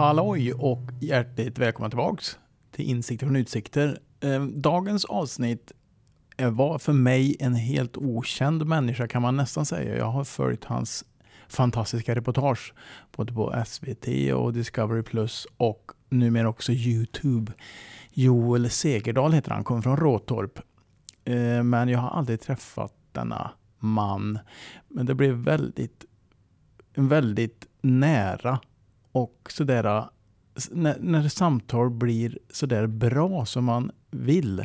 Halloj 0.00 0.52
och 0.52 0.90
hjärtligt 1.00 1.58
välkomna 1.58 1.90
tillbaks 1.90 2.38
till 2.70 2.84
Insikter 2.84 3.26
från 3.26 3.36
Utsikter. 3.36 3.98
Eh, 4.20 4.44
dagens 4.44 5.04
avsnitt 5.04 5.72
var 6.48 6.78
för 6.78 6.92
mig 6.92 7.36
en 7.40 7.54
helt 7.54 7.96
okänd 7.96 8.66
människa 8.66 9.08
kan 9.08 9.22
man 9.22 9.36
nästan 9.36 9.66
säga. 9.66 9.96
Jag 9.96 10.06
har 10.06 10.24
följt 10.24 10.64
hans 10.64 11.04
fantastiska 11.48 12.14
reportage 12.14 12.74
både 13.16 13.32
på 13.32 13.64
SVT 13.66 14.32
och 14.34 14.52
Discovery 14.52 15.02
Plus 15.02 15.46
och 15.56 15.92
numera 16.08 16.48
också 16.48 16.72
Youtube. 16.72 17.52
Joel 18.12 18.70
Segerdal 18.70 19.32
heter 19.32 19.50
han, 19.50 19.64
kommer 19.64 19.82
från 19.82 19.96
Råtorp. 19.96 20.58
Eh, 21.24 21.62
men 21.62 21.88
jag 21.88 21.98
har 21.98 22.10
aldrig 22.10 22.40
träffat 22.40 22.94
denna 23.12 23.50
man. 23.78 24.38
Men 24.88 25.06
det 25.06 25.14
blev 25.14 25.34
väldigt, 25.34 26.04
väldigt 26.94 27.66
nära 27.80 28.60
och 29.12 29.48
sådär, 29.48 30.04
när, 30.70 30.98
när 31.00 31.28
samtal 31.28 31.90
blir 31.90 32.38
sådär 32.50 32.86
bra 32.86 33.46
som 33.46 33.64
man 33.64 33.90
vill. 34.10 34.64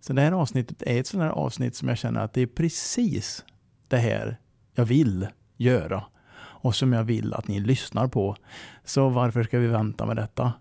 Så 0.00 0.12
det 0.12 0.22
här 0.22 0.32
avsnittet 0.32 0.82
är 0.82 1.00
ett 1.00 1.06
sådant 1.06 1.32
här 1.32 1.42
avsnitt 1.42 1.76
som 1.76 1.88
jag 1.88 1.98
känner 1.98 2.20
att 2.20 2.32
det 2.32 2.40
är 2.40 2.46
precis 2.46 3.44
det 3.88 3.96
här 3.96 4.36
jag 4.74 4.84
vill 4.84 5.26
göra. 5.56 6.04
Och 6.38 6.74
som 6.74 6.92
jag 6.92 7.04
vill 7.04 7.34
att 7.34 7.48
ni 7.48 7.60
lyssnar 7.60 8.08
på. 8.08 8.36
Så 8.84 9.08
varför 9.08 9.42
ska 9.42 9.58
vi 9.58 9.66
vänta 9.66 10.06
med 10.06 10.16
detta? 10.16 10.52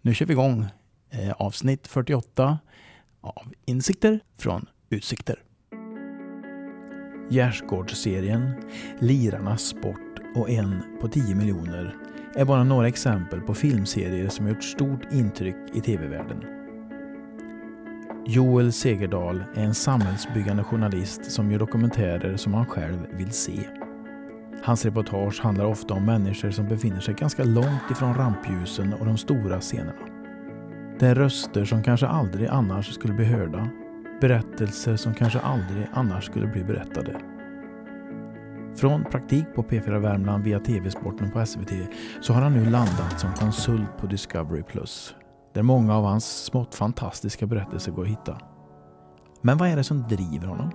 Nu 0.00 0.14
kör 0.14 0.26
vi 0.26 0.32
igång 0.32 0.66
eh, 1.10 1.32
avsnitt 1.32 1.86
48 1.86 2.58
av 3.20 3.52
Insikter 3.64 4.20
från 4.38 4.66
Utsikter. 4.90 5.36
Gärsgårdsserien, 7.30 8.52
Lirarnas 8.98 9.62
sport 9.62 10.20
och 10.34 10.50
en 10.50 10.82
på 11.00 11.08
10 11.08 11.34
miljoner 11.34 11.96
är 12.34 12.44
bara 12.44 12.64
några 12.64 12.88
exempel 12.88 13.40
på 13.40 13.54
filmserier 13.54 14.28
som 14.28 14.48
gjort 14.48 14.64
stort 14.64 15.12
intryck 15.12 15.56
i 15.74 15.80
tv-världen. 15.80 16.44
Joel 18.26 18.72
Segerdal 18.72 19.44
är 19.54 19.64
en 19.64 19.74
samhällsbyggande 19.74 20.64
journalist 20.64 21.30
som 21.32 21.50
gör 21.50 21.58
dokumentärer 21.58 22.36
som 22.36 22.54
han 22.54 22.66
själv 22.66 23.06
vill 23.12 23.32
se. 23.32 23.68
Hans 24.62 24.84
reportage 24.84 25.40
handlar 25.40 25.64
ofta 25.64 25.94
om 25.94 26.04
människor 26.04 26.50
som 26.50 26.68
befinner 26.68 27.00
sig 27.00 27.14
ganska 27.14 27.44
långt 27.44 27.90
ifrån 27.90 28.14
rampljusen 28.14 28.92
och 28.92 29.06
de 29.06 29.18
stora 29.18 29.60
scenerna. 29.60 30.08
Det 30.98 31.06
är 31.06 31.14
röster 31.14 31.64
som 31.64 31.82
kanske 31.82 32.06
aldrig 32.06 32.48
annars 32.48 32.94
skulle 32.94 33.14
bli 33.14 33.24
hörda. 33.24 33.70
Berättelser 34.20 34.96
som 34.96 35.14
kanske 35.14 35.40
aldrig 35.40 35.86
annars 35.92 36.24
skulle 36.24 36.46
bli 36.46 36.64
berättade. 36.64 37.20
Från 38.76 39.04
praktik 39.04 39.44
på 39.54 39.62
P4 39.62 39.98
Värmland 39.98 40.44
via 40.44 40.60
TV-sporten 40.60 41.30
på 41.30 41.46
SVT 41.46 41.72
så 42.20 42.32
har 42.32 42.42
han 42.42 42.52
nu 42.52 42.70
landat 42.70 43.20
som 43.20 43.32
konsult 43.32 43.98
på 43.98 44.06
Discovery 44.06 44.62
Där 45.54 45.62
många 45.62 45.96
av 45.96 46.04
hans 46.04 46.44
smått 46.44 46.74
fantastiska 46.74 47.46
berättelser 47.46 47.92
går 47.92 48.02
att 48.02 48.08
hitta. 48.08 48.40
Men 49.42 49.58
vad 49.58 49.68
är 49.68 49.76
det 49.76 49.84
som 49.84 50.08
driver 50.08 50.46
honom? 50.46 50.70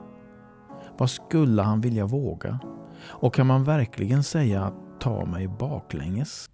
Vad 0.98 1.10
skulle 1.10 1.62
han 1.62 1.82
vilja 1.82 2.06
våga? 2.06 2.60
Och 3.04 3.34
kan 3.34 3.48
man 3.48 3.64
verkligen 3.64 4.24
säga 4.24 4.64
att 4.64 5.00
ta 5.00 5.26
mig 5.26 5.48
baklänges? 5.48 6.50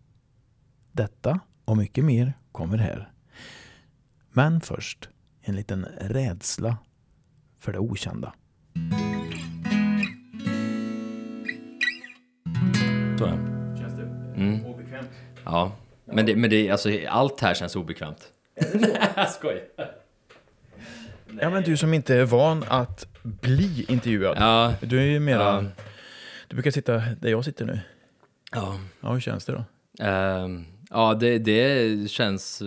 Detta 0.92 1.40
och 1.66 1.78
mycket 1.78 2.06
mer 2.06 2.34
kommer 2.52 2.78
här. 2.78 3.12
Men 4.32 4.62
först 4.62 5.10
en 5.50 5.56
liten 5.56 5.86
rädsla 6.00 6.78
för 7.60 7.72
det 7.74 7.80
okända. 7.80 8.34
Så 13.18 13.26
är 13.26 13.32
det. 13.32 13.80
Känns 13.80 13.94
det 13.94 14.04
Mm. 14.42 14.66
obekvämt? 14.66 15.10
Ja, 15.46 15.72
men, 16.06 16.26
det, 16.26 16.36
men 16.36 16.50
det, 16.50 16.70
alltså, 16.72 16.90
allt 17.10 17.40
här 17.42 17.54
känns 17.54 17.76
obekvämt. 17.76 18.32
Nej, 18.74 18.98
jag 19.16 19.30
skojar. 19.32 19.64
Ja, 21.42 21.50
men 21.50 21.64
du 21.64 21.78
som 21.78 21.94
inte 21.94 22.16
är 22.16 22.26
van 22.26 22.64
att 22.68 23.08
bli 23.24 23.86
intervjuad. 23.90 24.38
Ja, 24.40 24.74
Du 24.82 25.00
är 25.00 25.04
ju 25.06 25.20
mera... 25.20 25.42
ja, 25.44 25.64
Du 26.48 26.56
brukar 26.56 26.72
sitta 26.72 26.94
där 26.94 27.30
jag 27.30 27.46
sitter 27.46 27.66
nu. 27.66 27.80
ja. 28.52 28.80
Ja, 29.02 29.14
hur 29.14 29.20
känns 29.20 29.46
det 29.46 29.52
då? 29.52 29.64
Ehm, 30.06 30.66
ja 30.90 31.14
det, 31.14 31.40
det 31.40 32.12
känns 32.12 32.62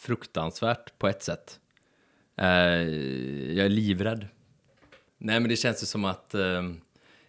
fruktansvärt 0.00 0.98
på 0.98 1.08
ett 1.08 1.22
sätt. 1.22 1.58
Eh, 2.36 2.46
jag 3.56 3.66
är 3.66 3.68
livrädd. 3.68 4.26
Nej, 5.18 5.40
men 5.40 5.48
det 5.48 5.56
känns 5.56 5.82
ju 5.82 5.86
som 5.86 6.04
att 6.04 6.34
ehm, 6.34 6.80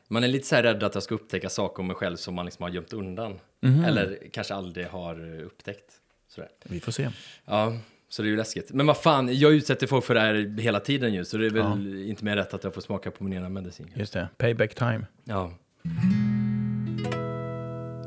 man 0.07 0.23
är 0.23 0.27
lite 0.27 0.47
så 0.47 0.55
här 0.55 0.63
rädd 0.63 0.83
att 0.83 0.93
jag 0.93 1.03
ska 1.03 1.15
upptäcka 1.15 1.49
saker 1.49 1.79
om 1.79 1.87
mig 1.87 1.95
själv 1.95 2.15
som 2.15 2.35
man 2.35 2.45
liksom 2.45 2.63
har 2.63 2.69
gömt 2.69 2.93
undan. 2.93 3.39
Eller 3.85 4.19
kanske 4.31 4.53
aldrig 4.53 4.87
har 4.87 5.41
upptäckt. 5.41 5.91
Sådär. 6.27 6.49
Vi 6.63 6.79
får 6.79 6.91
se. 6.91 7.09
Ja, 7.45 7.77
så 8.09 8.21
det 8.21 8.27
är 8.27 8.29
ju 8.29 8.37
läskigt. 8.37 8.71
Men 8.71 8.85
vad 8.85 8.97
fan, 8.97 9.37
jag 9.39 9.53
utsätter 9.53 9.87
folk 9.87 10.05
för 10.05 10.13
det 10.13 10.19
här 10.19 10.59
hela 10.59 10.79
tiden 10.79 11.13
ju, 11.13 11.25
så 11.25 11.37
det 11.37 11.45
är 11.45 11.49
väl 11.49 12.03
inte 12.09 12.25
mer 12.25 12.35
rätt 12.35 12.53
att 12.53 12.63
jag 12.63 12.73
får 12.73 12.81
smaka 12.81 13.11
på 13.11 13.23
min 13.23 13.33
ena 13.33 13.49
medicin. 13.49 13.91
Just 13.95 14.13
det. 14.13 14.29
Payback 14.37 14.75
time. 14.75 15.05
Ja. 15.23 15.53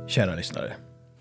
Kära 0.08 0.34
lyssnare. 0.34 0.72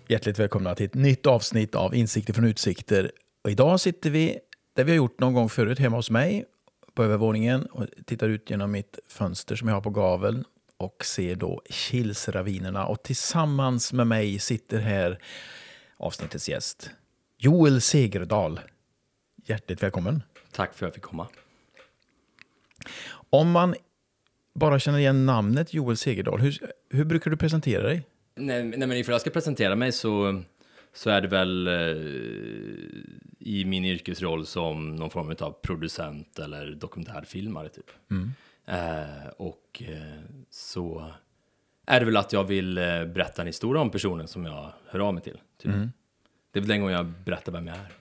Hjärtligt 0.08 0.38
välkomna 0.38 0.74
till 0.74 0.86
ett 0.86 0.94
nytt 0.94 1.26
avsnitt 1.26 1.74
av 1.74 1.94
Insikter 1.94 2.32
från 2.32 2.44
Utsikter. 2.44 3.10
Och 3.44 3.50
idag 3.50 3.80
sitter 3.80 4.10
vi 4.10 4.38
där 4.76 4.84
vi 4.84 4.90
har 4.90 4.96
gjort 4.96 5.20
någon 5.20 5.34
gång 5.34 5.48
förut 5.48 5.78
hemma 5.78 5.96
hos 5.96 6.10
mig 6.10 6.44
på 6.94 7.04
övervåningen 7.04 7.66
och 7.66 7.86
tittar 8.06 8.28
ut 8.28 8.50
genom 8.50 8.70
mitt 8.70 8.98
fönster 9.08 9.56
som 9.56 9.68
jag 9.68 9.74
har 9.74 9.80
på 9.80 9.90
gaveln 9.90 10.44
och 10.76 11.04
ser 11.04 11.34
då 11.34 11.62
Kilsravinerna. 11.70 12.86
Och 12.86 13.02
tillsammans 13.02 13.92
med 13.92 14.06
mig 14.06 14.38
sitter 14.38 14.78
här 14.78 15.18
avsnittets 15.96 16.48
gäst, 16.48 16.90
Joel 17.38 17.80
Segerdal. 17.80 18.60
Hjärtligt 19.44 19.82
välkommen. 19.82 20.22
Tack 20.52 20.74
för 20.74 20.86
att 20.86 20.90
jag 20.90 20.94
fick 20.94 21.04
komma. 21.04 21.28
Om 23.30 23.50
man 23.50 23.74
bara 24.54 24.78
känner 24.78 24.98
igen 24.98 25.26
namnet 25.26 25.74
Joel 25.74 25.96
Segerdal, 25.96 26.40
hur, 26.40 26.58
hur 26.90 27.04
brukar 27.04 27.30
du 27.30 27.36
presentera 27.36 27.82
dig? 27.82 28.06
Nej, 28.34 28.64
nej 28.64 28.88
men 28.88 28.92
ifall 28.92 29.12
jag 29.12 29.20
ska 29.20 29.30
presentera 29.30 29.76
mig 29.76 29.92
så, 29.92 30.42
så 30.96 31.10
är 31.10 31.20
det 31.20 31.28
väl 31.28 31.66
eh, 31.66 31.74
i 33.38 33.64
min 33.66 33.84
yrkesroll 33.84 34.46
som 34.46 34.96
någon 34.96 35.10
form 35.10 35.36
av 35.40 35.52
producent 35.62 36.38
eller 36.38 36.70
dokumentärfilmare 36.70 37.68
typ. 37.68 37.90
Eh, 38.66 39.28
och 39.36 39.82
eh, 39.88 40.20
så 40.50 41.12
är 41.86 42.00
det 42.00 42.06
väl 42.06 42.16
att 42.16 42.32
jag 42.32 42.44
vill 42.44 42.78
eh, 42.78 42.84
berätta 43.04 43.42
en 43.42 43.46
historia 43.46 43.82
om 43.82 43.90
personen 43.90 44.28
som 44.28 44.44
jag 44.44 44.72
hör 44.86 45.00
av 45.00 45.14
mig 45.14 45.22
till. 45.22 45.38
Typ. 45.62 45.72
Det 46.52 46.58
är 46.58 46.60
väl 46.60 46.68
den 46.68 46.80
gången 46.80 46.96
jag 46.96 47.06
berättar 47.06 47.52
vem 47.52 47.66
jag 47.66 47.76
är. 47.76 47.92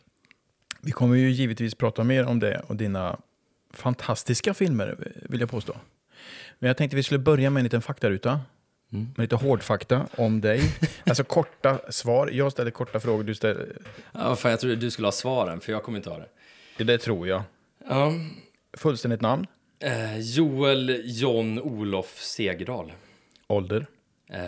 Vi 0.82 0.92
kommer 0.92 1.16
ju 1.16 1.32
givetvis 1.32 1.76
prata 1.76 2.04
mer 2.04 2.26
om 2.26 2.40
det 2.40 2.62
och 2.68 2.76
dina 2.76 3.20
fantastiska 3.74 4.54
filmer, 4.54 5.14
vill 5.30 5.40
jag 5.40 5.50
påstå. 5.50 5.74
Men 6.60 6.68
jag 6.68 6.78
tänkte 6.78 6.96
vi 6.96 7.04
skulle 7.04 7.20
börja 7.20 7.50
med 7.50 7.60
en 7.60 7.64
liten 7.64 7.82
faktaruta. 7.82 8.42
Med 8.90 9.20
lite 9.20 9.36
hårdfakta 9.36 10.08
om 10.18 10.42
dig. 10.42 10.62
Alltså 11.06 11.24
korta 11.24 11.92
svar. 11.92 12.30
Jag 12.34 12.52
ställer 12.52 12.72
korta 12.72 13.00
frågor, 13.00 13.24
du 13.24 13.36
ställer... 13.36 13.78
Ja, 14.12 14.36
fan, 14.36 14.52
jag 14.52 14.60
trodde 14.60 14.76
du 14.76 14.92
skulle 14.92 15.08
ha 15.08 15.12
svaren, 15.12 15.60
för 15.62 15.72
jag 15.72 15.84
kommer 15.84 15.98
inte 15.98 16.10
ha 16.10 16.18
det. 16.78 16.84
Det 16.84 16.98
tror 16.98 17.28
jag. 17.28 17.42
Ja. 17.90 18.12
Fullständigt 18.78 19.22
namn, 19.22 19.48
Eh, 19.80 20.20
Joel 20.20 21.02
John 21.06 21.60
Olof 21.60 22.18
Segerdal. 22.22 22.94
ålder, 23.48 23.86
Eh, 24.30 24.40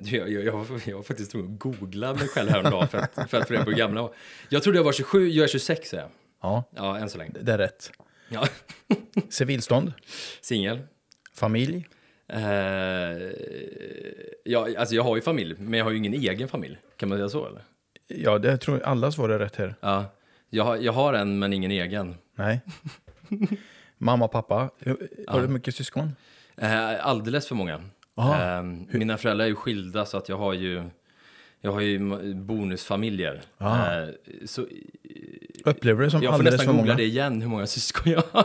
jag, 0.00 0.30
jag, 0.30 0.44
jag, 0.44 0.44
jag 0.84 0.96
var 0.96 1.02
faktiskt 1.02 1.30
tvungen 1.30 1.52
att 1.54 1.58
googla 1.60 2.14
mig 2.14 2.28
själv 2.28 2.48
häromdagen 2.50 2.88
för 2.88 2.98
att, 2.98 3.30
för 3.30 3.38
att 3.40 3.48
få 3.48 3.52
reda 3.54 3.64
på 3.64 3.70
hur 3.70 3.76
gammal 3.78 3.96
jag 3.96 4.02
var. 4.02 4.14
Jag 4.48 4.62
trodde 4.62 4.78
jag 4.78 4.84
var 4.84 4.92
27, 4.92 5.28
jag 5.28 5.44
är 5.44 5.48
26 5.48 5.94
är 5.94 5.98
jag. 5.98 6.08
ja, 6.42 6.64
Ja, 6.76 6.98
än 6.98 7.10
så 7.10 7.18
länge. 7.18 7.32
det 7.40 7.52
är 7.52 7.58
rätt. 7.58 7.90
Ja. 8.28 8.48
Civilstånd, 9.28 9.92
Singel. 10.40 10.80
familj, 11.34 11.88
Eh, 12.28 13.32
ja, 14.44 14.68
alltså 14.78 14.94
jag 14.94 15.02
har 15.02 15.16
ju 15.16 15.22
familj, 15.22 15.54
men 15.58 15.78
jag 15.78 15.84
har 15.84 15.90
ju 15.92 15.96
ingen 15.96 16.14
egen 16.14 16.48
familj. 16.48 16.78
Kan 16.96 17.08
man 17.08 17.18
säga 17.18 17.28
så 17.28 17.46
eller? 17.46 17.62
ja, 18.06 18.38
det 18.38 18.56
tror 18.56 18.78
jag 18.78 18.86
alla 18.88 19.12
svar 19.12 19.28
är 19.28 19.38
rätt 19.38 19.56
här. 19.56 19.74
Ja. 19.80 20.04
Jag, 20.50 20.64
har- 20.64 20.76
jag 20.76 20.92
har 20.92 21.14
en, 21.14 21.38
men 21.38 21.52
ingen 21.52 21.70
egen. 21.70 22.14
Nej. 22.34 22.60
Mamma, 23.98 24.28
pappa, 24.28 24.70
har 25.28 25.40
du 25.40 25.48
mycket 25.48 25.74
syskon? 25.74 26.12
Eh, 26.56 27.06
alldeles 27.06 27.48
för 27.48 27.54
många. 27.54 27.74
Eh, 28.18 28.62
mina 28.90 29.16
föräldrar 29.16 29.44
är 29.44 29.48
ju 29.48 29.54
skilda 29.54 30.04
så 30.06 30.16
att 30.16 30.28
jag 30.28 30.36
har 30.38 30.52
ju, 30.54 30.82
jag 31.60 31.72
har 31.72 31.80
ju 31.80 31.98
bonusfamiljer. 32.34 33.40
Ah. 33.58 33.92
Eh, 34.00 34.08
så 34.46 34.66
Upplever 35.64 36.04
du 36.04 36.10
som 36.10 36.22
jag 36.22 36.30
får 36.30 36.34
alldeles 36.38 36.52
nästan 36.52 36.66
för 36.66 36.72
googla 36.72 36.92
många? 36.92 36.96
det 36.96 37.04
igen, 37.04 37.42
hur 37.42 37.48
många 37.48 37.66
syskon 37.66 38.12
jag 38.12 38.22
har. 38.32 38.44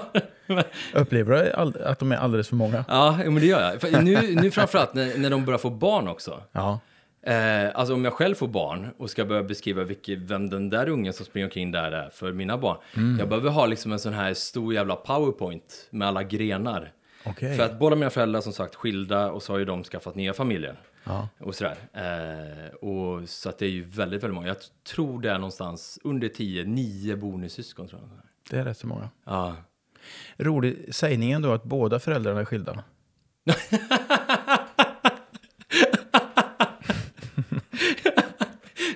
Upplever 0.93 1.43
du 1.43 1.51
all- 1.51 1.81
att 1.83 1.99
de 1.99 2.11
är 2.11 2.15
alldeles 2.15 2.49
för 2.49 2.55
många? 2.55 2.85
ja, 2.87 3.19
men 3.23 3.35
det 3.35 3.45
gör 3.45 3.61
jag. 3.71 3.81
För 3.81 4.01
nu, 4.01 4.35
nu 4.41 4.51
framförallt 4.51 4.93
när, 4.93 5.17
när 5.17 5.29
de 5.29 5.45
börjar 5.45 5.57
få 5.57 5.69
barn 5.69 6.07
också. 6.07 6.41
Ja. 6.51 6.79
Eh, 7.25 7.69
alltså 7.75 7.93
om 7.93 8.03
jag 8.05 8.13
själv 8.13 8.35
får 8.35 8.47
barn 8.47 8.87
och 8.97 9.09
ska 9.09 9.25
börja 9.25 9.43
beskriva 9.43 9.83
vilket, 9.83 10.19
vem 10.19 10.49
den 10.49 10.69
där 10.69 10.89
ungen 10.89 11.13
som 11.13 11.25
springer 11.25 11.47
omkring 11.47 11.71
där 11.71 11.91
är 11.91 12.09
för 12.09 12.31
mina 12.31 12.57
barn. 12.57 12.77
Mm. 12.95 13.19
Jag 13.19 13.29
behöver 13.29 13.49
ha 13.49 13.65
liksom 13.65 13.91
en 13.91 13.99
sån 13.99 14.13
här 14.13 14.33
stor 14.33 14.73
jävla 14.73 14.95
powerpoint 14.95 15.87
med 15.89 16.07
alla 16.07 16.23
grenar. 16.23 16.91
Okej. 17.25 17.57
För 17.57 17.63
att 17.63 17.79
båda 17.79 17.95
mina 17.95 18.09
föräldrar 18.09 18.41
som 18.41 18.53
sagt 18.53 18.75
skilda 18.75 19.31
och 19.31 19.43
så 19.43 19.53
har 19.53 19.57
ju 19.59 19.65
de 19.65 19.83
skaffat 19.83 20.15
nya 20.15 20.33
familjer. 20.33 20.75
Ja. 21.03 21.29
Och 21.39 21.55
sådär. 21.55 21.77
Eh, 21.93 22.73
och 22.75 23.29
så 23.29 23.49
att 23.49 23.57
det 23.57 23.65
är 23.65 23.69
ju 23.69 23.83
väldigt, 23.83 24.23
väldigt 24.23 24.35
många. 24.35 24.47
Jag 24.47 24.57
tror 24.83 25.21
det 25.21 25.29
är 25.29 25.37
någonstans 25.37 25.99
under 26.03 26.29
10, 26.29 26.63
9 26.63 27.15
bonussyskon 27.15 27.87
tror 27.87 28.01
jag. 28.01 28.09
Det 28.49 28.57
är 28.59 28.65
rätt 28.65 28.77
så 28.77 28.87
många. 28.87 29.09
Ja. 29.25 29.55
Rolig 30.37 30.95
sägningen 30.95 31.41
då 31.41 31.51
att 31.51 31.63
båda 31.63 31.99
föräldrarna 31.99 32.39
är 32.39 32.45
skilda. 32.45 32.83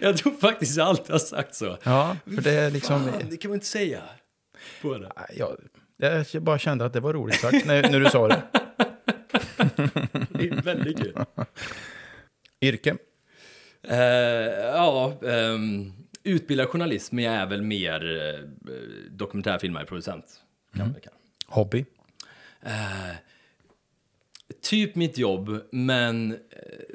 Jag 0.01 0.18
tror 0.18 0.33
faktiskt 0.33 0.77
jag 0.77 0.88
alltid 0.88 1.12
har 1.12 1.19
sagt 1.19 1.56
så. 1.56 1.77
Ja, 1.83 2.18
för 2.36 2.42
det 2.42 2.51
är 2.51 2.71
liksom... 2.71 3.04
Fan, 3.04 3.21
det 3.30 3.38
kan 3.38 3.50
man 3.51 3.56
inte 3.56 3.65
säga. 3.65 4.01
Båda. 4.81 5.12
Jag, 5.36 5.57
jag 5.98 6.44
bara 6.44 6.59
kände 6.59 6.86
att 6.86 6.94
det 6.94 7.00
var 7.00 7.13
roligt 7.13 7.39
sagt 7.39 7.65
när, 7.65 7.81
när 7.81 8.00
du 8.00 8.09
sa 8.09 8.27
det. 8.27 8.42
Det 10.30 10.48
är 10.50 10.62
väldigt 10.62 10.98
kul. 10.98 11.25
Yrke? 12.62 12.98
Eh, 13.81 13.98
ja, 13.98 15.18
um, 15.21 15.94
utbildad 16.24 16.68
journalist, 16.68 17.12
men 17.12 17.24
jag 17.24 17.33
är 17.33 17.45
väl 17.45 17.62
mer 17.62 18.06
uh, 18.06 18.50
dokumentärfilmare, 19.09 19.86
producent. 19.86 20.42
Kan 20.74 20.92
man 20.92 21.01
kalla. 21.01 21.15
Hobby? 21.48 21.86
Eh, 22.62 23.15
typ 24.62 24.95
mitt 24.95 25.18
jobb, 25.18 25.62
men 25.71 26.38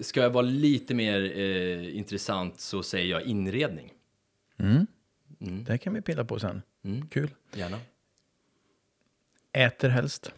ska 0.01 0.21
jag 0.21 0.31
vara 0.31 0.43
lite 0.43 0.95
mer 0.95 1.39
eh, 1.39 1.97
intressant 1.97 2.61
så 2.61 2.83
säger 2.83 3.07
jag 3.07 3.23
inredning. 3.23 3.93
Mm. 4.59 4.87
Mm. 5.41 5.65
Det 5.65 5.79
kan 5.79 5.95
vi 5.95 6.03
pilla 6.03 6.25
på 6.25 6.39
sen. 6.39 6.63
Mm. 6.85 7.09
Kul. 7.09 7.31
Gärna. 7.55 7.79
Äter 9.53 9.89
helst? 9.89 10.33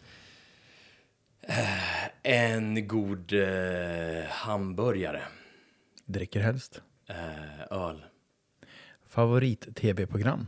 En 2.23 2.87
god 2.87 3.33
eh, 3.33 4.25
hamburgare. 4.29 5.21
Dricker 6.05 6.39
helst? 6.39 6.81
Eh, 7.09 7.61
öl. 7.71 8.05
Favorit-tv-program? 9.07 10.47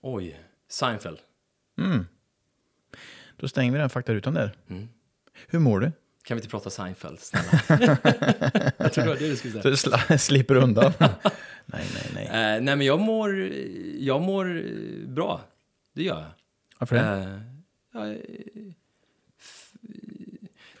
Oj, 0.00 0.40
Seinfeld. 0.68 1.18
Mm. 1.78 2.06
Då 3.36 3.48
stänger 3.48 3.72
vi 3.72 3.78
den 3.78 3.90
faktarutan 3.90 4.34
där. 4.34 4.56
Mm. 4.68 4.88
Hur 5.48 5.58
mår 5.58 5.80
du? 5.80 5.92
Kan 6.24 6.36
vi 6.36 6.38
inte 6.38 6.48
prata 6.50 6.70
Seinfeld, 6.70 7.20
snälla? 7.20 7.48
jag 8.78 8.92
tror 8.92 9.04
det 9.04 9.10
var 9.10 9.16
det 9.16 9.28
du 9.28 9.36
skulle 9.36 9.52
säga. 9.52 9.62
Så 9.62 9.68
du 9.70 9.74
sla- 9.74 10.16
slipper 10.16 10.54
undan? 10.54 10.92
nej, 11.66 11.86
nej, 11.94 12.10
nej. 12.14 12.24
Eh, 12.26 12.62
nej, 12.62 12.76
men 12.76 12.80
jag 12.80 13.00
mår, 13.00 13.36
jag 13.98 14.22
mår 14.22 14.56
eh, 14.56 15.08
bra. 15.08 15.40
Det 15.92 16.02
gör 16.02 16.20
jag. 16.20 16.30
Varför 16.78 16.96
det? 16.96 17.02
Eh, 17.02 17.40
ja, 17.92 18.06
eh, 18.12 18.18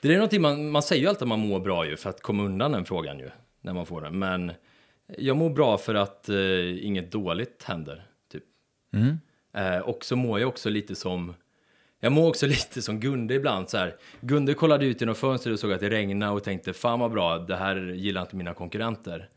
det 0.00 0.08
är 0.08 0.14
någonting 0.14 0.42
man, 0.42 0.70
man 0.70 0.82
säger 0.82 1.02
ju 1.02 1.08
alltid 1.08 1.22
att 1.22 1.28
man 1.28 1.48
mår 1.48 1.60
bra 1.60 1.86
ju 1.86 1.96
för 1.96 2.10
att 2.10 2.22
komma 2.22 2.42
undan 2.42 2.72
den 2.72 2.84
frågan 2.84 3.18
ju 3.18 3.30
när 3.60 3.72
man 3.72 3.86
får 3.86 4.00
den. 4.00 4.18
Men 4.18 4.52
jag 5.18 5.36
mår 5.36 5.50
bra 5.50 5.78
för 5.78 5.94
att 5.94 6.28
eh, 6.28 6.86
inget 6.86 7.12
dåligt 7.12 7.62
händer. 7.62 8.06
Typ. 8.32 8.44
Mm. 8.92 9.18
Eh, 9.52 9.78
och 9.78 10.04
så 10.04 10.16
mår 10.16 10.40
jag 10.40 10.48
också 10.48 10.70
lite 10.70 10.94
som 10.94 11.34
jag 12.00 12.12
mår 12.12 12.28
också 12.28 12.46
lite 12.56 12.82
som 12.82 13.00
Gunde 13.00 13.34
ibland 13.34 13.70
så 13.70 13.76
här. 13.78 13.96
Gunde 14.20 14.54
kollade 14.54 14.86
ut 14.86 15.00
genom 15.00 15.14
fönstret 15.14 15.52
och 15.52 15.60
såg 15.60 15.72
att 15.72 15.80
det 15.80 15.90
regnade 15.90 16.32
och 16.32 16.44
tänkte 16.44 16.72
fan 16.72 17.00
vad 17.00 17.10
bra, 17.10 17.38
det 17.38 17.56
här 17.56 17.76
gillar 17.76 18.20
inte 18.20 18.36
mina 18.36 18.54
konkurrenter. 18.54 19.28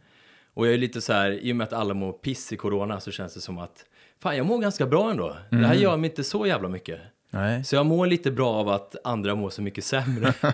Och 0.53 0.67
jag 0.67 0.73
är 0.73 0.77
lite 0.77 1.01
så 1.01 1.13
här, 1.13 1.31
i 1.31 1.51
och 1.51 1.55
med 1.55 1.67
att 1.67 1.73
alla 1.73 1.93
mår 1.93 2.11
piss 2.11 2.53
i 2.53 2.57
corona 2.57 2.99
så 2.99 3.11
känns 3.11 3.33
det 3.33 3.41
som 3.41 3.57
att 3.57 3.85
fan 4.19 4.37
jag 4.37 4.45
mår 4.45 4.59
ganska 4.59 4.85
bra 4.85 5.11
ändå. 5.11 5.37
Det 5.49 5.57
här 5.57 5.75
gör 5.75 5.97
mig 5.97 6.09
inte 6.09 6.23
så 6.23 6.45
jävla 6.45 6.69
mycket. 6.69 6.99
Nej. 7.29 7.63
Så 7.63 7.75
jag 7.75 7.85
mår 7.85 8.07
lite 8.07 8.31
bra 8.31 8.53
av 8.53 8.69
att 8.69 8.95
andra 9.03 9.35
mår 9.35 9.49
så 9.49 9.61
mycket 9.61 9.83
sämre. 9.83 10.33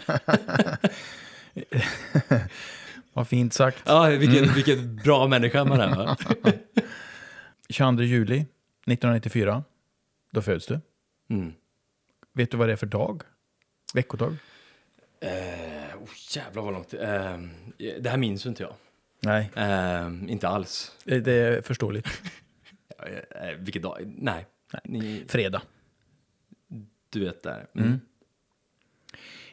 Vad 3.14 3.28
fint 3.28 3.54
sagt. 3.54 3.81
ja, 3.86 4.06
vilken, 4.06 4.54
vilken 4.54 4.96
bra 4.96 5.28
människa 5.28 5.64
man 5.66 5.81
är 5.81 5.96
va? 5.96 6.18
22 7.70 8.04
juli 8.04 8.36
1994. 8.38 9.64
Då 10.31 10.42
föds 10.42 10.66
du. 10.68 10.80
Mm. 11.30 11.54
Vet 12.34 12.52
du 12.52 12.58
vad 12.58 12.70
det 12.70 12.72
är 12.72 12.78
för 12.78 12.86
dag? 12.88 13.22
Veckodag? 13.94 14.36
Eh, 15.19 15.30
oh, 16.02 16.10
jävlar 16.36 16.62
vad 16.64 16.74
långt. 16.74 16.94
Eh, 16.94 17.38
det 18.02 18.10
här 18.10 18.18
minns 18.18 18.46
inte 18.46 18.64
jag. 18.64 18.74
Nej, 19.19 19.52
Eh, 19.56 20.08
inte 20.28 20.48
alls. 20.48 20.92
det 21.04 21.19
det 21.19 21.34
är 21.34 21.62
förståeligt. 21.62 22.08
Eh, 23.00 23.50
eh, 23.50 23.56
vilken 23.58 23.81
dag? 23.81 24.14
Nej. 24.18 24.46
Ni, 24.84 25.26
Fredag. 25.28 25.62
Du 27.13 27.25
vet 27.25 27.44
där. 27.44 27.68
Mm. 27.75 27.88
Mm. 27.88 28.00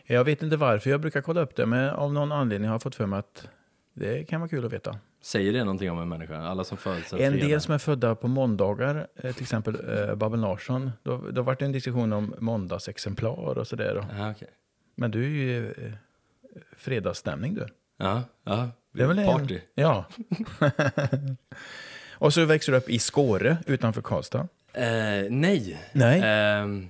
Jag 0.05 0.25
vet 0.25 0.43
inte 0.43 0.57
varför 0.57 0.91
jag 0.91 1.01
brukar 1.01 1.21
kolla 1.21 1.41
upp 1.41 1.57
det, 1.57 1.67
men 1.67 1.91
av 1.91 2.13
någon 2.13 2.33
anledning 2.33 2.69
har 2.69 2.75
jag 2.75 2.83
fått 2.83 2.95
för 2.95 3.07
mig 3.07 3.19
att 3.19 3.49
det 3.95 4.25
kan 4.25 4.41
vara 4.41 4.49
kul 4.51 4.65
att 4.65 4.73
veta. 4.73 4.99
Säger 5.23 5.53
det 5.53 5.59
någonting 5.65 5.91
om 5.91 5.99
en 5.99 6.09
människa? 6.09 6.37
Alla 6.39 6.65
som 6.65 6.77
föds 6.79 7.13
En 7.13 7.33
del 7.33 7.61
som 7.61 7.75
är 7.75 7.79
födda 7.79 8.15
på 8.15 8.29
måndagar, 8.29 9.07
eh, 9.17 9.33
till 9.35 9.43
exempel 9.43 9.99
eh, 9.99 10.15
Babben 10.15 10.41
Larsson, 10.41 10.91
då, 11.03 11.31
då 11.31 11.43
var 11.43 11.57
det 11.59 11.65
en 11.65 11.73
diskussion 11.73 12.13
om 12.13 12.35
måndagsexemplar 12.39 13.59
och 13.59 13.67
sådär. 13.67 14.07
Ja, 14.19 14.31
okej. 14.31 14.49
Men 14.95 15.11
du 15.11 15.25
är 15.25 15.29
ju 15.29 15.71
eh, 15.71 15.93
fredagsstämning 16.77 17.55
du. 17.55 17.67
Ja, 17.97 18.23
ja. 18.45 18.69
Det 18.93 19.03
är 19.03 19.07
väl 19.07 19.19
en- 19.19 19.27
Party. 19.27 19.61
Ja. 19.75 20.05
och 22.13 22.35
så 22.35 22.45
växer 22.45 22.73
du 22.73 22.79
upp 22.79 22.91
i 22.91 22.99
Skåre 22.99 23.57
utanför 23.67 24.03
Karlstad. 24.03 24.49
Eh, 24.73 24.85
nej. 25.31 25.81
Nej. 25.93 26.21
Ehm, 26.25 26.89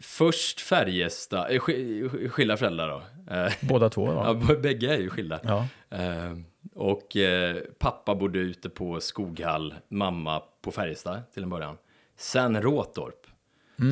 först 0.00 0.60
Färjestad, 0.60 1.50
eh, 1.50 1.60
sk- 1.60 2.28
skilda 2.28 2.56
föräldrar 2.56 2.88
då. 2.88 3.02
Eh, 3.34 3.52
Båda 3.60 3.90
två 3.90 4.06
va? 4.06 4.40
ja, 4.48 4.54
bägge 4.56 4.94
är 4.94 4.98
ju 4.98 5.10
skilda. 5.10 5.40
Ja. 5.42 5.66
Ehm, 5.90 6.44
och 6.74 7.16
eh, 7.16 7.56
pappa 7.78 8.14
bodde 8.14 8.38
ute 8.38 8.68
på 8.68 9.00
Skoghall, 9.00 9.74
mamma 9.88 10.42
på 10.62 10.70
Färjestad 10.70 11.20
till 11.34 11.42
en 11.42 11.50
början. 11.50 11.76
Sen 12.16 12.62
Råtorp. 12.62 13.26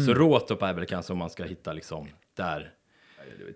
Så 0.07 0.15
Råtorp 0.15 0.63
är 0.63 0.73
väl 0.75 0.87
kanske 0.87 1.13
om 1.13 1.19
man 1.19 1.31
ska 1.31 1.45
hitta 1.45 1.73
liksom 1.73 2.09
där. 2.37 2.73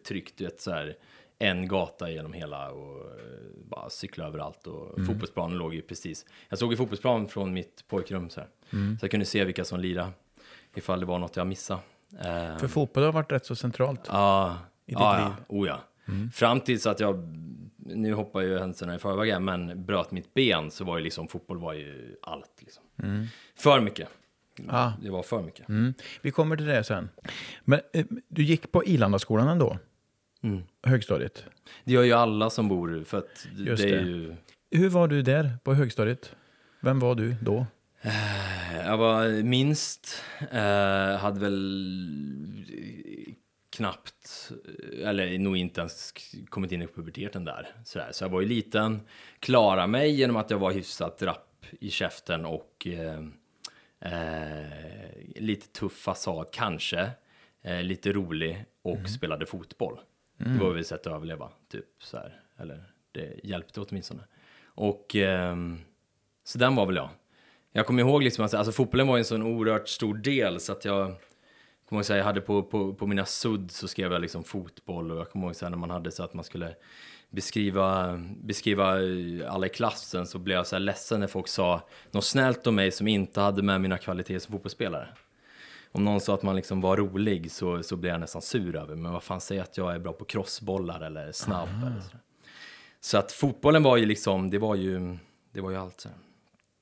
Tryggt, 0.09 0.39
du 0.39 0.45
vet 0.45 0.61
så 0.61 0.71
här. 0.71 0.97
En 1.39 1.69
gata 1.69 2.11
genom 2.11 2.33
hela 2.33 2.71
och 2.71 3.01
eh, 3.01 3.15
bara 3.69 3.91
cykla 3.91 4.27
överallt 4.27 4.67
och 4.67 5.07
fotbollsplanen 5.07 5.59
låg 5.59 5.75
ju 5.75 5.83
precis. 5.83 6.27
Jag 6.49 6.59
såg 6.59 6.71
ju 6.73 6.77
fotbollsplan 6.77 7.29
från 7.29 7.53
mitt 7.53 7.85
pojkrum 7.89 8.31
så 8.31 8.41
här. 8.41 8.49
Så 8.99 9.05
jag 9.05 9.11
kunde 9.11 9.27
se 9.27 9.45
vilka 9.45 9.65
som 9.65 9.81
lirade. 9.81 10.11
Ifall 10.75 11.01
det 11.01 11.07
var 11.07 11.19
något 11.19 11.37
jag 11.37 11.47
missade. 11.47 11.81
Ehm, 12.19 12.59
För 12.59 12.69
fotboll 12.69 13.05
har 13.05 13.13
varit 13.13 13.33
rätt 13.33 13.47
så 13.47 13.57
centralt. 13.57 14.01
Ja, 14.07 14.59
i 14.87 14.91
ditt 14.91 15.01
ja, 15.01 15.17
liv. 15.17 15.35
ja. 15.49 15.55
Oh, 15.57 15.67
ja. 15.69 15.81
Fram 16.33 16.61
tills 16.61 16.87
att 16.87 17.01
jag, 17.01 17.37
nu 17.77 18.13
hoppar 18.15 18.41
ju 18.41 18.59
händelserna 18.59 18.95
i 18.95 18.99
förväg 18.99 19.31
här, 19.33 19.41
men 19.41 19.85
bröt 19.87 20.11
mitt 20.11 20.35
ben 20.35 20.71
så 20.71 20.85
var 20.85 20.99
ju 20.99 21.05
liksom 21.05 21.29
fotboll 21.29 21.59
var 21.59 21.73
ju 21.73 22.17
allt. 22.23 22.51
Liksom. 22.61 22.83
För 23.59 23.81
mycket. 23.81 24.09
Ah. 24.69 24.93
Det 25.03 25.11
var 25.11 25.23
för 25.23 25.43
mycket. 25.43 25.69
Mm. 25.69 25.95
Vi 26.23 26.31
kommer 26.31 26.57
till 26.57 26.67
det 26.67 26.85
sen. 26.85 27.09
Men 27.65 27.81
eh, 27.93 28.07
du 28.29 28.43
gick 28.43 28.73
på 28.73 28.85
Ilandaskolan 28.85 29.49
ändå? 29.49 29.79
Mm. 30.43 30.63
Högstadiet. 30.83 31.45
Det 31.85 31.93
gör 31.93 32.03
ju 32.03 32.13
alla 32.13 32.51
som 32.51 32.69
bor, 32.69 33.05
för 33.05 33.19
att 33.19 33.47
Just 33.57 33.83
det 33.83 33.89
är 33.91 33.97
det. 33.97 34.11
ju... 34.11 34.37
Hur 34.71 34.89
var 34.89 35.09
du 35.09 35.23
där 35.23 35.59
på 35.65 35.75
högstadiet? 35.75 36.35
Vem 36.81 36.99
var 36.99 37.15
du 37.15 37.35
då? 37.43 37.67
Jag 38.85 38.97
var 38.97 39.43
minst, 39.43 40.23
eh, 40.51 41.17
hade 41.17 41.41
väl 41.41 42.67
knappt, 43.71 44.53
eller 45.03 45.39
nog 45.39 45.57
inte 45.57 45.81
ens 45.81 46.15
kommit 46.49 46.73
in 46.73 46.83
i 46.83 46.87
puberteten 46.87 47.45
där. 47.45 47.69
Sådär. 47.85 48.09
Så 48.13 48.25
jag 48.25 48.29
var 48.29 48.41
ju 48.41 48.47
liten, 48.47 49.01
klarade 49.41 49.87
mig 49.87 50.11
genom 50.11 50.37
att 50.37 50.51
jag 50.51 50.59
var 50.59 50.73
hyfsat 50.73 51.23
rapp 51.23 51.67
i 51.81 51.91
käften 51.91 52.47
och 52.47 52.87
eh, 52.87 53.25
eh, 54.13 55.11
lite 55.37 55.67
tuff 55.69 55.93
fasad 55.93 56.47
kanske, 56.53 57.11
eh, 57.63 57.83
lite 57.83 58.13
rolig 58.13 58.65
och 58.83 59.09
spelade 59.09 59.47
fotboll. 59.47 60.01
Det 60.37 60.59
var 60.59 60.71
väl 60.71 60.81
ett 60.81 60.87
sätt 60.87 61.07
att 61.07 61.13
överleva, 61.13 61.51
typ 61.69 61.87
så 61.99 62.17
här. 62.17 62.41
Eller 62.57 62.85
det 63.13 63.41
hjälpte 63.45 63.81
åtminstone. 63.81 64.23
Och 64.65 65.17
ehm, 65.17 65.79
så 66.45 66.59
den 66.59 66.77
var 66.77 66.87
väl 66.87 66.97
jag. 66.97 67.09
Jag 67.73 67.87
kommer 67.87 68.03
ihåg 68.03 68.23
liksom 68.23 68.45
att 68.45 68.55
alltså, 68.55 68.73
fotbollen 68.73 69.07
var 69.07 69.19
en 69.19 69.25
sån 69.25 69.43
oerhört 69.43 69.89
stor 69.89 70.15
del 70.15 70.61
så 70.61 70.73
att 70.73 70.85
jag 70.85 71.15
kommer 71.89 72.01
ihåg 72.01 72.05
så 72.05 72.13
här, 72.13 72.19
jag 72.19 72.25
hade 72.25 72.41
på, 72.41 72.63
på, 72.63 72.95
på 72.95 73.07
mina 73.07 73.25
sudd 73.25 73.71
så 73.71 73.89
skrev 73.89 74.13
jag 74.13 74.21
liksom 74.21 74.45
fotboll 74.45 75.11
och 75.11 75.19
jag 75.19 75.31
kommer 75.31 75.47
ihåg 75.47 75.57
så 75.57 75.65
här, 75.65 75.71
när 75.71 75.79
man 75.79 75.91
hade 75.91 76.11
så 76.11 76.23
att 76.23 76.35
man 76.35 76.45
skulle 76.45 76.75
beskriva, 77.31 78.21
beskriva 78.43 79.03
eh, 79.03 79.53
alla 79.53 79.67
i 79.67 79.69
klassen 79.69 80.27
så 80.27 80.39
blev 80.39 80.57
jag 80.57 80.67
så 80.67 80.77
här 80.77 80.81
ledsen 80.81 81.21
när 81.21 81.27
folk 81.27 81.49
sa 81.49 81.89
något 82.11 82.25
snällt 82.25 82.67
om 82.67 82.75
mig 82.75 82.91
som 82.91 83.09
inte 83.09 83.41
hade 83.41 83.63
med 83.63 83.81
mina 83.81 83.99
kvaliteter 83.99 84.39
som 84.39 84.53
fotbollsspelare. 84.53 85.09
Om 85.93 86.05
någon 86.05 86.21
sa 86.21 86.35
att 86.35 86.43
man 86.43 86.57
liksom 86.57 86.81
var 86.81 86.97
rolig 86.97 87.51
så, 87.51 87.83
så 87.83 87.97
blev 87.97 88.13
jag 88.13 88.21
nästan 88.21 88.43
sur 88.43 88.77
över 88.77 88.95
men 88.95 89.13
vad 89.13 89.23
fan 89.23 89.41
säger 89.41 89.63
att 89.63 89.77
jag 89.77 89.95
är 89.95 89.99
bra 89.99 90.13
på 90.13 90.25
crossbollar 90.25 91.01
eller 91.01 91.33
snabb 91.33 91.69
eller 91.87 92.01
så. 92.01 92.17
Så 93.01 93.19
att 93.19 93.33
fotbollen 93.33 93.83
var 93.83 93.97
ju 93.97 94.07
liksom, 94.07 94.51
det 94.51 94.59
var 94.59 94.75
ju, 94.75 95.17
det 95.53 95.61
var 95.61 95.71
ju 95.71 95.77
allt. 95.77 96.01
Så 96.01 96.09
här. 96.09 96.19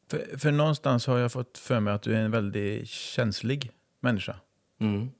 För, 0.08 0.38
för 0.38 0.52
någonstans 0.52 1.06
har 1.06 1.18
jag 1.18 1.32
fått 1.32 1.58
för 1.58 1.80
mig 1.80 1.94
att 1.94 2.02
du 2.02 2.14
är 2.14 2.20
en 2.20 2.30
väldigt 2.30 2.88
känslig 2.88 3.70
människa. 4.00 4.36
Mm. 4.80 5.10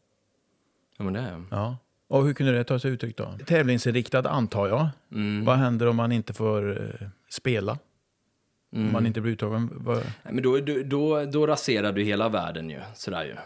Ja 0.96 1.04
men 1.04 1.12
det 1.12 1.20
är 1.20 1.30
jag. 1.30 1.44
Ja. 1.50 1.76
Och 2.08 2.24
hur 2.24 2.34
kunde 2.34 2.52
det 2.52 2.64
ta 2.64 2.78
sig 2.78 2.90
uttryck 2.90 3.16
då? 3.16 3.38
Tävlingsinriktad 3.46 4.28
antar 4.28 4.68
jag. 4.68 4.88
Mm. 5.12 5.44
Vad 5.44 5.56
händer 5.56 5.86
om 5.86 5.96
man 5.96 6.12
inte 6.12 6.34
får 6.34 6.80
eh, 6.82 7.08
spela? 7.28 7.78
Mm. 8.72 8.86
Om 8.86 8.92
man 8.92 9.06
inte 9.06 9.20
blir 9.20 9.32
uttagen? 9.32 9.70
Vad... 9.72 9.96
Nej, 9.96 10.34
men 10.34 10.42
då, 10.42 10.58
då, 10.58 10.82
då, 10.84 11.24
då 11.24 11.46
raserar 11.46 11.92
du 11.92 12.02
hela 12.02 12.28
världen 12.28 12.70
ju, 12.70 12.80
sådär 12.94 13.24
ju. 13.24 13.36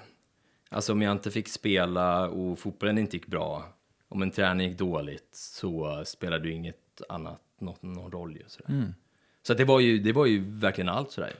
Alltså 0.71 0.93
om 0.93 1.03
jag 1.03 1.13
inte 1.13 1.31
fick 1.31 1.49
spela 1.49 2.29
och 2.29 2.59
fotbollen 2.59 2.99
inte 2.99 3.17
gick 3.17 3.27
bra, 3.27 3.65
om 4.09 4.23
en 4.23 4.31
träning 4.31 4.69
gick 4.69 4.79
dåligt 4.79 5.29
så 5.33 6.03
spelade 6.05 6.49
ju 6.49 6.55
inget 6.55 7.03
annat 7.09 7.41
något, 7.61 7.83
någon 7.83 8.13
roll 8.13 8.37
ju. 8.37 8.43
Sådär. 8.47 8.71
Mm. 8.71 8.95
Så 9.43 9.55
det, 9.55 9.65
var 9.65 9.81
ju, 9.81 9.99
det 9.99 10.13
var 10.13 10.27
ju 10.27 10.41
verkligen 10.41 10.89
allt 10.89 11.11
sådär. 11.11 11.33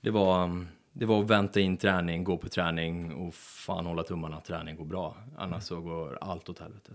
Det 0.00 0.10
var, 0.10 0.66
det 0.92 1.06
var 1.06 1.20
att 1.22 1.30
vänta 1.30 1.60
in 1.60 1.76
träning, 1.76 2.24
gå 2.24 2.36
på 2.36 2.48
träning 2.48 3.14
och 3.14 3.34
fan 3.34 3.86
hålla 3.86 4.02
tummarna 4.02 4.36
att 4.36 4.44
träning 4.44 4.76
går 4.76 4.84
bra. 4.84 5.16
Annars 5.36 5.64
så 5.64 5.80
går 5.80 6.18
allt 6.20 6.48
åt 6.48 6.58
helvete. 6.58 6.92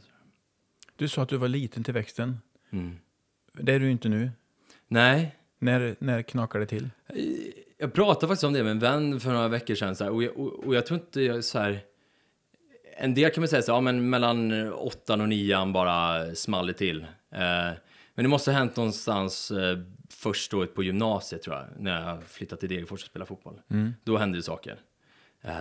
Du 0.96 1.08
sa 1.08 1.22
att 1.22 1.30
du 1.30 1.38
var 1.38 1.48
liten 1.48 1.84
till 1.84 1.94
växten. 1.94 2.38
Mm. 2.72 2.98
Det 3.54 3.74
är 3.74 3.80
du 3.80 3.92
inte 3.92 4.10
nu. 4.10 4.32
Nej, 4.88 5.36
När, 5.60 5.96
när 6.00 6.22
knakar 6.22 6.60
det 6.60 6.66
till? 6.66 6.90
Jag 7.78 7.94
pratade 7.94 8.28
faktiskt 8.28 8.44
om 8.44 8.54
det 8.54 8.64
med 8.64 8.72
en 8.72 8.80
vän 8.80 9.20
för 9.20 9.32
några 9.32 9.48
veckor 9.48 9.76
sedan. 9.76 9.96
Så 9.96 10.04
här, 10.04 10.12
och, 10.12 10.24
jag, 10.24 10.38
och, 10.38 10.66
och 10.66 10.76
jag 10.76 10.86
tror 10.86 11.00
inte 11.00 11.22
jag 11.22 11.44
så 11.44 11.60
här... 11.60 11.80
En 12.98 13.14
del 13.14 13.32
kan 13.32 13.42
man 13.42 13.48
säga 13.48 13.62
så 13.62 13.72
här, 13.72 13.78
ja, 13.78 13.82
men 13.82 14.10
mellan 14.10 14.74
åttan 14.74 15.22
och 15.22 15.30
nian 15.30 15.74
bara 15.74 16.36
small 16.36 16.68
det 16.68 16.74
till. 16.74 17.02
Eh, 17.32 17.72
men 18.16 18.24
det 18.24 18.28
måste 18.28 18.52
ha 18.52 18.58
hänt 18.58 18.76
någonstans 18.76 19.52
eh, 19.52 19.80
först 20.24 20.54
året 20.54 20.76
på 20.76 20.84
gymnasiet 20.84 21.42
tror 21.42 21.56
jag, 21.56 21.66
när 21.78 22.10
jag 22.10 22.24
flyttade 22.24 22.60
till 22.60 22.70
Degerfors 22.70 23.04
och 23.04 23.10
spelade 23.10 23.28
fotboll. 23.28 23.62
Då 24.04 24.18
hände 24.18 24.38
det 24.38 24.44
saker. 24.44 24.80
Eh, 25.42 25.54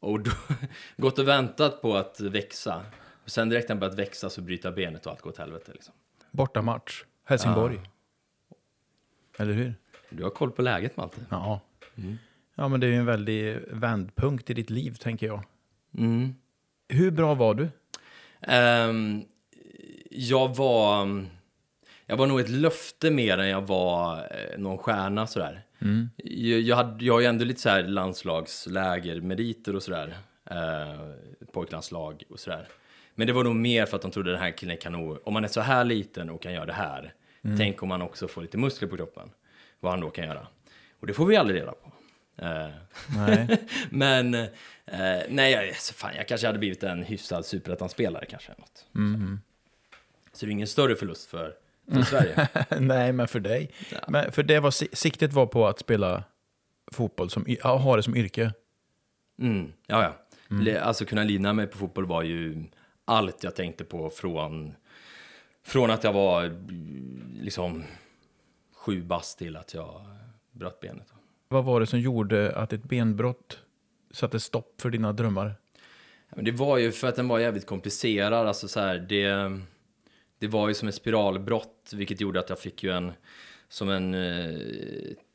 och 0.00 0.20
då, 0.20 0.30
gått 0.96 1.18
och 1.18 1.28
väntat 1.28 1.82
på 1.82 1.96
att 1.96 2.20
växa. 2.20 2.84
Och 3.24 3.30
sen 3.30 3.48
direkt 3.48 3.68
när 3.68 3.76
jag 3.76 3.80
börjat 3.80 3.98
växa 3.98 4.30
så 4.30 4.40
bryta 4.40 4.70
benet 4.70 5.06
och 5.06 5.12
allt 5.12 5.20
går 5.20 5.30
åt 5.30 5.38
helvete. 5.38 5.72
Liksom. 5.72 5.94
Bortamatch. 6.30 7.04
Helsingborg. 7.24 7.80
Eller 9.38 9.52
hur? 9.52 9.74
Du 10.10 10.22
har 10.22 10.30
koll 10.30 10.50
på 10.50 10.62
läget 10.62 10.96
Malte. 10.96 11.20
Ja. 11.30 11.60
Ja, 12.54 12.68
men 12.68 12.80
det 12.80 12.86
är 12.86 12.90
ju 12.90 12.96
en 12.96 13.06
väldig 13.06 13.58
vändpunkt 13.70 14.50
i 14.50 14.54
ditt 14.54 14.70
liv, 14.70 14.94
tänker 14.94 15.26
jag. 15.26 15.44
Mm. 15.98 16.34
Hur 16.88 17.10
bra 17.10 17.34
var 17.34 17.54
du? 17.54 17.68
Ehm, 18.40 19.24
jag 20.10 20.56
var... 20.56 21.24
Jag 22.06 22.16
var 22.16 22.26
nog 22.26 22.40
ett 22.40 22.48
löfte 22.48 23.10
mer 23.10 23.38
än 23.38 23.48
jag 23.48 23.66
var 23.66 24.18
eh, 24.18 24.58
någon 24.58 24.78
stjärna 24.78 25.26
sådär. 25.26 25.62
Jag, 26.16 26.60
jag, 26.60 26.76
hade, 26.76 27.04
jag 27.04 27.14
har 27.14 27.20
ju 27.20 27.26
ändå 27.26 27.44
lite 27.44 27.60
så 27.60 27.68
här 27.68 27.82
landslagsläger, 27.82 29.20
meriter 29.20 29.76
och 29.76 29.82
sådär. 29.82 30.16
Eh, 30.50 31.10
pojklandslag 31.52 32.22
och 32.28 32.40
sådär. 32.40 32.68
Men 33.14 33.26
det 33.26 33.32
var 33.32 33.44
nog 33.44 33.56
mer 33.56 33.86
för 33.86 33.96
att 33.96 34.02
de 34.02 34.10
trodde 34.10 34.30
den 34.30 34.40
här 34.40 34.50
killen 34.50 34.76
kan 34.76 34.92
nog, 34.92 35.18
om 35.24 35.32
man 35.34 35.44
är 35.44 35.48
så 35.48 35.60
här 35.60 35.84
liten 35.84 36.30
och 36.30 36.42
kan 36.42 36.52
göra 36.52 36.66
det 36.66 36.72
här, 36.72 37.14
tänk 37.56 37.82
om 37.82 37.88
man 37.88 38.02
också 38.02 38.28
får 38.28 38.42
lite 38.42 38.58
muskler 38.58 38.88
på 38.88 38.96
kroppen, 38.96 39.30
vad 39.80 39.92
han 39.92 40.00
då 40.00 40.10
kan 40.10 40.24
göra. 40.24 40.46
Och 41.00 41.06
det 41.06 41.14
får 41.14 41.26
vi 41.26 41.36
aldrig 41.36 41.60
reda 41.60 41.72
på. 41.72 41.92
Eh, 42.42 42.68
Nej. 43.16 43.58
men 43.90 44.34
eh, 44.34 44.48
nej, 45.28 45.52
jag, 45.52 45.76
så 45.76 45.94
fan, 45.94 46.14
jag 46.16 46.28
kanske 46.28 46.46
hade 46.46 46.58
blivit 46.58 46.82
en 46.82 47.02
hyfsad 47.02 47.46
superettan-spelare 47.46 48.26
kanske. 48.26 48.52
Något. 48.58 48.86
Så 50.32 50.46
det 50.46 50.50
är 50.50 50.52
ingen 50.52 50.66
större 50.66 50.96
förlust 50.96 51.30
för, 51.30 51.54
för 51.92 52.02
Sverige. 52.02 52.48
Nej, 52.80 53.12
men 53.12 53.28
för 53.28 53.40
dig. 53.40 53.70
Ja. 53.92 53.98
Men 54.08 54.32
för 54.32 54.42
det 54.42 54.60
var, 54.60 54.70
si- 54.70 54.88
siktet 54.92 55.32
var 55.32 55.46
på 55.46 55.66
att 55.66 55.78
spela 55.78 56.24
fotboll, 56.92 57.30
som, 57.30 57.46
ha 57.62 57.96
det 57.96 58.02
som 58.02 58.16
yrke. 58.16 58.52
Mm, 59.42 59.72
ja, 59.86 60.02
ja. 60.02 60.16
Le- 60.60 60.78
Alltså 60.78 61.04
kunna 61.04 61.24
livnära 61.24 61.52
mig 61.52 61.66
på 61.66 61.78
fotboll 61.78 62.06
var 62.06 62.22
ju 62.22 62.64
allt 63.04 63.44
jag 63.44 63.54
tänkte 63.56 63.84
på 63.84 64.10
från, 64.10 64.74
från 65.66 65.90
att 65.90 66.04
jag 66.04 66.12
var 66.12 66.44
mm, 66.44 67.38
liksom 67.40 67.84
sju 68.74 69.02
bast 69.02 69.38
till 69.38 69.56
att 69.56 69.74
jag 69.74 70.06
bröt 70.52 70.80
benet. 70.80 71.12
Vad 71.48 71.64
var 71.64 71.80
det 71.80 71.86
som 71.86 72.00
gjorde 72.00 72.56
att 72.56 72.72
ett 72.72 72.82
benbrott 72.84 73.58
satte 74.10 74.40
stopp 74.40 74.80
för 74.80 74.90
dina 74.90 75.12
drömmar? 75.12 75.54
Det 76.36 76.50
var 76.52 76.78
ju 76.78 76.92
för 76.92 77.08
att 77.08 77.16
den 77.16 77.28
var 77.28 77.38
jävligt 77.38 77.66
komplicerad. 77.66 78.46
Alltså 78.46 78.68
så 78.68 78.80
här, 78.80 78.98
det, 78.98 79.60
det 80.38 80.46
var 80.46 80.68
ju 80.68 80.74
som 80.74 80.88
ett 80.88 80.94
spiralbrott, 80.94 81.90
vilket 81.94 82.20
gjorde 82.20 82.40
att 82.40 82.48
jag 82.48 82.58
fick 82.58 82.82
ju 82.82 82.90
en 82.90 83.12
som 83.68 83.90
en 83.90 84.14
eh, 84.14 84.60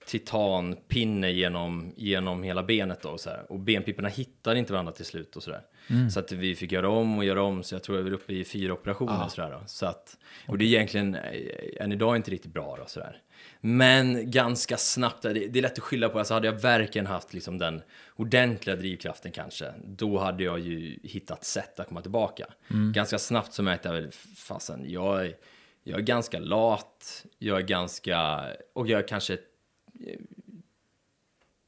titanpinne 0.05 1.31
genom, 1.31 1.93
genom 1.97 2.43
hela 2.43 2.63
benet. 2.63 3.01
Då, 3.01 3.09
och, 3.09 3.19
så 3.19 3.29
här. 3.29 3.51
och 3.51 3.59
benpiporna 3.59 4.09
hittade 4.09 4.59
inte 4.59 4.73
varandra 4.73 4.93
till 4.93 5.05
slut. 5.05 5.35
och 5.35 5.43
så 5.43 5.51
där. 5.51 5.61
Så 6.09 6.19
att 6.19 6.31
vi 6.31 6.55
fick 6.55 6.71
göra 6.71 6.89
om 6.89 7.17
och 7.17 7.25
göra 7.25 7.43
om, 7.43 7.63
så 7.63 7.75
jag 7.75 7.83
tror 7.83 7.97
jag 7.97 8.03
var 8.03 8.11
uppe 8.11 8.33
i 8.33 8.43
fyra 8.43 8.73
operationer. 8.73 9.27
Så 9.27 9.41
där, 9.41 9.51
då. 9.51 9.63
Så 9.65 9.85
att, 9.85 10.17
och 10.47 10.57
det 10.57 10.65
är 10.65 10.67
egentligen 10.67 11.15
eh, 11.15 11.83
än 11.83 11.91
idag 11.91 12.15
inte 12.15 12.31
riktigt 12.31 12.53
bra. 12.53 12.77
Då, 12.79 12.85
så 12.87 12.99
där. 12.99 13.21
Men 13.63 14.31
ganska 14.31 14.77
snabbt, 14.77 15.21
det, 15.21 15.33
det 15.33 15.59
är 15.59 15.61
lätt 15.61 15.71
att 15.77 15.79
skylla 15.83 16.09
på, 16.09 16.19
alltså 16.19 16.33
hade 16.33 16.47
jag 16.47 16.61
verkligen 16.61 17.05
haft 17.05 17.33
liksom 17.33 17.57
den 17.57 17.81
ordentliga 18.15 18.75
drivkraften 18.75 19.31
kanske, 19.31 19.73
då 19.85 20.17
hade 20.19 20.43
jag 20.43 20.59
ju 20.59 20.99
hittat 21.03 21.43
sätt 21.43 21.79
att 21.79 21.87
komma 21.87 22.01
tillbaka. 22.01 22.45
Ganska 22.93 23.19
snabbt 23.19 23.53
så 23.53 23.63
märkte 23.63 23.87
jag 23.89 23.93
väl, 23.93 24.11
fasen, 24.35 24.85
jag, 24.91 25.25
är- 25.25 25.35
jag 25.83 25.99
är 25.99 26.03
ganska 26.03 26.39
lat, 26.39 27.25
jag 27.37 27.57
är 27.57 27.61
ganska, 27.67 28.45
och 28.73 28.87
jag 28.87 29.07
kanske 29.07 29.33
eh, 29.33 30.19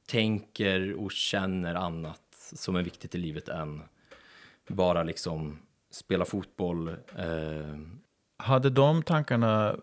tänker 0.07 0.93
och 0.93 1.11
känner 1.11 1.75
annat 1.75 2.21
som 2.53 2.75
är 2.75 2.83
viktigt 2.83 3.15
i 3.15 3.17
livet 3.17 3.49
än 3.49 3.81
bara 4.67 5.03
liksom 5.03 5.59
spela 5.91 6.25
fotboll. 6.25 6.87
Eh, 7.17 7.77
Hade 8.43 8.69
de 8.69 9.03
tankarna 9.03 9.75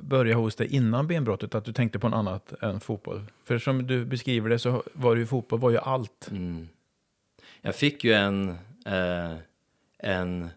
börjat 0.00 0.36
hos 0.36 0.56
dig 0.56 0.74
innan 0.74 1.06
benbrottet, 1.06 1.54
att 1.54 1.64
du 1.64 1.72
tänkte 1.72 1.98
på 1.98 2.08
något 2.08 2.18
annat 2.18 2.52
än 2.62 2.80
fotboll? 2.80 3.22
För 3.44 3.58
som 3.58 3.86
du 3.86 4.04
beskriver 4.04 4.50
det 4.50 4.58
så 4.58 4.82
var 4.92 5.14
det 5.14 5.20
ju 5.20 5.26
fotboll 5.26 5.60
var 5.60 5.70
ju 5.70 5.78
allt. 5.78 6.28
Mm. 6.30 6.68
Jag 7.60 7.74
fick 7.74 8.04
ju 8.04 8.12
en, 8.12 8.48
eh, 8.86 9.34
en, 9.98 10.50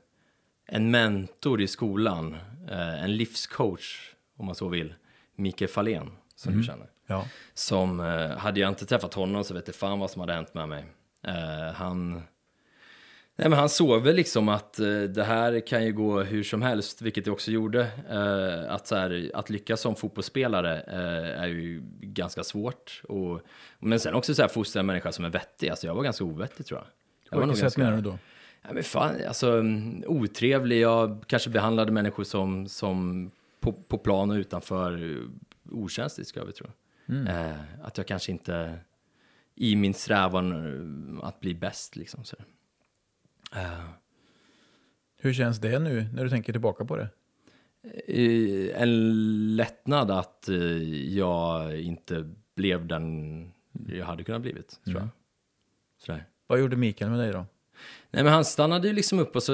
en 0.65 0.91
mentor 0.91 1.61
i 1.61 1.67
skolan, 1.67 2.37
eh, 2.69 3.03
en 3.03 3.17
livscoach 3.17 4.13
om 4.37 4.45
man 4.45 4.55
så 4.55 4.67
vill, 4.67 4.93
Mikael 5.35 5.69
Fahlén, 5.69 6.11
som 6.35 6.57
du 6.57 6.63
känner. 6.63 6.87
Ja. 7.07 7.25
Som, 7.53 7.99
eh, 7.99 8.37
hade 8.37 8.59
jag 8.59 8.69
inte 8.69 8.85
träffat 8.85 9.13
honom 9.13 9.43
så 9.43 9.53
vet 9.53 9.67
jag 9.67 9.75
fan 9.75 9.99
vad 9.99 10.11
som 10.11 10.19
hade 10.19 10.33
hänt 10.33 10.53
med 10.53 10.69
mig. 10.69 10.85
Eh, 11.23 11.73
han, 11.73 12.21
nej, 13.39 13.49
men 13.49 13.59
han 13.59 13.69
såg 13.69 14.01
väl 14.03 14.15
liksom 14.15 14.49
att 14.49 14.79
eh, 14.79 15.01
det 15.01 15.23
här 15.23 15.67
kan 15.67 15.85
ju 15.85 15.93
gå 15.93 16.21
hur 16.21 16.43
som 16.43 16.61
helst, 16.61 17.01
vilket 17.01 17.25
det 17.25 17.31
också 17.31 17.51
gjorde. 17.51 17.87
Eh, 18.09 18.73
att, 18.73 18.87
så 18.87 18.95
här, 18.95 19.31
att 19.33 19.49
lyckas 19.49 19.81
som 19.81 19.95
fotbollsspelare 19.95 20.81
eh, 20.81 21.41
är 21.43 21.47
ju 21.47 21.81
ganska 22.01 22.43
svårt. 22.43 23.01
Och, 23.03 23.41
men 23.79 23.99
sen 23.99 24.13
också 24.13 24.35
så 24.35 24.41
här, 24.41 24.49
fostra 24.49 24.79
en 24.79 24.85
människa 24.85 25.11
som 25.11 25.25
är 25.25 25.29
vettig. 25.29 25.69
Alltså 25.69 25.87
jag 25.87 25.95
var 25.95 26.03
ganska 26.03 26.23
ovettig 26.23 26.65
tror 26.65 26.79
jag. 26.79 26.87
jag 27.29 27.41
På 27.41 27.47
vilket 27.47 27.71
sätt 27.71 27.77
menar 27.77 27.95
du 27.95 28.01
då? 28.01 28.17
Ja, 28.61 28.69
men 28.73 28.83
fan, 28.83 29.15
alltså 29.27 29.51
mm, 29.51 30.03
otrevlig. 30.07 30.79
Jag 30.79 31.23
kanske 31.27 31.49
behandlade 31.49 31.91
människor 31.91 32.23
som, 32.23 32.67
som 32.67 33.31
på, 33.59 33.73
på 33.73 33.97
plan 33.97 34.31
och 34.31 34.35
utanför 34.35 35.11
eh, 35.11 35.23
okänsligt, 35.71 36.29
ska 36.29 36.43
vi 36.43 36.51
tro. 36.51 36.67
Eh, 37.27 37.83
att 37.83 37.97
jag 37.97 38.07
kanske 38.07 38.31
inte 38.31 38.79
i 39.55 39.75
min 39.75 39.93
strävan 39.93 40.51
eh, 40.51 41.27
att 41.27 41.39
bli 41.39 41.55
bäst, 41.55 41.95
liksom. 41.95 42.23
Så. 42.23 42.35
Eh, 43.55 43.89
Hur 45.17 45.33
känns 45.33 45.59
det 45.59 45.79
nu 45.79 46.07
när 46.13 46.23
du 46.23 46.29
tänker 46.29 46.51
tillbaka 46.53 46.85
på 46.85 46.95
det? 46.97 47.07
eh, 48.07 48.81
en 48.81 49.55
lättnad 49.55 50.11
att 50.11 50.49
eh, 50.49 50.57
jag 51.17 51.79
inte 51.81 52.33
blev 52.55 52.87
den 52.87 53.51
jag 53.87 54.05
hade 54.05 54.23
kunnat 54.23 54.41
blivit, 54.41 54.79
tror 54.85 54.97
jag. 54.97 55.07
Sådär. 55.97 56.25
Vad 56.47 56.59
gjorde 56.59 56.75
Mikael 56.75 57.11
med 57.11 57.19
dig 57.19 57.31
då? 57.31 57.45
Nej, 58.11 58.23
men 58.23 58.33
han 58.33 58.45
stannade 58.45 58.87
ju 58.87 58.93
liksom 58.93 59.19
upp 59.19 59.35
och 59.35 59.43
så 59.43 59.53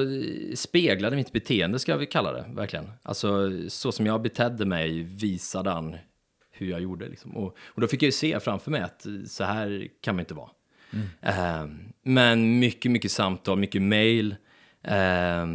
speglade 0.56 1.16
mitt 1.16 1.32
beteende, 1.32 1.80
ska 1.80 1.98
vi 1.98 2.06
kalla 2.06 2.32
det, 2.34 2.46
verkligen. 2.54 2.92
Alltså, 3.02 3.52
så 3.70 3.92
som 3.92 4.06
jag 4.06 4.22
betedde 4.22 4.66
mig 4.66 5.02
visade 5.04 5.70
han 5.70 5.96
hur 6.52 6.68
jag 6.70 6.82
gjorde. 6.82 7.10
Liksom. 7.10 7.38
Och, 7.38 7.58
och 7.66 7.82
då 7.82 7.88
fick 7.88 8.02
jag 8.04 8.08
ju 8.08 8.12
se 8.12 8.40
framför 8.40 8.72
mig 8.72 8.82
att 8.82 9.06
så 9.28 9.44
här 9.44 9.88
kan 10.02 10.16
man 10.16 10.20
inte 10.20 10.34
vara. 10.34 10.50
Eh, 11.22 11.66
men 12.04 12.60
mycket, 12.60 12.92
mycket 12.92 13.12
samtal, 13.12 13.58
mycket 13.58 13.82
mail. 13.82 14.36
Eh, 14.82 15.46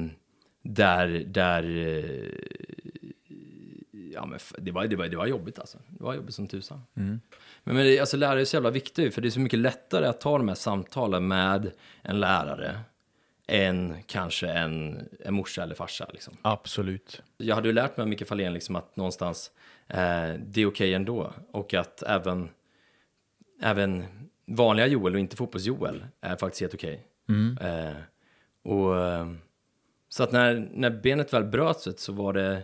där, 0.63 1.25
där 1.27 1.63
eh, 1.77 2.33
ja, 4.13 4.27
men 4.27 4.39
det, 4.59 4.71
var, 4.71 4.87
det, 4.87 4.97
var, 4.97 5.09
det 5.09 5.17
var 5.17 5.27
jobbigt 5.27 5.59
alltså. 5.59 5.79
Det 5.89 6.05
var 6.05 6.15
jobbigt 6.15 6.35
som 6.35 6.49
tusan. 6.49 6.81
Men, 6.95 7.21
men 7.77 7.77
det, 7.77 7.99
alltså, 7.99 8.17
lärare 8.17 8.41
är 8.41 8.45
så 8.45 8.57
jävla 8.57 8.71
viktigt, 8.71 9.15
för 9.15 9.23
det 9.23 9.29
är 9.29 9.31
så 9.31 9.41
mycket 9.41 9.59
lättare 9.59 10.07
att 10.07 10.21
ta 10.21 10.39
de 10.39 10.49
här 10.49 10.55
samtalen 10.55 11.29
med 11.29 11.71
en 12.03 12.21
lärare 12.21 12.81
än 13.47 13.97
kanske 14.07 14.49
en, 14.49 15.09
en 15.21 15.35
morsa 15.35 15.63
eller 15.63 15.75
farsa. 15.75 16.07
Liksom. 16.13 16.37
Absolut. 16.43 17.23
Jag 17.37 17.55
hade 17.55 17.69
ju 17.69 17.73
lärt 17.73 17.97
mig 17.97 18.03
av 18.03 18.09
Micke 18.09 18.27
Fahlén 18.27 18.53
liksom 18.53 18.77
att 18.77 18.97
någonstans 18.97 19.51
eh, 19.89 20.35
det 20.47 20.61
är 20.61 20.67
okej 20.67 20.95
ändå. 20.95 21.33
Och 21.51 21.75
att 21.75 22.03
även, 22.03 22.49
även 23.63 24.05
vanliga 24.57 24.87
Joel 24.87 25.15
och 25.15 25.21
inte 25.21 25.37
fotbolls-Joel 25.37 26.05
är 26.21 26.37
faktiskt 26.37 26.61
helt 26.61 26.75
okej. 26.75 27.07
Eh, 27.61 27.97
och, 28.63 28.99
eh, 28.99 29.33
Så 30.09 30.23
att 30.23 30.33
när, 30.33 30.69
när 30.73 30.91
benet 30.91 31.33
väl 31.33 31.45
bröts 31.45 31.89
så 31.97 32.13
var 32.13 32.33
det... 32.33 32.63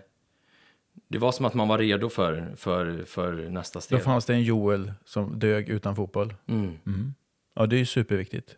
Det 1.08 1.18
var 1.18 1.32
som 1.32 1.46
att 1.46 1.54
man 1.54 1.68
var 1.68 1.78
redo 1.78 2.08
för, 2.08 2.52
för, 2.56 3.04
för 3.04 3.32
nästa 3.50 3.80
steg. 3.80 3.98
Då 3.98 4.04
fanns 4.04 4.24
det 4.26 4.34
en 4.34 4.42
Joel 4.42 4.92
som 5.04 5.38
dög 5.38 5.68
utan 5.68 5.96
fotboll. 5.96 6.34
Mm. 6.46 7.14
Ja, 7.54 7.66
det 7.66 7.76
är 7.76 7.78
ju 7.78 7.86
superviktigt. 7.86 8.56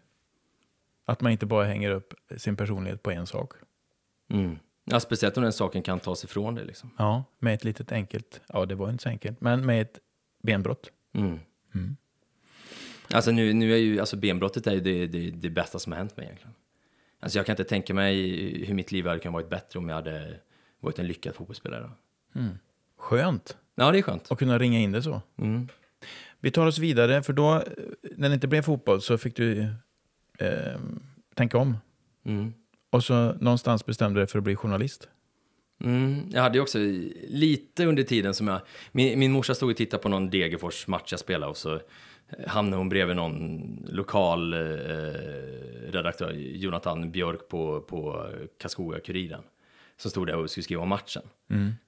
Att 1.04 1.20
man 1.20 1.32
inte 1.32 1.46
bara 1.46 1.64
hänger 1.64 1.90
upp 1.90 2.14
sin 2.36 2.56
personlighet 2.56 3.02
på 3.02 3.10
en 3.10 3.26
sak. 3.26 3.52
Mm. 4.30 4.58
Ja, 4.84 5.00
speciellt 5.00 5.36
om 5.36 5.42
den 5.42 5.52
saken 5.52 5.82
kan 5.82 6.00
tas 6.00 6.24
ifrån 6.24 6.54
dig. 6.54 6.64
Liksom. 6.66 6.90
Ja, 6.98 7.24
med 7.38 7.54
ett 7.54 7.64
litet 7.64 7.92
enkelt, 7.92 8.40
ja 8.48 8.66
det 8.66 8.74
var 8.74 8.90
inte 8.90 9.02
så 9.02 9.08
enkelt, 9.08 9.40
men 9.40 9.66
med 9.66 9.82
ett 9.82 9.98
benbrott. 10.42 10.90
Mm. 11.14 11.38
Alltså 13.10 13.30
nu, 13.30 13.52
nu 13.52 13.72
är 13.72 13.76
ju, 13.76 14.00
alltså 14.00 14.16
benbrottet 14.16 14.66
är 14.66 14.72
ju 14.72 14.80
det, 14.80 15.06
det, 15.06 15.30
det 15.30 15.50
bästa 15.50 15.78
som 15.78 15.92
har 15.92 15.98
hänt 15.98 16.16
mig 16.16 16.26
egentligen. 16.26 16.54
Alltså 17.20 17.38
jag 17.38 17.46
kan 17.46 17.52
inte 17.52 17.64
tänka 17.64 17.94
mig 17.94 18.16
hur 18.64 18.74
mitt 18.74 18.92
liv 18.92 19.06
hade 19.06 19.18
kunnat 19.18 19.32
varit 19.32 19.50
bättre 19.50 19.78
om 19.78 19.88
jag 19.88 19.96
hade 19.96 20.40
varit 20.80 20.98
en 20.98 21.06
lyckad 21.06 21.34
fotbollsspelare. 21.34 21.90
Skönt 22.96 23.56
Ja, 23.74 23.92
det 23.92 23.98
är 23.98 24.02
skönt. 24.02 24.32
att 24.32 24.38
kunna 24.38 24.58
ringa 24.58 24.78
in 24.78 24.92
det 24.92 25.02
så. 25.02 25.22
Mm. 25.36 25.68
Vi 26.40 26.50
tar 26.50 26.66
oss 26.66 26.78
vidare, 26.78 27.22
för 27.22 27.32
då, 27.32 27.62
när 28.16 28.28
det 28.28 28.34
inte 28.34 28.48
blev 28.48 28.62
fotboll 28.62 29.02
så 29.02 29.18
fick 29.18 29.36
du 29.36 29.60
eh, 30.38 30.78
tänka 31.34 31.58
om. 31.58 31.76
Mm. 32.24 32.54
Och 32.90 33.04
så 33.04 33.32
någonstans 33.32 33.86
bestämde 33.86 34.20
du 34.20 34.20
dig 34.20 34.30
för 34.30 34.38
att 34.38 34.44
bli 34.44 34.56
journalist. 34.56 35.08
Mm, 35.84 36.28
jag 36.30 36.42
hade 36.42 36.58
ju 36.58 36.62
också 36.62 36.78
lite 37.28 37.86
under 37.86 38.02
tiden 38.02 38.34
som 38.34 38.48
jag... 38.48 38.60
Min, 38.92 39.18
min 39.18 39.32
morsa 39.32 39.54
stod 39.54 39.70
och 39.70 39.76
tittade 39.76 40.02
på 40.02 40.08
någon 40.08 40.30
Degerfors 40.30 40.86
match 40.86 41.08
jag 41.10 41.20
spelade 41.20 41.50
och 41.50 41.56
så 41.56 41.80
hamnade 42.46 42.76
hon 42.76 42.88
bredvid 42.88 43.16
någon 43.16 43.62
lokal 43.88 44.52
eh, 44.52 44.58
redaktör, 45.90 46.32
Jonathan 46.32 47.10
Björk 47.10 47.48
på, 47.48 47.80
på 47.80 48.26
Karlskoga-Kuriren. 48.60 49.42
Som 49.96 50.10
stod 50.10 50.26
där 50.26 50.36
och 50.36 50.50
skulle 50.50 50.64
skriva 50.64 50.82
om 50.82 50.88
matchen. 50.88 51.22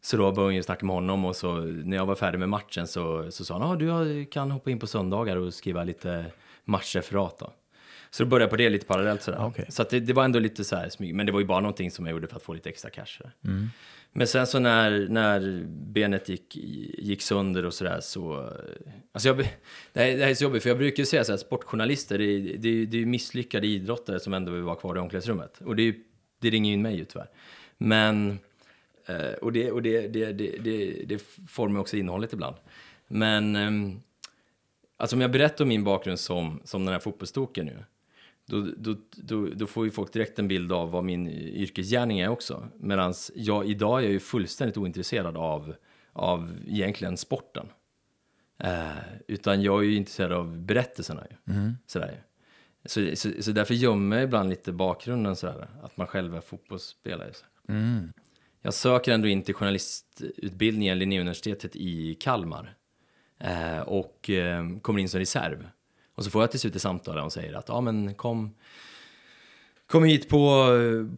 Så 0.00 0.16
då 0.16 0.23
började 0.23 0.40
hon 0.40 0.54
ju 0.54 0.62
snacka 0.62 0.87
med 0.87 0.94
honom 0.94 1.25
och 1.25 1.37
så 1.37 1.54
när 1.61 1.97
jag 1.97 2.06
var 2.06 2.14
färdig 2.14 2.38
med 2.38 2.49
matchen 2.49 2.87
så, 2.87 3.30
så 3.30 3.44
sa 3.44 3.59
han 3.59 3.70
ah, 3.70 3.76
du 3.76 4.25
kan 4.25 4.50
hoppa 4.50 4.70
in 4.70 4.78
på 4.78 4.87
söndagar 4.87 5.37
och 5.37 5.54
skriva 5.54 5.85
lite 5.85 6.26
matchreferat 6.64 7.38
då. 7.38 7.52
Så 8.11 8.23
då 8.23 8.28
började 8.28 8.42
jag 8.42 8.50
på 8.50 8.56
det 8.56 8.68
lite 8.68 8.87
parallellt 8.87 9.23
sådär. 9.23 9.44
Okej. 9.47 9.66
Så 9.68 9.82
att 9.82 9.90
det, 9.90 10.00
det 10.00 10.12
var 10.12 10.25
ändå 10.25 10.38
lite 10.38 10.64
så 10.64 10.76
här 10.76 10.88
smyg, 10.88 11.14
men 11.14 11.26
det 11.26 11.32
var 11.32 11.40
ju 11.40 11.47
bara 11.47 11.61
någonting 11.61 11.90
som 11.90 12.06
jag 12.06 12.12
gjorde 12.12 12.26
för 12.26 12.37
att 12.37 12.42
få 12.42 12.54
lite 12.54 12.68
extra 12.68 12.90
cash. 12.90 13.06
sådär. 13.06 13.32
Men 14.12 14.26
sen 14.26 14.47
så 14.47 14.59
när, 14.59 15.09
när 15.09 15.64
benet 15.67 16.29
gick, 16.29 16.57
gick 16.99 17.23
sönder 17.23 17.64
och 17.64 17.75
sådär 17.75 18.00
så... 18.00 18.52
Alltså 19.12 19.29
jag, 19.29 19.37
det, 19.37 19.45
här, 19.95 20.17
det 20.17 20.25
här 20.25 20.31
är 20.31 20.35
så 20.35 20.45
jobbigt, 20.45 20.62
för 20.62 20.71
jag 20.71 20.79
brukar 20.79 21.02
ju 21.02 21.07
säga 21.07 21.25
så 21.25 21.33
här, 21.33 21.37
sportjournalister, 21.37 22.19
det 22.19 22.25
är, 22.25 22.59
det, 22.59 22.69
är, 22.69 22.87
det 22.87 23.02
är 23.02 23.07
misslyckade 23.07 23.67
idrottare 23.67 24.21
som 24.21 24.35
ändå 24.35 24.52
vill 24.52 24.62
vara 24.62 24.76
kvar 24.76 24.97
i 24.97 24.99
omklädningsrummet. 24.99 25.61
Och 25.61 25.76
det, 25.76 25.83
är, 25.83 25.95
det 26.38 26.50
ringer 26.50 26.71
ju 26.71 26.75
in 26.75 26.83
mig 26.83 26.97
ju 26.97 27.05
tyvärr. 27.05 27.29
Men... 27.79 28.38
Eh, 29.07 29.33
och 29.43 29.52
det, 29.52 29.71
och 29.71 29.83
det, 29.83 30.09
det, 30.09 30.33
det, 30.33 30.57
det, 30.59 31.05
det 31.07 31.23
formar 31.49 31.81
också 31.81 31.97
innehållet 31.97 32.33
ibland. 32.33 32.57
Men... 33.09 33.57
Ehm, 33.57 34.00
alltså 34.97 35.17
om 35.17 35.21
jag 35.21 35.31
berättar 35.31 35.64
om 35.64 35.69
min 35.69 35.85
bakgrund 35.85 36.21
som, 36.21 36.61
som 36.64 36.85
den 36.85 36.93
här 36.93 37.00
fotbollstoken 37.00 37.67
nu, 37.67 37.85
då, 38.50 38.66
då, 38.76 38.97
då, 39.11 39.47
då 39.47 39.66
får 39.66 39.85
ju 39.85 39.90
folk 39.90 40.12
direkt 40.12 40.38
en 40.38 40.49
bild 40.49 40.73
av 40.73 40.90
vad 40.90 41.04
min 41.04 41.28
yrkesgärning 41.28 42.21
är 42.21 42.28
också. 42.28 42.69
Medan 42.76 43.14
jag 43.35 43.66
idag 43.66 43.99
är 43.99 44.02
jag 44.02 44.12
ju 44.12 44.21
fullständigt 44.21 44.76
ointresserad 44.76 45.37
av, 45.37 45.75
av 46.12 46.52
egentligen 46.66 47.16
sporten. 47.16 47.66
Eh, 48.59 48.90
utan 49.28 49.62
jag 49.62 49.80
är 49.80 49.85
ju 49.85 49.97
intresserad 49.97 50.33
av 50.33 50.59
berättelserna. 50.59 51.26
Ju. 51.30 51.37
Sådär. 51.87 52.23
Så, 52.85 53.16
så, 53.16 53.30
så 53.40 53.52
därför 53.52 53.75
gömmer 53.75 54.16
jag 54.16 54.25
ibland 54.25 54.50
lite 54.50 54.73
bakgrunden 54.73 55.37
sådär, 55.37 55.69
att 55.83 55.97
man 55.97 56.07
själv 56.07 56.37
är 56.37 56.40
fotbollsspelare. 56.40 57.33
Så. 57.33 57.45
Jag 58.62 58.75
söker 58.75 59.12
ändå 59.12 59.28
in 59.28 59.42
till 59.42 59.54
journalistutbildningen 59.54 60.98
Linnéuniversitetet 60.98 61.77
i 61.77 62.14
Kalmar. 62.14 62.75
Eh, 63.38 63.81
och 63.81 64.31
eh, 64.31 64.79
kommer 64.83 65.01
in 65.01 65.09
som 65.09 65.20
reserv. 65.20 65.68
Och 66.20 66.24
så 66.24 66.30
får 66.30 66.42
jag 66.42 66.50
till 66.50 66.61
slut 66.61 66.76
ett 66.76 66.83
samtal 66.83 67.14
där 67.14 67.24
och 67.24 67.33
säger 67.33 67.54
att 67.54 67.68
ja 67.68 67.80
men 67.80 68.14
kom, 68.14 68.54
kom 69.87 70.04
hit 70.04 70.28
på, 70.28 70.66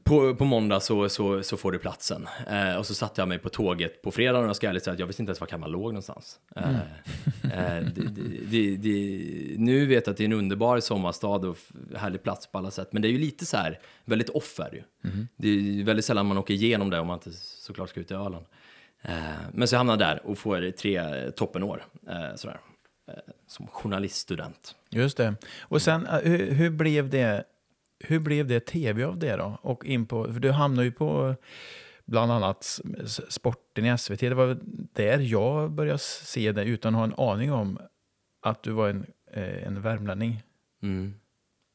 på, 0.05 0.35
på 0.35 0.45
måndag 0.45 0.81
så, 0.81 1.09
så, 1.09 1.43
så 1.43 1.57
får 1.57 1.73
du 1.73 1.79
platsen. 1.79 2.29
Eh, 2.51 2.77
och 2.77 2.87
så 2.87 2.95
satte 2.95 3.21
jag 3.21 3.29
mig 3.29 3.39
på 3.39 3.49
tåget 3.49 4.03
på 4.03 4.11
fredagen 4.11 4.43
och 4.43 4.49
jag 4.49 4.57
ska 4.57 4.69
ärligt 4.69 4.85
säga 4.85 4.93
att 4.93 4.99
jag 4.99 5.07
visste 5.07 5.23
inte 5.23 5.31
ens 5.31 5.41
var 5.41 5.47
Kalmar 5.47 5.69
låg 5.69 5.83
någonstans. 5.83 6.41
Eh, 6.57 6.81
eh, 7.43 7.85
det, 7.95 8.09
det, 8.51 8.77
det, 8.77 9.25
nu 9.59 9.87
vet 9.87 10.07
jag 10.07 10.13
att 10.13 10.17
det 10.17 10.23
är 10.23 10.27
en 10.27 10.33
underbar 10.33 10.81
sommarstad 10.81 11.49
och 11.49 11.59
härlig 11.97 12.23
plats 12.23 12.47
på 12.47 12.59
alla 12.59 12.71
sätt. 12.71 12.89
Men 12.93 13.03
det 13.03 13.09
är 13.09 13.13
ju 13.13 13.19
lite 13.19 13.47
så 13.47 13.57
här, 13.57 13.81
väldigt 14.05 14.29
off 14.29 14.61
är 14.61 14.71
det 14.71 14.77
ju. 14.77 14.83
Det 15.37 15.49
är 15.49 15.85
väldigt 15.85 16.05
sällan 16.05 16.27
man 16.27 16.39
åker 16.39 16.55
igenom 16.55 16.91
det 16.91 17.01
om 17.01 17.07
man 17.07 17.19
inte 17.19 17.33
såklart 17.33 17.89
ska 17.89 18.01
ut 18.01 18.11
i 18.11 18.15
Öland. 18.15 18.47
Eh, 19.03 19.15
men 19.53 19.69
så 19.69 19.75
jag 19.75 19.79
hamnar 19.79 19.97
där 19.97 20.27
och 20.27 20.39
får 20.39 20.71
tre 20.71 21.31
toppenår 21.31 21.85
eh, 22.09 22.35
sådär, 22.37 22.61
som 23.47 23.67
journaliststudent. 23.67 24.77
Just 24.93 25.17
det. 25.17 25.35
Och 25.61 25.83
sen, 25.83 26.07
eh, 26.07 26.19
hur, 26.19 26.51
hur, 26.51 26.71
blev 26.71 27.11
det, 27.11 27.45
hur 28.05 28.19
blev 28.19 28.47
det 28.47 28.61
tv 28.61 29.05
av 29.05 29.19
det 29.19 29.37
då? 29.37 29.59
Och 29.63 29.85
in 29.85 30.07
på, 30.07 30.25
för 30.33 30.41
du 30.41 30.51
hamnade 30.51 30.85
ju 30.85 30.93
på 30.93 31.37
bland 32.05 32.33
annat 32.33 32.81
sporten 33.29 33.87
i 33.87 33.99
SVT. 33.99 34.21
Det 34.21 34.35
var 34.35 34.59
där 34.93 35.19
jag 35.19 35.71
började 35.71 35.99
se 35.99 36.53
det 36.53 36.65
utan 36.65 36.95
att 36.95 36.99
ha 36.99 37.05
en 37.05 37.31
aning 37.31 37.53
om 37.53 37.79
att 38.43 38.63
du 38.63 38.71
var 38.71 38.89
en, 38.89 39.07
eh, 39.33 39.67
en 39.67 39.83
värmlänning. 39.83 40.43
Mm. 40.83 41.15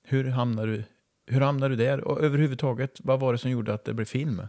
Hur 0.03 0.23
hamnade, 0.23 0.71
du, 0.71 0.83
hur 1.27 1.41
hamnade 1.41 1.75
du 1.75 1.83
där? 1.83 2.01
Och 2.01 2.23
överhuvudtaget, 2.23 2.99
vad 3.03 3.19
var 3.19 3.33
det 3.33 3.39
som 3.39 3.51
gjorde 3.51 3.73
att 3.73 3.85
det 3.85 3.93
blev 3.93 4.05
film? 4.05 4.41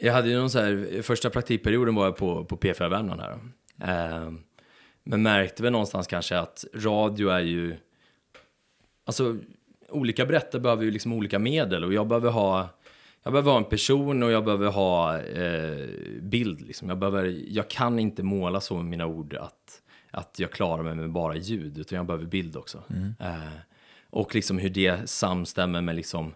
Jag 0.00 0.12
hade 0.12 0.28
ju 0.28 0.36
någon 0.38 0.50
så 0.50 0.60
här, 0.60 1.02
första 1.02 1.30
praktikperioden 1.30 1.94
var 1.94 2.04
jag 2.04 2.16
på, 2.16 2.44
på 2.44 2.56
P4 2.56 2.90
Värmland 2.90 3.20
här. 3.20 3.38
Eh, 3.80 4.32
men 5.04 5.22
märkte 5.22 5.62
väl 5.62 5.72
någonstans 5.72 6.06
kanske 6.06 6.38
att 6.38 6.64
radio 6.74 7.28
är 7.28 7.40
ju, 7.40 7.76
alltså 9.04 9.36
olika 9.88 10.26
berättare 10.26 10.60
behöver 10.60 10.84
ju 10.84 10.90
liksom 10.90 11.12
olika 11.12 11.38
medel 11.38 11.84
och 11.84 11.92
jag 11.92 12.06
behöver 12.06 12.30
ha, 12.30 12.68
jag 13.22 13.32
behöver 13.32 13.50
ha 13.50 13.58
en 13.58 13.64
person 13.64 14.22
och 14.22 14.30
jag 14.30 14.44
behöver 14.44 14.70
ha 14.70 15.18
eh, 15.18 15.86
bild 16.20 16.60
liksom. 16.60 16.88
Jag 16.88 16.98
behöver, 16.98 17.42
jag 17.48 17.70
kan 17.70 17.98
inte 17.98 18.22
måla 18.22 18.60
så 18.60 18.76
med 18.76 18.84
mina 18.84 19.06
ord 19.06 19.34
att, 19.34 19.82
att 20.10 20.38
jag 20.38 20.50
klarar 20.50 20.82
mig 20.82 20.94
med 20.94 21.10
bara 21.10 21.36
ljud, 21.36 21.78
utan 21.78 21.96
jag 21.96 22.06
behöver 22.06 22.26
bild 22.26 22.56
också. 22.56 22.82
Eh, 23.20 23.58
och 24.10 24.34
liksom 24.34 24.58
hur 24.58 24.70
det 24.70 25.10
samstämmer 25.10 25.80
med 25.80 25.96
liksom, 25.96 26.34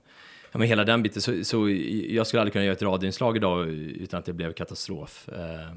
ja, 0.52 0.58
men 0.58 0.68
hela 0.68 0.84
den 0.84 1.02
biten. 1.02 1.22
Så, 1.22 1.44
så 1.44 1.68
jag 2.08 2.26
skulle 2.26 2.40
aldrig 2.40 2.52
kunna 2.52 2.64
göra 2.64 2.76
ett 2.76 2.82
radioinslag 2.82 3.36
idag 3.36 3.68
utan 3.68 4.18
att 4.18 4.24
det 4.24 4.32
blev 4.32 4.52
katastrof. 4.52 5.28
Eh, 5.28 5.74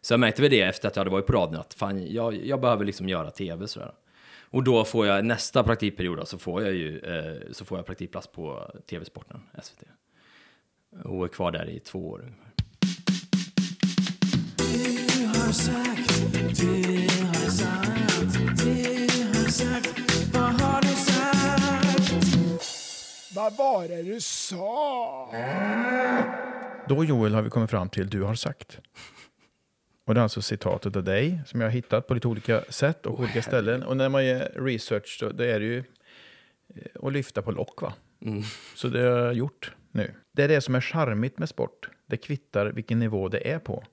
så 0.00 0.12
jag 0.12 0.20
märkte 0.20 0.42
väl 0.42 0.50
det 0.50 0.60
efter 0.60 0.88
att 0.88 0.96
jag 0.96 1.00
hade 1.00 1.10
varit 1.10 1.26
på 1.26 1.32
radion 1.32 1.60
att 1.60 1.74
fan, 1.74 2.12
jag, 2.12 2.46
jag 2.46 2.60
behöver 2.60 2.84
liksom 2.84 3.08
göra 3.08 3.30
tv 3.30 3.68
sådär. 3.68 3.92
Och 4.52 4.64
då 4.64 4.84
får 4.84 5.06
jag 5.06 5.24
nästa 5.24 5.62
praktikperiod 5.62 6.18
då, 6.18 6.24
så 6.24 6.38
får 6.38 6.62
jag 6.62 6.72
ju 6.72 6.98
eh, 6.98 7.52
så 7.52 7.64
får 7.64 7.78
jag 7.78 7.86
praktikplats 7.86 8.26
på 8.26 8.70
TV-sporten, 8.90 9.42
SVT. 9.62 9.82
Och 11.04 11.24
är 11.24 11.28
kvar 11.28 11.50
där 11.52 11.68
i 11.68 11.80
två 11.80 12.08
år 12.08 12.20
ungefär. 12.20 12.50
Vad 23.34 23.56
var 23.56 23.88
det 23.88 24.02
du 24.02 24.20
sa? 24.20 25.30
Då 26.88 27.04
Joel 27.04 27.34
har 27.34 27.42
vi 27.42 27.50
kommit 27.50 27.70
fram 27.70 27.88
till 27.88 28.10
du 28.10 28.22
har 28.22 28.34
sagt. 28.34 28.78
Och 30.10 30.14
det 30.14 30.20
är 30.20 30.22
alltså 30.22 30.42
citatet 30.42 30.96
av 30.96 31.04
dig 31.04 31.40
som 31.46 31.60
jag 31.60 31.68
har 31.68 31.72
hittat 31.72 32.06
på 32.06 32.14
lite 32.14 32.28
olika 32.28 32.64
sätt 32.68 33.06
och 33.06 33.20
olika 33.20 33.42
ställen. 33.42 33.82
Och 33.82 33.96
när 33.96 34.08
man 34.08 34.26
gör 34.26 34.52
research 34.54 35.18
så 35.18 35.28
det 35.28 35.52
är 35.52 35.60
det 35.60 35.66
ju 35.66 35.78
eh, 36.74 37.06
att 37.06 37.12
lyfta 37.12 37.42
på 37.42 37.52
lock 37.52 37.82
va? 37.82 37.92
Så 38.74 38.88
det 38.88 39.00
har 39.00 39.18
jag 39.18 39.34
gjort 39.34 39.74
nu. 39.90 40.14
Det 40.32 40.42
är 40.42 40.48
det 40.48 40.60
som 40.60 40.74
är 40.74 40.80
charmigt 40.80 41.38
med 41.38 41.48
sport. 41.48 41.88
Det 42.06 42.16
kvittar 42.16 42.66
vilken 42.66 42.98
nivå 42.98 43.28
det 43.28 43.50
är 43.50 43.58
på. 43.58 43.84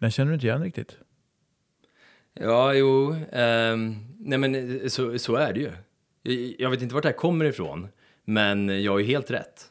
Den 0.00 0.10
känner 0.10 0.30
du 0.30 0.34
inte 0.34 0.46
igen 0.46 0.62
riktigt? 0.62 0.98
Ja, 2.34 2.74
jo, 2.74 3.16
ehm, 3.32 3.96
nej 4.18 4.38
men 4.38 4.54
eh, 4.54 4.88
så, 4.88 5.18
så 5.18 5.34
är 5.34 5.52
det 5.52 5.60
ju. 5.60 5.70
Jag, 6.22 6.54
jag 6.58 6.70
vet 6.70 6.82
inte 6.82 6.94
vart 6.94 7.02
det 7.02 7.08
här 7.08 7.16
kommer 7.16 7.44
ifrån, 7.44 7.88
men 8.24 8.82
jag 8.82 8.92
har 8.92 8.98
ju 8.98 9.04
helt 9.04 9.30
rätt. 9.30 9.70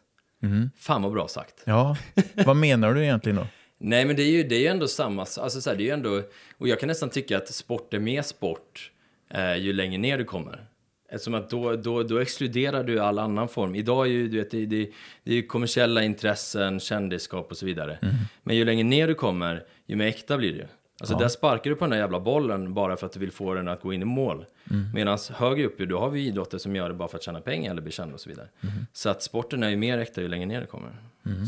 Fan 0.78 1.02
vad 1.02 1.12
bra 1.12 1.28
sagt. 1.28 1.63
Ja, 1.65 1.97
vad 2.45 2.56
menar 2.56 2.93
du 2.93 3.04
egentligen 3.04 3.36
då? 3.36 3.47
Nej, 3.78 4.06
men 4.06 4.15
det 4.15 4.23
är 4.23 4.32
ju, 4.32 4.43
det 4.43 4.56
är 4.56 4.60
ju 4.60 4.67
ändå 4.67 4.88
samma, 4.88 5.21
alltså 5.21 5.62
så 5.62 5.69
här, 5.69 5.78
det 5.78 5.84
är 5.84 5.86
ju 5.86 5.91
ändå, 5.91 6.21
och 6.58 6.67
jag 6.67 6.80
kan 6.80 6.88
nästan 6.88 7.10
tycka 7.10 7.38
att 7.38 7.47
sport 7.47 7.93
är 7.93 7.99
mer 7.99 8.21
sport 8.21 8.91
eh, 9.30 9.56
ju 9.56 9.73
längre 9.73 9.97
ner 9.97 10.17
du 10.17 10.23
kommer. 10.23 10.65
Eftersom 11.12 11.34
att 11.34 11.49
då, 11.49 11.75
då, 11.75 12.04
då 12.04 12.17
exkluderar 12.19 12.84
du 12.84 12.99
all 12.99 13.19
annan 13.19 13.47
form. 13.47 13.75
Idag 13.75 14.06
är 14.06 14.10
ju, 14.10 14.28
du 14.28 14.38
vet, 14.38 14.52
det, 14.52 14.65
det, 14.65 14.91
det 15.23 15.32
är 15.32 15.36
ju 15.36 15.43
kommersiella 15.43 16.04
intressen, 16.04 16.80
kändisskap 16.80 17.52
och 17.52 17.58
så 17.58 17.65
vidare. 17.65 17.97
Men 18.43 18.56
ju 18.56 18.65
längre 18.65 18.84
ner 18.84 19.08
du 19.08 19.15
kommer, 19.15 19.63
ju 19.86 19.95
mer 19.95 20.08
äkta 20.08 20.38
blir 20.38 20.52
det 20.52 20.58
ju. 20.58 20.65
Alltså 21.02 21.14
Ja. 21.14 21.20
där 21.20 21.28
sparkar 21.28 21.70
du 21.70 21.76
på 21.76 21.84
den 21.86 21.90
där 21.90 21.98
jävla 21.98 22.20
bollen 22.20 22.74
bara 22.74 22.98
för 22.98 23.06
att 23.06 23.12
du 23.14 23.20
vill 23.20 23.32
få 23.32 23.54
den 23.54 23.68
att 23.68 23.82
gå 23.82 23.94
in 23.94 24.02
i 24.02 24.06
mål. 24.06 24.46
Mm. 24.72 24.92
Medan 24.94 25.18
högre 25.34 25.66
upp, 25.66 25.78
då 25.80 26.00
har 26.00 26.10
vi 26.10 26.28
idrotter 26.28 26.58
som 26.58 26.76
gör 26.76 26.90
det 26.90 26.96
bara 26.96 27.08
för 27.08 27.18
att 27.18 27.24
tjäna 27.24 27.42
pengar 27.42 27.72
eller 27.72 27.82
bli 27.82 27.92
kända 27.92 28.14
och 28.14 28.20
så 28.20 28.30
vidare. 28.30 28.48
Mm. 28.62 28.74
Så 28.94 29.10
att 29.10 29.24
sporten 29.24 29.64
är 29.64 29.70
ju 29.70 29.78
mer 29.78 29.98
äkta 29.98 30.22
ju 30.22 30.28
längre 30.28 30.46
ner 30.46 30.62
det 30.62 30.68
kommer. 30.68 30.92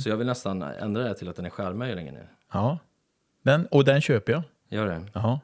Så 0.03 0.09
jag 0.09 0.17
vill 0.17 0.27
nästan 0.27 0.61
ändra 0.61 1.03
det 1.03 1.13
till 1.13 1.29
att 1.29 1.35
den 1.35 1.45
är 1.45 1.49
skärmad 1.49 1.87
ju 1.87 1.95
längre 1.95 2.11
ner. 2.11 2.27
Ja. 2.53 2.77
Den, 3.43 3.65
och 3.65 3.85
den 3.85 4.01
köper 4.01 4.33
jag. 4.33 4.43
Gör 4.69 4.85
det. 4.87 5.01
Ja. 5.13 5.39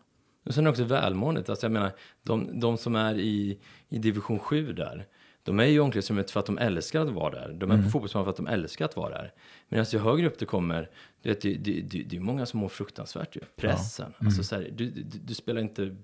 Och 0.45 0.53
sen 0.53 0.63
är 0.63 0.65
det 0.65 0.69
också 0.71 0.83
välmåendet. 0.83 1.49
Alltså 1.49 1.65
jag 1.65 1.71
menar, 1.71 1.91
de, 2.23 2.59
de 2.59 2.77
som 2.77 2.95
är 2.95 3.15
i, 3.15 3.59
i 3.89 3.97
division 3.97 4.39
7 4.39 4.73
där, 4.73 5.05
de 5.47 5.59
är 5.59 5.65
ju 5.65 5.73
i 5.73 5.79
omklädningsrummet 5.79 6.31
för 6.31 6.39
att 6.39 6.45
de 6.45 6.57
älskar 6.57 7.01
att 7.01 7.09
vara 7.09 7.31
där. 7.31 7.53
De 7.53 7.71
är 7.71 7.83
på 7.83 7.89
fotbollsplanen 7.89 8.25
för 8.25 8.29
att 8.29 8.37
de 8.37 8.47
älskar 8.47 8.85
att 8.85 8.95
vara 8.95 9.09
där. 9.09 9.33
Medan 9.69 9.85
ju 9.89 9.99
högre 9.99 10.27
upp 10.27 10.39
det 10.39 10.45
kommer, 10.45 10.89
du 11.21 11.29
vet, 11.29 11.41
det, 11.41 11.53
det, 11.53 11.81
det, 11.81 12.03
det 12.03 12.15
är 12.15 12.19
många 12.19 12.45
som 12.45 12.59
mår 12.59 12.69
fruktansvärt 12.69 13.35
ju. 13.35 13.41
Pressen. 13.55 14.13
Alltså 14.17 14.43
så 14.43 14.55
här, 14.55 14.69
du, 14.75 14.89
du, 14.89 15.03
du 15.03 15.33
spelar 15.33 15.61
inte 15.61 15.95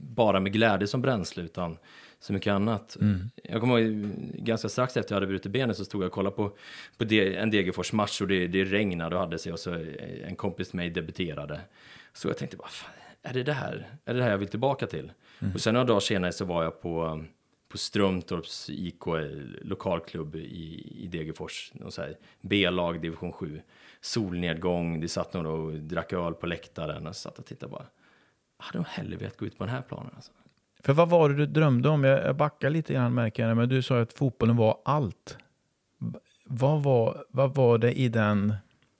bara 0.00 0.40
med 0.40 0.52
glädje 0.52 0.86
som 0.86 1.02
bränsle, 1.02 1.42
utan 1.42 1.76
så 2.20 2.32
mycket 2.32 2.52
annat. 2.52 2.96
Jag 3.44 3.60
kommer 3.60 3.78
ihåg, 3.78 4.10
ganska 4.34 4.68
strax 4.68 4.96
efter 4.96 5.14
jag 5.14 5.16
hade 5.16 5.26
brutit 5.26 5.52
benet 5.52 5.76
så 5.76 5.84
stod 5.84 6.02
jag 6.02 6.06
och 6.06 6.12
kollade 6.12 6.36
på, 6.36 6.52
på 6.96 7.04
de, 7.04 7.36
en 7.36 7.50
Degerfors-match 7.50 8.20
och 8.20 8.28
det, 8.28 8.46
det 8.46 8.64
regnade 8.64 9.16
och 9.16 9.22
hade 9.22 9.38
sig 9.38 9.52
och 9.52 9.58
så 9.58 9.84
en 10.24 10.36
kompis 10.36 10.68
till 10.68 10.76
mig 10.76 10.90
debuterade. 10.90 11.60
Så 12.12 12.28
jag 12.28 12.36
tänkte 12.38 12.56
bara, 12.56 12.68
fan, 12.68 12.92
är 13.22 13.32
det 13.32 13.42
det 13.42 13.52
här? 13.52 13.88
Är 14.04 14.14
det 14.14 14.20
det 14.20 14.24
här 14.24 14.30
jag 14.30 14.38
vill 14.38 14.48
tillbaka 14.48 14.86
till? 14.86 15.12
Och 15.54 15.60
sen 15.60 15.74
några 15.74 15.86
dagar 15.86 16.00
senare 16.00 16.32
så 16.32 16.44
var 16.44 16.64
jag 16.64 16.82
på, 16.82 17.24
på 17.70 17.78
Strömtorps 17.78 18.70
IK 18.70 19.04
lokalklubb 19.62 20.36
i, 20.36 20.94
i 20.98 21.06
Degerfors. 21.06 21.72
B-lag, 22.40 23.00
division 23.00 23.32
7. 23.32 23.60
Solnedgång, 24.00 25.00
det 25.00 25.08
satt 25.08 25.34
några 25.34 25.50
och 25.50 25.72
drack 25.72 26.12
öl 26.12 26.34
på 26.34 26.46
läktaren 26.46 27.06
och 27.06 27.16
satt 27.16 27.38
och 27.38 27.46
tittade 27.46 27.72
bara. 27.72 27.86
Hade 28.58 28.78
de 28.78 28.84
hellre 28.88 29.16
velat 29.16 29.36
gå 29.36 29.46
ut 29.46 29.58
på 29.58 29.64
den 29.64 29.74
här 29.74 29.82
planen. 29.82 30.10
Alltså. 30.16 30.32
För 30.80 30.92
vad 30.92 31.08
var 31.08 31.28
det 31.28 31.34
du 31.34 31.46
drömde 31.46 31.88
om? 31.88 32.04
Jag, 32.04 32.36
backar 32.36 32.70
lite 32.70 32.92
grann 32.92 33.14
märker 33.14 33.48
jag, 33.48 33.56
men 33.56 33.68
du 33.68 33.82
sa 33.82 34.00
att 34.00 34.12
fotbollen 34.12 34.56
var 34.56 34.78
allt. 34.84 35.38
Vad 36.44 36.82
var, 36.82 37.24
vad 37.28 37.54
var 37.54 37.78
det 37.78 37.92
i 37.92 38.08
den 38.08 38.54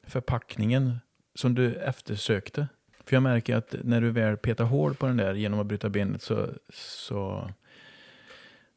förpackningen 0.06 0.98
som 1.34 1.54
du 1.54 1.74
eftersökte? 1.74 2.68
För 3.04 3.16
jag 3.16 3.22
märker 3.22 3.56
att 3.56 3.74
när 3.84 4.00
du 4.00 4.10
väl 4.10 4.36
petar 4.36 4.64
hål 4.64 4.94
på 4.94 5.06
den 5.06 5.16
där 5.16 5.34
genom 5.34 5.60
att 5.60 5.66
bryta 5.66 5.88
benet 5.88 6.22
så, 6.22 6.48
så, 6.74 7.50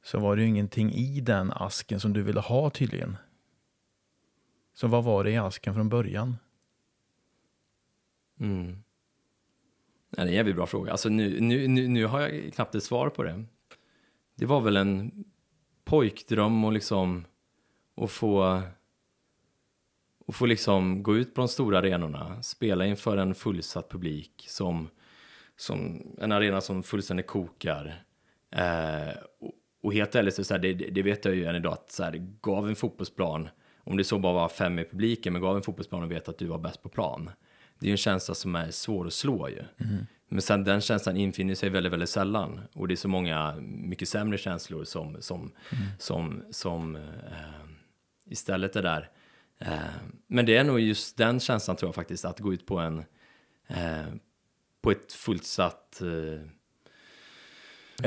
så 0.03 0.19
var 0.19 0.35
det 0.35 0.41
ju 0.41 0.47
ingenting 0.47 0.91
i 0.91 1.21
den 1.21 1.51
asken 1.51 1.99
som 1.99 2.13
du 2.13 2.23
ville 2.23 2.39
ha 2.39 2.69
tydligen. 2.69 3.17
Så 4.73 4.87
vad 4.87 5.03
var 5.03 5.23
det 5.23 5.31
i 5.31 5.37
asken 5.37 5.73
från 5.73 5.89
början? 5.89 6.37
Mm. 8.39 8.65
Nej, 8.65 8.83
det 10.09 10.21
är 10.21 10.25
en 10.25 10.33
jävligt 10.33 10.55
bra 10.55 10.65
fråga. 10.65 10.91
Alltså 10.91 11.09
nu, 11.09 11.41
nu, 11.41 11.67
nu, 11.67 11.87
nu 11.87 12.05
har 12.05 12.21
jag 12.21 12.53
knappt 12.53 12.75
ett 12.75 12.83
svar 12.83 13.09
på 13.09 13.23
det. 13.23 13.43
Det 14.35 14.45
var 14.45 14.61
väl 14.61 14.77
en 14.77 15.25
pojkdröm 15.83 16.63
och 16.65 16.73
liksom 16.73 17.25
att 17.95 18.11
få 18.11 18.61
och 20.25 20.35
få 20.35 20.45
liksom 20.45 21.03
gå 21.03 21.17
ut 21.17 21.33
på 21.35 21.41
de 21.41 21.47
stora 21.47 21.77
arenorna, 21.77 22.43
spela 22.43 22.85
inför 22.85 23.17
en 23.17 23.35
fullsatt 23.35 23.89
publik 23.89 24.45
som, 24.49 24.89
som 25.55 26.01
en 26.17 26.31
arena 26.31 26.61
som 26.61 26.83
fullständigt 26.83 27.27
kokar. 27.27 28.03
Eh, 28.51 29.15
och, 29.39 29.51
och 29.83 29.93
helt 29.93 30.15
ärligt, 30.15 30.35
så 30.35 30.43
så 30.43 30.53
här, 30.53 30.61
det, 30.61 30.73
det 30.73 31.01
vet 31.01 31.25
jag 31.25 31.35
ju 31.35 31.45
än 31.45 31.55
idag, 31.55 31.73
att 31.73 31.91
så 31.91 32.03
här, 32.03 32.27
gav 32.41 32.69
en 32.69 32.75
fotbollsplan, 32.75 33.49
om 33.77 33.97
det 33.97 34.03
så 34.03 34.19
bara 34.19 34.33
var 34.33 34.49
fem 34.49 34.79
i 34.79 34.85
publiken, 34.85 35.33
men 35.33 35.41
gav 35.41 35.55
en 35.55 35.63
fotbollsplan 35.63 36.03
och 36.03 36.11
vet 36.11 36.29
att 36.29 36.37
du 36.37 36.45
var 36.45 36.57
bäst 36.57 36.83
på 36.83 36.89
plan. 36.89 37.29
Det 37.79 37.85
är 37.85 37.87
ju 37.87 37.91
en 37.91 37.97
känsla 37.97 38.35
som 38.35 38.55
är 38.55 38.71
svår 38.71 39.07
att 39.07 39.13
slå 39.13 39.49
ju. 39.49 39.63
Men 40.29 40.41
sen 40.41 40.63
den 40.63 40.81
känslan 40.81 41.17
infinner 41.17 41.55
sig 41.55 41.69
väldigt, 41.69 41.93
väldigt 41.93 42.09
sällan. 42.09 42.61
Och 42.73 42.87
det 42.87 42.93
är 42.93 42.95
så 42.95 43.07
många 43.07 43.55
mycket 43.61 44.09
sämre 44.09 44.37
känslor 44.37 44.83
som, 44.83 45.17
som, 45.19 45.51
som, 45.99 46.43
som 46.51 46.95
eh, 46.95 47.01
istället 48.25 48.75
är 48.75 48.81
där. 48.81 49.09
Eh, 49.59 49.77
men 50.27 50.45
det 50.45 50.57
är 50.57 50.63
nog 50.63 50.79
just 50.79 51.17
den 51.17 51.39
känslan 51.39 51.75
tror 51.75 51.87
jag 51.87 51.95
faktiskt, 51.95 52.25
att 52.25 52.39
gå 52.39 52.53
ut 52.53 52.65
på 52.65 52.77
en 52.77 53.03
eh, 53.67 54.13
på 54.81 54.91
ett 54.91 55.13
fullsatt 55.13 56.01
eh, 56.01 56.07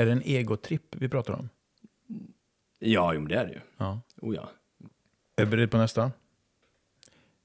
Är 0.01 0.05
det 0.05 0.11
en 0.11 0.21
egotripp 0.21 0.95
vi 0.95 1.09
pratar 1.09 1.33
om? 1.33 1.49
Ja, 2.79 3.13
jo, 3.13 3.19
men 3.19 3.29
det 3.29 3.35
är 3.35 3.45
det 3.45 3.51
ju. 3.51 3.59
Ja. 3.77 4.01
Oh, 4.21 4.35
ja. 4.35 4.49
Är 5.35 5.45
du 5.45 5.51
beredd 5.51 5.71
på 5.71 5.77
nästa? 5.77 6.11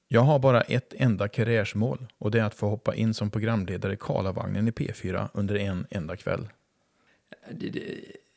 Jag 0.07 0.21
har 0.21 0.39
bara 0.39 0.61
ett 0.61 0.93
enda 0.97 1.27
karriärsmål 1.27 2.05
och 2.17 2.31
det 2.31 2.39
är 2.39 2.43
att 2.43 2.53
få 2.55 2.69
hoppa 2.69 2.95
in 2.95 3.13
som 3.13 3.31
programledare 3.31 3.93
i 3.93 3.97
Karlavagnen 3.99 4.67
i 4.67 4.71
P4 4.71 5.27
under 5.33 5.55
en 5.55 5.87
enda 5.89 6.15
kväll. 6.15 6.49
Det, 7.51 7.69
det, 7.69 7.81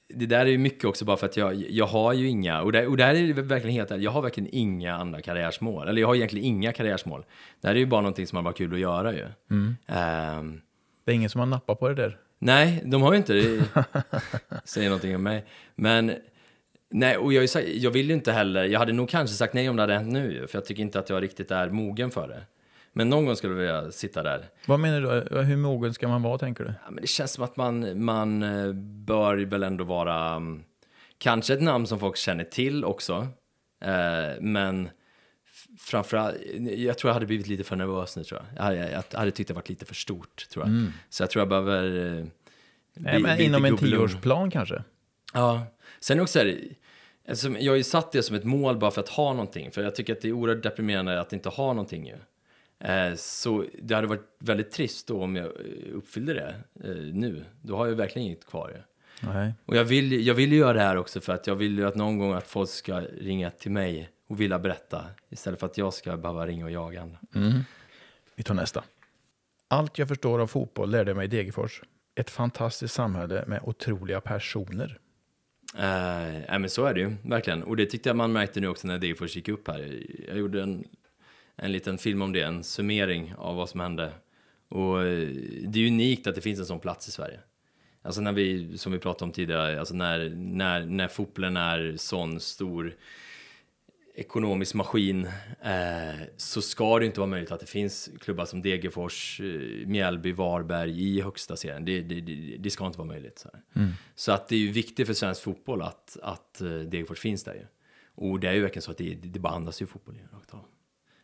det 0.08 0.26
där 0.26 0.40
är 0.40 0.50
ju 0.50 0.58
mycket 0.58 0.84
också 0.84 1.04
bara 1.04 1.16
för 1.16 1.26
att 1.26 1.36
jag, 1.36 1.54
jag 1.54 1.86
har 1.86 2.12
ju 2.12 2.28
inga, 2.28 2.62
och 2.62 2.72
där, 2.72 2.86
och 2.86 2.96
där 2.96 3.14
är 3.14 3.34
det 3.34 3.42
verkligen 3.42 3.74
helt 3.76 4.02
jag 4.02 4.10
har 4.10 4.22
verkligen 4.22 4.50
inga 4.52 4.94
andra 4.94 5.20
karriärsmål. 5.22 5.88
Eller 5.88 6.00
jag 6.00 6.08
har 6.08 6.14
egentligen 6.14 6.46
inga 6.46 6.72
karriärsmål. 6.72 7.24
Det 7.60 7.68
här 7.68 7.74
är 7.74 7.78
ju 7.78 7.86
bara 7.86 8.00
någonting 8.00 8.26
som 8.26 8.36
har 8.36 8.42
varit 8.42 8.56
kul 8.56 8.74
att 8.74 8.80
göra 8.80 9.12
ju. 9.14 9.26
Ehm, 9.86 10.60
Det 11.04 11.10
är 11.12 11.14
ingen 11.14 11.30
som 11.30 11.38
har 11.38 11.46
nappat 11.46 11.78
på 11.78 11.88
det 11.88 11.94
där. 11.94 12.18
Nej, 12.38 12.82
de 12.84 13.02
har 13.02 13.12
ju 13.12 13.18
inte 13.18 13.32
det. 13.32 13.64
Säger 14.64 14.88
någonting 14.88 15.14
om 15.16 15.22
mig. 15.22 15.44
Men, 15.74 16.12
nej, 16.90 17.16
och 17.16 17.32
jag, 17.32 17.48
jag 17.64 17.90
vill 17.90 18.08
ju 18.08 18.14
inte 18.14 18.32
heller, 18.32 18.64
jag 18.64 18.78
hade 18.78 18.92
nog 18.92 19.08
kanske 19.08 19.36
sagt 19.36 19.54
nej 19.54 19.68
om 19.68 19.76
det 19.76 19.82
hade 19.82 19.94
hänt 19.94 20.12
nu 20.12 20.46
för 20.46 20.58
jag 20.58 20.64
tycker 20.64 20.82
inte 20.82 20.98
att 20.98 21.10
jag 21.10 21.22
riktigt 21.22 21.50
är 21.50 21.70
mogen 21.70 22.10
för 22.10 22.28
det. 22.28 22.42
Men 22.92 23.08
någon 23.08 23.26
gång 23.26 23.36
skulle 23.36 23.52
jag 23.52 23.60
vilja 23.60 23.92
sitta 23.92 24.22
där. 24.22 24.48
Vad 24.66 24.80
menar 24.80 25.00
du? 25.00 25.40
Hur 25.42 25.56
mogen 25.56 25.94
ska 25.94 26.08
man 26.08 26.22
vara 26.22 26.38
tänker 26.38 26.64
du? 26.64 26.70
Ja, 26.84 26.90
men 26.90 27.00
det 27.00 27.06
känns 27.06 27.32
som 27.32 27.44
att 27.44 27.56
man, 27.56 28.04
man 28.04 28.42
eh, 28.42 28.72
bör 29.06 29.36
väl 29.36 29.62
ändå 29.62 29.84
vara, 29.84 30.34
mm, 30.34 30.62
kanske 31.18 31.54
ett 31.54 31.62
namn 31.62 31.86
som 31.86 31.98
folk 31.98 32.16
känner 32.16 32.44
till 32.44 32.84
också. 32.84 33.28
Eh, 33.80 34.40
men 34.40 34.88
framförallt, 35.78 36.36
jag 36.76 36.98
tror 36.98 37.08
jag 37.08 37.14
hade 37.14 37.26
blivit 37.26 37.46
lite 37.46 37.64
för 37.64 37.76
nervös 37.76 38.16
nu 38.16 38.24
tror 38.24 38.40
jag. 38.40 38.58
Jag 38.58 38.62
hade, 38.62 39.04
jag 39.10 39.18
hade 39.18 39.30
tyckt 39.30 39.48
det 39.48 39.54
varit 39.54 39.68
lite 39.68 39.84
för 39.84 39.94
stort 39.94 40.48
tror 40.50 40.66
jag. 40.66 40.86
Så 41.10 41.22
jag 41.22 41.30
tror 41.30 41.40
jag 41.40 41.48
behöver... 41.48 42.16
eh, 42.18 42.24
Nej, 42.94 43.22
men 43.22 43.40
inom 43.40 43.64
en 43.64 43.76
tioårsplan 43.76 44.50
kanske? 44.50 44.82
Ja, 45.34 45.66
sen 46.00 46.20
också 46.20 46.38
är 46.38 46.44
det, 46.44 46.58
alltså, 47.28 47.48
jag 47.48 47.72
har 47.72 47.76
ju 47.76 47.82
satt 47.82 48.12
det 48.12 48.22
som 48.22 48.36
ett 48.36 48.44
mål 48.44 48.78
bara 48.78 48.90
för 48.90 49.00
att 49.00 49.08
ha 49.08 49.32
någonting, 49.32 49.70
för 49.70 49.82
jag 49.82 49.94
tycker 49.94 50.12
att 50.12 50.20
det 50.20 50.28
är 50.28 50.32
oerhört 50.32 50.62
deprimerande 50.62 51.20
att 51.20 51.32
inte 51.32 51.48
ha 51.48 51.66
någonting 51.72 52.06
ju. 52.06 52.16
Eh, 52.88 53.14
så 53.16 53.64
det 53.82 53.94
hade 53.94 54.06
varit 54.06 54.36
väldigt 54.38 54.70
trist 54.70 55.06
då 55.08 55.22
om 55.22 55.36
jag 55.36 55.46
eh, 55.46 55.52
uppfyllde 55.94 56.34
det 56.34 56.54
eh, 56.84 56.96
nu. 56.96 57.44
Då 57.62 57.76
har 57.76 57.86
jag 57.86 57.94
verkligen 57.94 58.26
inget 58.26 58.46
kvar 58.46 58.68
ju. 58.68 58.82
Nej. 59.32 59.52
Och 59.66 59.76
jag 59.76 59.84
vill, 59.84 60.26
jag 60.26 60.34
vill 60.34 60.52
ju 60.52 60.58
göra 60.58 60.72
det 60.72 60.80
här 60.80 60.96
också 60.96 61.20
för 61.20 61.32
att 61.32 61.46
jag 61.46 61.54
vill 61.54 61.78
ju 61.78 61.86
att 61.86 61.94
någon 61.94 62.18
gång 62.18 62.32
att 62.32 62.48
folk 62.48 62.70
ska 62.70 63.00
ringa 63.00 63.50
till 63.50 63.70
mig 63.70 64.10
och 64.26 64.40
vilja 64.40 64.58
berätta 64.58 65.04
istället 65.28 65.60
för 65.60 65.66
att 65.66 65.78
jag 65.78 65.94
ska 65.94 66.16
behöva 66.16 66.46
ringa 66.46 66.64
och 66.64 66.70
jaga 66.70 67.02
andra. 67.02 67.18
Vi 68.34 68.42
tar 68.42 68.54
nästa. 68.54 68.84
Allt 69.68 69.98
jag 69.98 70.08
förstår 70.08 70.38
av 70.38 70.46
fotboll 70.46 70.90
lärde 70.90 71.10
jag 71.10 71.16
mig 71.16 71.24
i 71.24 71.28
Degerfors. 71.28 71.82
Ett 72.14 72.30
fantastiskt 72.30 72.94
samhälle 72.94 73.44
med 73.46 73.60
otroliga 73.64 74.20
personer. 74.20 74.98
Eh, 75.74 76.58
men 76.58 76.70
så 76.70 76.84
är 76.84 76.94
det 76.94 77.00
ju, 77.00 77.16
verkligen. 77.22 77.62
Och 77.62 77.76
det 77.76 77.86
tyckte 77.86 78.08
jag 78.08 78.16
man 78.16 78.32
märkte 78.32 78.60
nu 78.60 78.68
också 78.68 78.86
när 78.86 78.98
Degerfors 78.98 79.36
gick 79.36 79.48
upp 79.48 79.68
här. 79.68 80.02
Jag 80.28 80.36
gjorde 80.36 80.62
en, 80.62 80.84
en 81.56 81.72
liten 81.72 81.98
film 81.98 82.22
om 82.22 82.32
det, 82.32 82.42
en 82.42 82.64
summering 82.64 83.34
av 83.38 83.56
vad 83.56 83.68
som 83.68 83.80
hände. 83.80 84.12
Och 84.68 85.02
eh, 85.02 85.28
det 85.66 85.80
är 85.80 85.86
unikt 85.86 86.26
att 86.26 86.34
det 86.34 86.40
finns 86.40 86.60
en 86.60 86.66
sån 86.66 86.80
plats 86.80 87.08
i 87.08 87.10
Sverige. 87.10 87.40
Alltså 88.02 88.20
när 88.20 88.32
vi, 88.32 88.78
som 88.78 88.92
vi 88.92 88.98
pratade 88.98 89.24
om 89.24 89.32
tidigare, 89.32 89.78
alltså 89.78 89.94
när, 89.94 90.28
när, 90.36 90.86
när 90.86 91.08
fotbollen 91.08 91.56
är 91.56 91.94
sån 91.96 92.40
stor 92.40 92.94
ekonomisk 94.16 94.74
maskin 94.74 95.24
eh, 95.62 96.20
så 96.36 96.62
ska 96.62 96.98
det 96.98 97.06
inte 97.06 97.20
vara 97.20 97.30
möjligt 97.30 97.52
att 97.52 97.60
det 97.60 97.66
finns 97.66 98.10
klubbar 98.20 98.44
som 98.44 98.62
Degerfors, 98.62 99.40
eh, 99.40 99.86
Mjällby, 99.86 100.32
Varberg 100.32 101.02
i 101.02 101.20
högsta 101.20 101.56
serien. 101.56 101.84
Det, 101.84 102.00
det, 102.00 102.20
det, 102.58 102.70
ska 102.70 102.86
inte 102.86 102.98
vara 102.98 103.08
möjligt. 103.08 103.38
Så, 103.38 103.48
här. 103.52 103.92
så 104.14 104.32
att 104.32 104.48
det 104.48 104.54
är 104.54 104.58
ju 104.58 104.72
viktigt 104.72 105.06
för 105.06 105.14
svensk 105.14 105.42
fotboll 105.42 105.82
att, 105.82 106.16
att 106.22 106.60
eh, 106.60 106.68
Degerfors 106.68 107.20
finns 107.20 107.44
där 107.44 107.54
ju. 107.54 107.66
Och 108.14 108.40
det 108.40 108.48
är 108.48 108.52
ju 108.52 108.60
verkligen 108.60 108.82
så 108.82 108.90
att 108.90 108.98
det, 108.98 109.14
det 109.14 109.38
behandlas 109.38 109.82
ju 109.82 109.86
fotboll 109.86 110.16
ju, 110.16 110.36
rakt 110.36 110.54
av. 110.54 110.64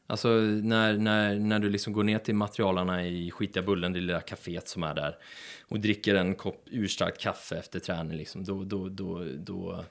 Alltså 0.07 0.28
när, 0.38 0.98
när, 0.98 1.38
när 1.38 1.59
du 1.59 1.70
liksom 1.70 1.92
går 1.92 2.05
ner 2.05 2.18
till 2.18 2.35
materialarna 2.35 3.07
i 3.07 3.31
skitiga 3.31 3.62
bullen, 3.62 3.92
det 3.92 4.00
lilla 4.00 4.20
kaféet 4.20 4.68
som 4.68 4.83
är 4.83 4.94
där 4.94 5.16
och 5.62 5.81
dricker 5.81 6.14
en 6.14 6.35
kopp 6.35 6.64
urstarkt 6.70 7.20
kaffe 7.20 7.57
efter 7.57 7.81
träning, 7.81 8.16
liksom, 8.16 8.44
då, 8.44 8.64
då, 8.64 8.88
då, 8.88 9.24
då, 9.38 9.85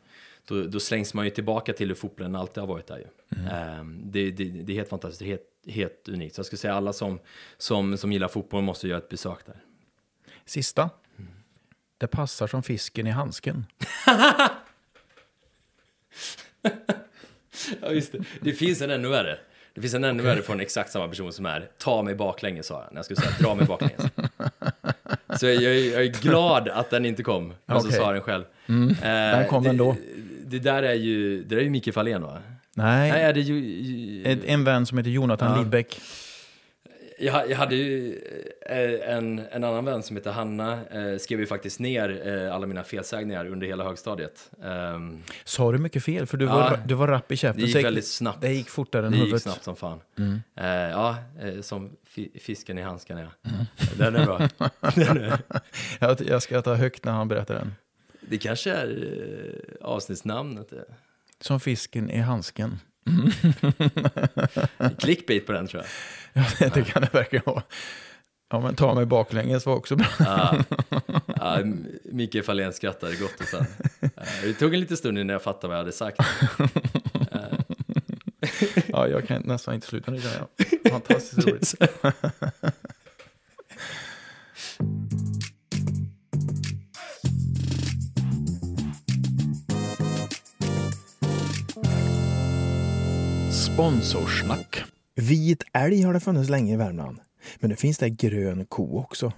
då, 0.47 0.63
då 0.63 0.80
slängs 0.80 1.13
man 1.13 1.25
ju 1.25 1.32
tillbaka 1.32 1.73
till 1.73 1.88
hur 1.88 1.95
fotbollen 1.95 2.36
alltid 2.36 2.58
har 2.62 2.67
varit 2.67 2.88
där 2.88 2.97
ju. 2.97 3.06
Ehm, 3.51 4.01
det, 4.06 4.32
det, 4.32 4.43
det 4.43 4.73
är 4.73 4.75
helt 4.75 4.89
fantastiskt, 4.89 5.19
det 5.19 5.25
är 5.25 5.27
helt, 5.27 5.75
helt 5.75 6.10
unikt. 6.10 6.36
Så 6.36 6.39
jag 6.39 6.45
skulle 6.45 6.60
säga 6.60 6.73
alla 6.73 6.93
som, 6.93 7.19
som, 7.58 7.97
som 7.97 8.12
gillar 8.12 8.27
fotboll 8.27 8.63
måste 8.63 8.88
göra 8.88 8.97
ett 8.97 9.10
besök 9.10 9.45
där. 9.45 9.56
Sista. 10.45 10.89
Det 11.97 12.08
passar 12.08 12.47
som 12.47 12.63
fisken 12.63 13.08
i 13.08 13.12
handsken. 13.12 13.65
Ja, 17.82 17.91
just 17.91 18.12
det. 18.12 18.19
Det 18.41 18.54
finns 18.54 18.82
en 18.82 18.89
ännu 18.89 19.08
värre. 19.08 19.39
Det 19.73 19.82
finns 19.82 19.93
en 19.93 20.04
ännu 20.04 20.23
värre 20.23 20.41
från 20.41 20.60
exakt 20.60 20.91
samma 20.91 21.08
person 21.08 21.34
som 21.34 21.45
är 21.45 21.69
ta 21.77 22.04
mig 22.04 22.15
baklänges 22.15 22.65
sa 22.67 22.82
jag 22.84 22.91
när 22.91 22.97
jag 22.97 23.06
skulle 23.06 23.21
säga 23.21 23.32
dra 23.39 23.56
mig 23.56 23.65
baklänges. 23.65 24.01
Så 25.39 25.45
jag, 25.47 25.56
jag, 25.56 25.75
jag 25.75 26.04
är 26.04 26.21
glad 26.21 26.69
att 26.69 26.89
den 26.89 27.06
inte 27.06 27.23
kom. 27.23 27.54
Och 27.65 27.82
så 27.82 27.88
Okej. 27.88 27.99
sa 27.99 28.12
den 28.12 28.21
själv. 28.21 28.43
Mm. 28.67 28.89
Eh, 28.89 28.95
Den 29.04 29.47
kom 29.47 29.63
det, 29.63 29.69
ändå. 29.69 29.95
Det 30.51 30.59
där 30.59 30.83
är 30.83 30.93
ju, 30.93 31.43
det 31.43 31.49
där 31.55 31.57
är 31.57 31.63
ju 31.63 31.69
Micke 31.69 31.93
Fahlén 31.93 32.21
va? 32.21 32.37
Nej, 32.75 33.11
Nej, 33.11 33.21
är 33.23 33.33
det 33.33 33.39
ju... 33.41 33.59
ju 33.59 34.23
ett, 34.23 34.39
en 34.45 34.63
vän 34.63 34.85
som 34.85 34.97
heter 34.97 35.11
Jonathan 35.11 35.51
Ja. 35.51 35.57
Lidbeck. 35.63 36.01
jag, 37.19 37.49
jag 37.51 37.57
hade 37.57 37.75
ju 37.75 38.19
eh, 38.69 39.15
en, 39.15 39.41
en 39.51 39.63
annan 39.63 39.85
vän 39.85 40.03
som 40.03 40.15
heter 40.15 40.31
Hanna, 40.31 40.73
eh, 40.91 41.17
skrev 41.19 41.39
ju 41.39 41.45
faktiskt 41.45 41.79
ner 41.79 42.21
eh, 42.27 42.55
alla 42.55 42.67
mina 42.67 42.83
felsägningar 42.83 43.45
under 43.47 43.67
hela 43.67 43.83
högstadiet. 43.83 44.51
Ehm, 44.63 45.23
Sa 45.43 45.71
du 45.71 45.77
mycket 45.77 46.03
fel? 46.03 46.25
För 46.25 46.37
du 46.37 46.45
Ja. 46.45 46.53
var, 46.53 46.79
du 46.85 46.93
var 46.93 47.07
rapp 47.07 47.31
i 47.31 47.37
käften. 47.37 47.61
det 47.61 47.67
gick 47.71 47.85
väldigt 47.85 48.07
snabbt. 48.07 48.41
Det 48.41 48.53
gick 48.53 48.69
fortare 48.69 49.05
än 49.05 49.11
Det 49.11 49.17
gick 49.17 49.25
huvudet. 49.25 49.41
snabbt 49.43 49.63
som 49.63 49.75
fan. 49.75 49.99
Mm. 50.17 50.41
Eh, 50.55 50.65
ja, 50.91 51.15
eh, 51.41 51.61
som 51.61 51.91
fi 52.07 52.31
fisken 52.41 52.77
i 52.77 52.81
handsken 52.81 53.17
ja. 53.17 53.27
Den 53.97 54.15
är 54.15 54.25
bra. 54.25 54.39
Den 54.95 55.17
är, 55.17 55.39
Jag, 55.99 56.21
jag 56.21 56.41
ska 56.41 56.61
ta 56.61 56.73
högt 56.73 57.05
när 57.05 57.11
han 57.11 57.27
berättar 57.27 57.55
den. 57.55 57.75
Det 58.32 58.38
kanske 58.38 58.72
är 58.72 58.88
eh, 59.82 59.88
avsnittsnamnet. 59.88 60.74
eh. 60.74 60.80
Som 61.41 61.60
fisken 61.60 62.10
i 62.10 62.17
handsken. 62.20 62.80
Clickbait 65.00 65.46
på 65.46 65.52
den 65.52 65.67
tror 65.67 65.84
jag. 65.84 65.89
Ja, 66.60 66.70
det 66.74 66.84
kan 66.84 67.02
det 67.02 67.13
verkligen 67.13 67.44
vara. 67.46 67.63
Ja, 68.50 68.60
men 68.60 68.76
ta 68.76 68.94
mig 68.96 69.06
baklänges 69.06 69.65
var 69.65 69.76
också 69.76 69.96
bra. 69.96 70.08
Ja, 70.20 70.58
ja, 71.36 71.60
M- 71.60 71.88
Fahlén 72.46 72.74
skrattade 72.74 73.15
gott 73.15 73.41
åt 73.41 73.52
den. 73.52 73.65
Eh, 74.02 74.24
Det 74.44 74.54
tog 74.54 74.74
en 74.74 74.80
liten 74.80 74.98
stund 74.98 75.20
innan 75.20 75.34
jag 75.34 75.41
fattade 75.44 75.67
vad 75.67 75.76
jag 75.78 75.82
hade 75.82 75.91
sagt. 75.91 76.20
Eh, 77.32 77.60
Ja, 78.88 79.08
jag 79.08 79.28
kan 79.28 79.41
nästan 79.41 79.74
inte 79.76 79.88
sluta 79.88 80.12
nu. 80.12 80.22
känner 80.22 80.36
jag. 80.38 80.91
Fantastiskt 80.91 81.48
roligt. 81.48 81.74
Sponsorsnack. 93.82 94.84
Vit 95.15 95.63
älg 95.74 96.02
har 96.02 96.13
det 96.13 96.20
funnits 96.20 96.50
länge 96.50 96.74
i 96.74 96.78
Värmland. 96.78 97.20
Men 97.60 97.70
nu 97.70 97.76
finns 97.76 97.98
det 97.98 98.10
grön 98.10 98.65
ko 98.65 99.00
också. 99.00 99.32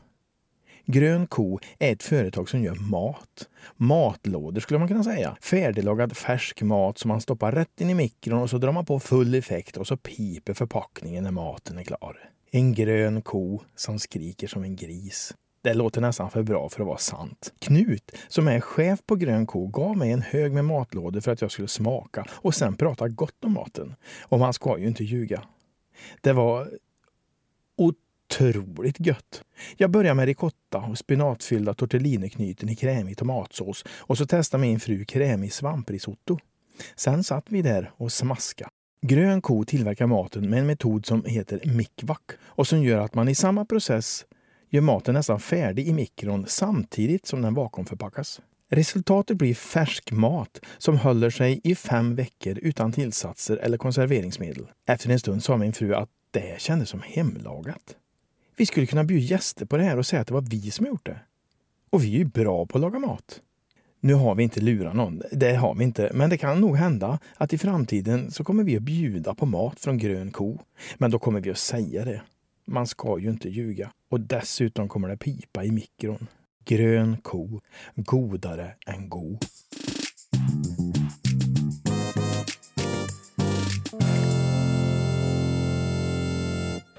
Grön 0.85 1.27
ko 1.27 1.59
är 1.79 1.93
ett 1.93 2.03
företag 2.03 2.49
som 2.49 2.63
gör 2.63 2.75
mat. 2.75 3.49
Matlådor 3.75 4.61
skulle 4.61 4.79
man 4.79 4.87
kunna 4.87 5.03
säga. 5.03 5.37
Färdiglagad 5.41 6.17
färsk 6.17 6.61
mat 6.61 6.97
som 6.97 7.09
man 7.09 7.21
stoppar 7.21 7.51
rätt 7.51 7.81
in 7.81 7.89
i 7.89 7.93
mikron 7.93 8.41
och 8.41 8.49
så 8.49 8.57
drar 8.57 8.71
man 8.71 8.85
på 8.85 8.99
full 8.99 9.35
effekt 9.35 9.77
och 9.77 9.87
så 9.87 9.97
piper 9.97 10.53
förpackningen 10.53 11.23
när 11.23 11.31
maten 11.31 11.77
är 11.77 11.83
klar. 11.83 12.29
En 12.51 12.73
grön 12.73 13.21
ko 13.21 13.61
som 13.75 13.99
skriker 13.99 14.47
som 14.47 14.63
en 14.63 14.75
gris. 14.75 15.33
Det 15.63 15.73
låter 15.73 16.01
nästan 16.01 16.31
för 16.31 16.43
bra 16.43 16.69
för 16.69 16.81
att 16.81 16.87
vara 16.87 16.97
sant. 16.97 17.53
Knut, 17.59 18.11
som 18.27 18.47
är 18.47 18.59
chef 18.59 18.99
på 19.05 19.15
Grön 19.15 19.45
ko, 19.45 19.67
gav 19.67 19.97
mig 19.97 20.11
en 20.11 20.21
hög 20.21 20.53
med 20.53 20.65
matlådor 20.65 21.21
för 21.21 21.31
att 21.31 21.41
jag 21.41 21.51
skulle 21.51 21.67
smaka 21.67 22.25
och 22.31 22.55
sen 22.55 22.75
prata 22.75 23.07
gott 23.07 23.43
om 23.43 23.53
maten. 23.53 23.95
Och 24.21 24.39
man 24.39 24.53
ska 24.53 24.77
ju 24.77 24.87
inte 24.87 25.03
ljuga. 25.03 25.43
Det 26.21 26.33
var 26.33 26.69
otroligt 27.75 28.99
gött. 28.99 29.43
Jag 29.77 29.89
började 29.91 30.15
med 30.15 30.25
ricotta 30.25 30.77
och 30.77 30.97
spinatfyllda 30.97 31.73
tortellineknyten 31.73 32.69
i 32.69 32.75
krämig 32.75 33.17
tomatsås 33.17 33.85
och 33.89 34.17
så 34.17 34.25
testade 34.25 34.61
min 34.61 34.79
fru 34.79 35.05
krämig 35.05 35.53
svamprisotto. 35.53 36.37
Sen 36.95 37.23
satt 37.23 37.45
vi 37.49 37.61
där 37.61 37.91
och 37.97 38.11
smaska. 38.11 38.69
Grön 39.01 39.41
ko 39.41 39.65
tillverkar 39.65 40.07
maten 40.07 40.49
med 40.49 40.59
en 40.59 40.65
metod 40.65 41.05
som 41.05 41.23
heter 41.25 41.61
mikvak 41.63 42.31
och 42.41 42.67
som 42.67 42.83
gör 42.83 42.99
att 42.99 43.15
man 43.15 43.29
i 43.29 43.35
samma 43.35 43.65
process 43.65 44.25
gör 44.73 44.81
maten 44.81 45.13
nästan 45.13 45.39
färdig 45.39 45.87
i 45.87 45.93
mikron 45.93 46.45
samtidigt 46.47 47.25
som 47.25 47.41
den 47.41 47.53
vakuumförpackas. 47.53 48.41
Resultatet 48.69 49.37
blir 49.37 49.53
färsk 49.53 50.11
mat 50.11 50.59
som 50.77 50.97
håller 50.97 51.29
sig 51.29 51.61
i 51.63 51.75
fem 51.75 52.15
veckor 52.15 52.57
utan 52.61 52.91
tillsatser 52.91 53.57
eller 53.57 53.77
konserveringsmedel. 53.77 54.67
Efter 54.87 55.09
en 55.09 55.19
stund 55.19 55.43
sa 55.43 55.57
min 55.57 55.73
fru 55.73 55.95
att 55.95 56.09
det 56.31 56.61
kändes 56.61 56.89
som 56.89 57.01
hemlagat. 57.05 57.95
Vi 58.57 58.65
skulle 58.65 58.85
kunna 58.85 59.03
bjuda 59.03 59.25
gäster 59.25 59.65
på 59.65 59.77
det 59.77 59.83
här 59.83 59.97
och 59.97 60.05
säga 60.05 60.21
att 60.21 60.27
det 60.27 60.33
var 60.33 60.41
vi 60.41 60.71
som 60.71 60.85
gjort 60.85 61.05
det. 61.05 61.19
Och 61.89 62.03
vi 62.03 62.13
är 62.13 62.17
ju 62.17 62.25
bra 62.25 62.65
på 62.65 62.77
att 62.77 62.81
laga 62.81 62.99
mat. 62.99 63.41
Nu 63.99 64.13
har 64.13 64.35
vi 64.35 64.43
inte 64.43 64.61
lurat 64.61 64.95
någon, 64.95 65.21
det 65.31 65.53
har 65.53 65.75
vi 65.75 65.83
inte, 65.83 66.11
men 66.13 66.29
det 66.29 66.37
kan 66.37 66.61
nog 66.61 66.77
hända 66.77 67.19
att 67.35 67.53
i 67.53 67.57
framtiden 67.57 68.31
så 68.31 68.43
kommer 68.43 68.63
vi 68.63 68.77
att 68.77 68.83
bjuda 68.83 69.35
på 69.35 69.45
mat 69.45 69.79
från 69.79 69.97
grön 69.97 70.31
ko. 70.31 70.59
Men 70.97 71.11
då 71.11 71.19
kommer 71.19 71.41
vi 71.41 71.51
att 71.51 71.57
säga 71.57 72.05
det. 72.05 72.21
Man 72.65 72.87
ska 72.87 73.19
ju 73.19 73.29
inte 73.29 73.49
ljuga. 73.49 73.91
Och 74.09 74.19
dessutom 74.19 74.87
kommer 74.89 75.09
det 75.09 75.17
pipa 75.17 75.63
i 75.63 75.71
mikron. 75.71 76.27
Grön 76.65 77.17
ko, 77.17 77.61
godare 77.95 78.75
än 78.87 79.09
go. 79.09 79.37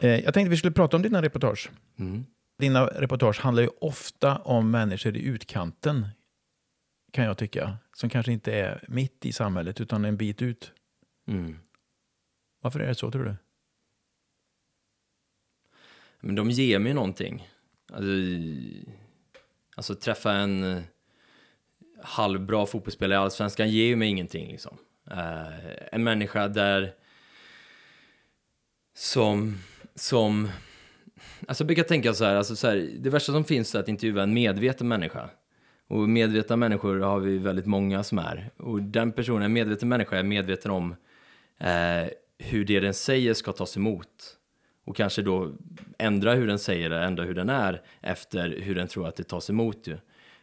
Eh, 0.00 0.20
Jag 0.24 0.34
tänkte 0.34 0.50
vi 0.50 0.56
skulle 0.56 0.72
prata 0.72 0.96
om 0.96 1.02
dina 1.02 1.22
reportage. 1.22 1.70
mm. 1.98 2.24
Dina 2.58 2.86
reportage 2.86 3.40
handlar 3.40 3.62
ju 3.62 3.68
ofta 3.80 4.36
om 4.38 4.70
människor 4.70 5.16
i 5.16 5.22
utkanten, 5.24 6.08
kan 7.12 7.24
jag 7.24 7.38
tycka. 7.38 7.76
Som 7.96 8.10
kanske 8.10 8.32
inte 8.32 8.52
är 8.54 8.84
mitt 8.88 9.26
i 9.26 9.32
samhället, 9.32 9.80
utan 9.80 10.04
en 10.04 10.16
bit 10.16 10.42
ut. 10.42 10.72
Mm. 11.28 11.56
Varför 12.62 12.80
är 12.80 12.86
det 12.86 12.94
så, 12.94 13.10
tror 13.10 13.24
du? 13.24 13.36
Men 16.24 16.34
de 16.34 16.50
ger 16.50 16.78
mig 16.78 16.94
någonting. 16.94 17.48
Alltså, 17.92 18.12
alltså 19.76 19.94
träffa 19.94 20.32
en 20.32 20.64
eh, 20.64 20.82
halvbra 22.02 22.66
fotbollsspelare 22.66 23.18
i 23.18 23.22
Allsvenskan 23.22 23.70
ger 23.70 23.86
ju 23.86 23.96
mig 23.96 24.08
ingenting 24.08 24.50
liksom. 24.50 24.76
Uh, 25.10 25.92
en 25.92 26.04
människa 26.04 26.48
där 26.48 26.94
som, 28.94 29.58
som, 29.94 30.48
alltså 31.48 31.62
jag 31.62 31.66
brukar 31.66 31.82
tänka 31.82 32.14
så 32.14 32.24
här, 32.24 32.36
alltså 32.36 32.56
så 32.56 32.66
här, 32.66 32.90
det 32.98 33.10
värsta 33.10 33.32
som 33.32 33.44
finns 33.44 33.74
är 33.74 33.80
att 33.80 33.88
intervjua 33.88 34.22
en 34.22 34.34
medveten 34.34 34.88
människa. 34.88 35.30
Och 35.88 36.08
medvetna 36.08 36.56
människor 36.56 37.00
har 37.00 37.20
vi 37.20 37.38
väldigt 37.38 37.66
många 37.66 38.02
som 38.02 38.18
är. 38.18 38.50
Och 38.56 38.82
den 38.82 39.12
personen, 39.12 39.42
en 39.42 39.52
medveten 39.52 39.88
människa, 39.88 40.16
är 40.16 40.22
medveten 40.22 40.70
om 40.70 40.96
eh, 41.58 42.08
hur 42.38 42.64
det 42.64 42.80
den 42.80 42.94
säger 42.94 43.34
ska 43.34 43.52
tas 43.52 43.76
emot. 43.76 44.38
Och 44.84 44.96
kanske 44.96 45.22
då 45.22 45.52
ändra 45.98 46.34
hur 46.34 46.46
den 46.46 46.58
säger 46.58 46.90
det, 46.90 47.04
ändra 47.04 47.24
hur 47.24 47.34
den 47.34 47.48
är 47.50 47.82
efter 48.00 48.60
hur 48.60 48.74
den 48.74 48.88
tror 48.88 49.08
att 49.08 49.16
det 49.16 49.24
tas 49.24 49.50
emot 49.50 49.86
ju. 49.86 49.96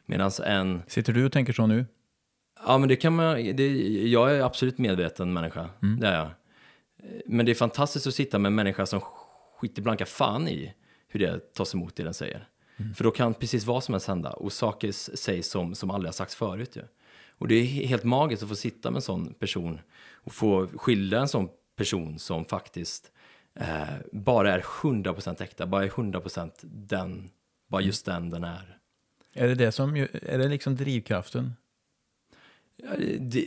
Medan 0.06 0.32
en, 0.46 0.82
Sitter 0.88 1.14
du 1.14 1.26
och 1.26 1.32
tänker 1.32 1.54
så 1.54 1.68
nu? 1.68 1.86
ja 2.66 2.78
men 2.78 2.90
det 2.90 2.96
kan 2.96 3.16
man, 3.16 3.36
det, 3.56 3.68
jag 4.08 4.36
är 4.38 4.42
absolut 4.44 4.78
medveten 4.78 5.34
människa, 5.34 5.70
det 6.00 6.08
är 6.08 6.16
jag. 6.20 6.30
Men 7.26 7.46
det 7.46 7.52
är 7.52 7.56
fantastiskt 7.56 8.08
att 8.08 8.14
sitta 8.14 8.40
med 8.40 8.50
en 8.50 8.56
människa 8.56 8.86
som 8.86 9.02
skiter 9.60 9.82
blanka 9.82 10.06
fan 10.06 10.48
i 10.48 10.74
hur 11.08 11.20
det 11.20 11.54
tas 11.54 11.74
emot 11.74 11.96
det 11.96 12.04
den 12.04 12.14
säger. 12.14 12.48
För 12.96 13.04
då 13.04 13.12
kan 13.12 13.34
precis 13.34 13.66
vad 13.66 13.84
som 13.84 13.94
helst 13.94 14.08
hända 14.08 14.30
och 14.30 14.54
saker 14.54 14.92
sägs 15.18 15.48
som, 15.50 15.76
som 15.76 15.92
aldrig 15.92 16.08
har 16.08 16.14
sagts 16.14 16.36
förut 16.36 16.76
ju. 16.76 16.82
Och 17.38 17.48
det 17.48 17.56
är 17.56 17.64
he- 17.64 17.86
helt 17.88 18.04
magiskt 18.04 18.44
att 18.44 18.50
få 18.50 18.56
sitta 18.56 18.92
med 18.92 18.96
en 18.96 19.02
sån 19.02 19.34
person 19.34 19.80
och 20.14 20.34
få 20.34 20.68
skildra 20.68 21.20
en 21.20 21.28
sån 21.28 21.50
person 21.76 22.20
som 22.20 22.46
faktiskt 22.46 23.11
eh, 23.56 23.84
bara 24.12 24.54
är 24.54 24.60
100% 24.60 25.44
äkta, 25.44 25.66
bara 25.66 25.84
är 25.84 25.90
100% 25.90 26.52
den, 26.64 27.30
bara 27.68 27.82
just 27.82 28.06
den 28.06 28.30
den 28.30 28.44
är. 28.44 28.78
Är 29.34 29.48
det 29.48 29.56
det 29.56 29.72
som, 29.72 29.96
är 29.96 30.38
det 30.38 30.48
liksom 30.48 30.76
drivkraften? 30.76 31.54
Ja, 32.76 32.90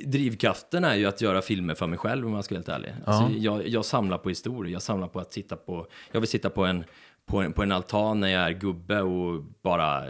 Drivkraften 0.05 0.85
är 0.85 0.95
ju 0.95 1.07
att 1.07 1.21
göra 1.21 1.43
filmer 1.43 1.75
för 1.75 1.87
mig 1.87 1.99
själv 1.99 2.27
om 2.27 2.33
man 2.33 2.43
ska 2.43 2.55
vara 2.55 2.59
helt 2.59 2.69
ärlig. 2.69 2.95
Alltså, 3.05 3.37
jag, 3.38 3.69
jag 3.69 3.85
samlar 3.85 4.19
på 4.19 4.29
historier, 4.29 4.73
jag 4.73 4.83
samlar 4.83 5.09
på 5.09 5.21
att 5.21 5.33
sitta 5.33 5.57
på, 5.57 5.87
jag 6.12 6.21
vill 6.21 6.29
sitta 6.29 6.51
på 6.51 6.64
en, 6.64 6.85
på 7.27 7.40
en, 7.40 7.53
på 7.53 7.62
en 7.62 7.73
altan 7.73 8.21
när 8.21 8.29
jag 8.29 8.43
är 8.43 8.53
gubbe 8.53 9.01
och 9.03 9.43
bara, 9.62 10.05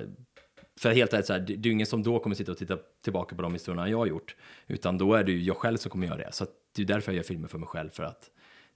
för 0.81 0.93
helt 0.93 1.13
ärligt 1.13 1.27
så 1.27 1.33
här, 1.33 1.41
det, 1.41 1.57
det 1.57 1.67
är 1.67 1.71
ju 1.71 1.73
ingen 1.73 1.87
som 1.87 2.03
då 2.03 2.19
kommer 2.19 2.37
sitta 2.37 2.53
och 2.53 2.59
titta 2.59 2.79
tillbaka 3.05 3.37
på 3.37 3.43
de 3.43 3.53
historierna 3.53 3.89
jag 3.89 3.99
har 3.99 4.07
gjort, 4.07 4.37
utan 4.67 4.99
då 4.99 5.15
är 5.15 5.25
det 5.25 5.33
ju 5.33 5.43
jag 5.43 5.57
själv 5.57 5.77
som 5.77 5.91
kommer 5.91 6.07
göra 6.07 6.19
det. 6.19 6.33
Så 6.33 6.45
att 6.45 6.51
det 6.77 6.83
är 6.83 6.87
därför 6.87 7.13
jag 7.13 7.17
gör 7.17 7.23
filmer 7.23 7.49
för 7.49 7.59
mig 7.59 7.69
själv, 7.69 7.91
för 7.91 8.05
att 8.05 8.31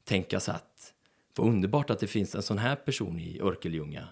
tänka 0.05 0.41
så 0.41 0.53
att 0.53 0.93
vad 1.39 1.49
underbart 1.49 1.91
att 1.91 1.99
det 1.99 2.07
finns 2.07 2.35
en 2.35 2.43
sån 2.43 2.59
här 2.59 2.77
person 2.77 3.21
i 3.21 3.41
Örkelljunga. 3.41 4.09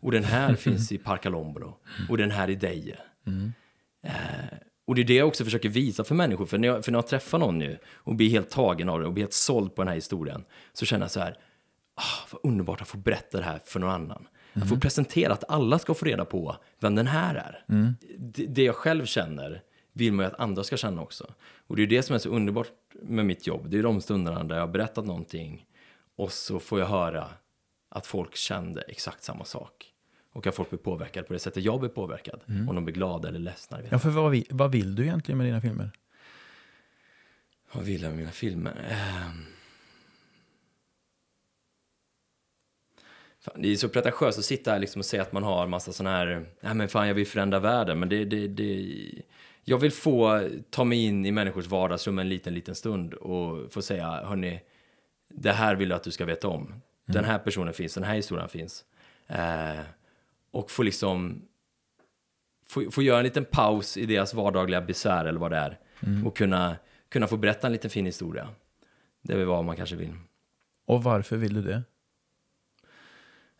Och 0.00 0.12
den 0.12 0.24
här 0.24 0.54
finns 0.64 0.92
i 0.92 0.98
Parkalombolo. 0.98 1.76
Och 2.08 2.16
den 2.18 2.30
här 2.30 2.50
i 2.50 2.54
Deje. 2.54 2.98
Eh, 4.02 4.12
och 4.86 4.94
det 4.94 5.02
är 5.02 5.04
det 5.04 5.14
jag 5.14 5.28
också 5.28 5.44
försöker 5.44 5.68
visa 5.68 6.04
för 6.04 6.14
människor. 6.14 6.46
För 6.46 6.58
när 6.58 6.68
jag, 6.68 6.84
för 6.84 6.92
när 6.92 6.98
jag 6.98 7.06
träffar 7.06 7.38
någon 7.38 7.58
nu 7.58 7.78
och 7.94 8.14
blir 8.14 8.30
helt 8.30 8.50
tagen 8.50 8.88
av 8.88 9.00
det 9.00 9.06
och 9.06 9.12
blir 9.12 9.24
helt 9.24 9.32
såld 9.32 9.74
på 9.74 9.82
den 9.82 9.88
här 9.88 9.94
historien. 9.94 10.44
Så 10.72 10.86
känner 10.86 11.04
jag 11.04 11.10
så 11.10 11.20
här, 11.20 11.36
ah, 11.94 12.28
vad 12.30 12.40
underbart 12.52 12.80
att 12.80 12.88
få 12.88 12.98
berätta 12.98 13.38
det 13.38 13.44
här 13.44 13.60
för 13.64 13.80
någon 13.80 13.90
annan. 13.90 14.26
Att 14.52 14.68
få 14.68 14.76
presentera 14.80 15.32
att 15.32 15.44
alla 15.48 15.78
ska 15.78 15.94
få 15.94 16.04
reda 16.04 16.24
på 16.24 16.56
vem 16.80 16.94
den 16.94 17.06
här 17.06 17.34
är. 17.34 17.64
Det, 18.18 18.46
det 18.46 18.62
jag 18.62 18.74
själv 18.74 19.04
känner 19.04 19.62
vill 19.92 20.12
man 20.12 20.24
ju 20.24 20.32
att 20.32 20.40
andra 20.40 20.64
ska 20.64 20.76
känna 20.76 21.02
också. 21.02 21.34
Och 21.66 21.76
det 21.76 21.82
är 21.82 21.86
det 21.86 22.02
som 22.02 22.14
är 22.14 22.18
så 22.18 22.28
underbart 22.28 22.72
med 23.02 23.26
mitt 23.26 23.46
jobb. 23.46 23.70
Det 23.70 23.78
är 23.78 23.82
de 23.82 24.00
stunderna 24.00 24.44
där 24.44 24.54
jag 24.54 24.62
har 24.62 24.72
berättat 24.72 25.06
någonting 25.06 25.66
och 26.20 26.32
så 26.32 26.60
får 26.60 26.80
jag 26.80 26.86
höra 26.86 27.28
att 27.88 28.06
folk 28.06 28.36
kände 28.36 28.80
exakt 28.82 29.22
samma 29.22 29.44
sak. 29.44 29.86
Och 30.32 30.46
att 30.46 30.54
folk 30.54 30.70
blir 30.70 30.78
påverkade 30.78 31.26
på 31.26 31.32
det 31.32 31.38
sättet 31.38 31.64
jag 31.64 31.80
blir 31.80 31.90
påverkad. 31.90 32.40
Om 32.68 32.74
de 32.74 32.84
blir 32.84 32.94
glada 32.94 33.28
eller 33.28 33.38
ledsna. 33.38 33.78
Ja, 33.90 33.98
för 33.98 34.10
vad, 34.10 34.30
vi- 34.30 34.46
vad 34.50 34.72
vill 34.72 34.94
du 34.94 35.02
egentligen 35.02 35.38
med 35.38 35.46
dina 35.46 35.60
filmer? 35.60 35.90
Vad 37.72 37.84
vill 37.84 38.02
jag 38.02 38.08
med 38.10 38.18
mina 38.18 38.30
filmer? 38.30 38.72
Ehm. 38.90 39.44
Fan, 43.40 43.62
det 43.62 43.68
är 43.72 43.76
så 43.76 43.88
pretentiöst 43.88 44.38
att 44.38 44.44
sitta 44.44 44.70
här 44.72 44.78
liksom 44.78 44.98
och 45.00 45.04
säga 45.06 45.22
att 45.22 45.32
man 45.32 45.42
har 45.42 45.66
massa 45.66 45.92
sådana 45.92 46.16
här, 46.16 46.46
nej 46.60 46.74
men 46.74 46.88
fan 46.88 47.08
jag 47.08 47.14
vill 47.14 47.26
förändra 47.26 47.58
världen, 47.60 47.98
men 48.00 48.08
det, 48.08 48.24
det, 48.24 48.48
det, 48.48 48.94
jag 49.64 49.78
vill 49.78 49.92
få 49.92 50.48
ta 50.70 50.84
mig 50.84 51.04
in 51.04 51.26
i 51.26 51.32
människors 51.32 51.66
vardagsrum 51.66 52.18
en 52.18 52.28
liten, 52.28 52.54
liten 52.54 52.74
stund 52.74 53.14
och 53.14 53.72
få 53.72 53.82
säga, 53.82 54.06
hörni, 54.24 54.60
det 55.34 55.52
här 55.52 55.74
vill 55.74 55.90
jag 55.90 55.96
att 55.96 56.02
du 56.02 56.10
ska 56.10 56.24
veta 56.24 56.48
om. 56.48 56.74
Den 57.06 57.24
här 57.24 57.38
personen 57.38 57.74
finns, 57.74 57.94
den 57.94 58.04
här 58.04 58.14
historien 58.14 58.48
finns. 58.48 58.84
Eh, 59.26 59.80
och 60.50 60.70
få 60.70 60.82
liksom, 60.82 61.42
få, 62.66 62.90
få 62.90 63.02
göra 63.02 63.18
en 63.18 63.24
liten 63.24 63.44
paus 63.44 63.96
i 63.96 64.06
deras 64.06 64.34
vardagliga 64.34 64.80
besvär 64.80 65.24
eller 65.24 65.40
vad 65.40 65.50
det 65.50 65.56
är. 65.56 65.78
Och 66.24 66.36
kunna, 66.36 66.76
kunna 67.08 67.26
få 67.26 67.36
berätta 67.36 67.66
en 67.66 67.72
liten 67.72 67.90
fin 67.90 68.06
historia. 68.06 68.48
Det 69.22 69.32
är 69.32 69.44
vad 69.44 69.64
man 69.64 69.76
kanske 69.76 69.96
vill. 69.96 70.12
Och 70.86 71.02
varför 71.02 71.36
vill 71.36 71.54
du 71.54 71.62
det? 71.62 71.82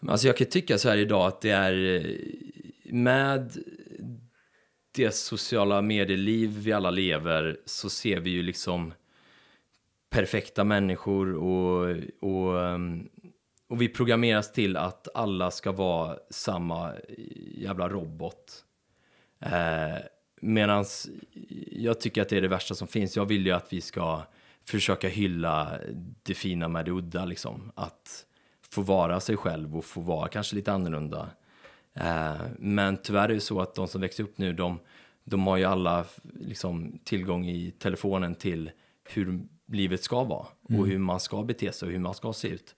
Alltså 0.09 0.27
jag 0.27 0.37
kan 0.37 0.47
tycka 0.47 0.79
så 0.79 0.89
här 0.89 0.97
idag 0.97 1.27
att 1.27 1.41
det 1.41 1.51
är 1.51 1.97
eh, 1.97 2.93
med 2.93 3.59
det 4.93 5.15
sociala 5.15 5.83
medieliv 5.83 6.59
vi 6.59 6.73
alla 6.73 6.91
lever 6.91 7.61
så 7.65 7.91
ser 7.91 8.21
vi 8.21 8.31
ju 8.31 8.43
liksom 8.43 8.93
perfekta 10.11 10.65
människor 10.65 11.35
och, 11.35 11.97
och, 12.21 12.67
ehm, 12.67 13.09
och 13.69 13.83
vi 13.83 13.89
programmeras 13.89 14.53
till 14.53 14.77
att 14.77 15.09
alla 15.15 15.51
ska 15.51 15.73
vara 15.73 16.17
samma 16.31 16.93
jävla 17.57 17.89
robot. 17.89 18.65
Eh, 19.41 19.99
Medan 20.41 20.85
jag 21.73 22.01
tycker 22.01 22.23
att 22.23 22.29
det 22.29 22.37
är 22.37 22.43
det 22.43 22.49
värsta 22.49 22.75
som 22.75 22.89
finns. 22.89 23.17
Jag 23.17 23.27
vill 23.27 23.47
ju 23.47 23.53
att 23.53 23.73
vi 23.73 23.81
ska 23.81 24.23
försöka 24.65 25.09
hylla 25.09 25.79
det 26.23 26.35
fina 26.35 26.69
med 26.69 26.85
det 26.85 26.91
udda, 26.91 27.25
liksom. 27.25 27.73
Att 27.75 28.27
få 28.71 28.83
vara 28.83 29.21
sig 29.21 29.37
själv 29.37 29.77
och 29.77 29.85
få 29.85 30.01
vara 30.01 30.29
kanske 30.29 30.57
lite 30.57 30.73
annorlunda. 30.73 31.31
Eh, 31.95 32.41
men 32.59 32.97
tyvärr 32.97 33.29
är 33.29 33.35
det 33.35 33.41
så 33.41 33.61
att 33.61 33.75
de 33.75 33.89
som 33.89 34.01
växer 34.01 34.25
upp 34.25 34.39
nu, 34.39 34.53
de, 34.53 34.79
de 35.25 35.47
har 35.47 35.57
ju 35.57 35.65
alla 35.65 36.05
liksom, 36.41 36.99
tillgång 37.05 37.47
i 37.47 37.71
telefonen 37.71 38.35
till 38.35 38.71
hur 39.17 39.41
livet 39.67 40.03
ska 40.03 40.25
vara 40.25 40.47
och 40.63 40.87
hur 40.87 40.99
man 40.99 41.21
ska 41.21 41.43
bete 41.43 41.73
sig 41.73 41.87
och 41.87 41.93
hur 41.93 41.99
man 41.99 42.15
ska 42.15 42.33
se 42.33 42.49
ut. 42.49 42.75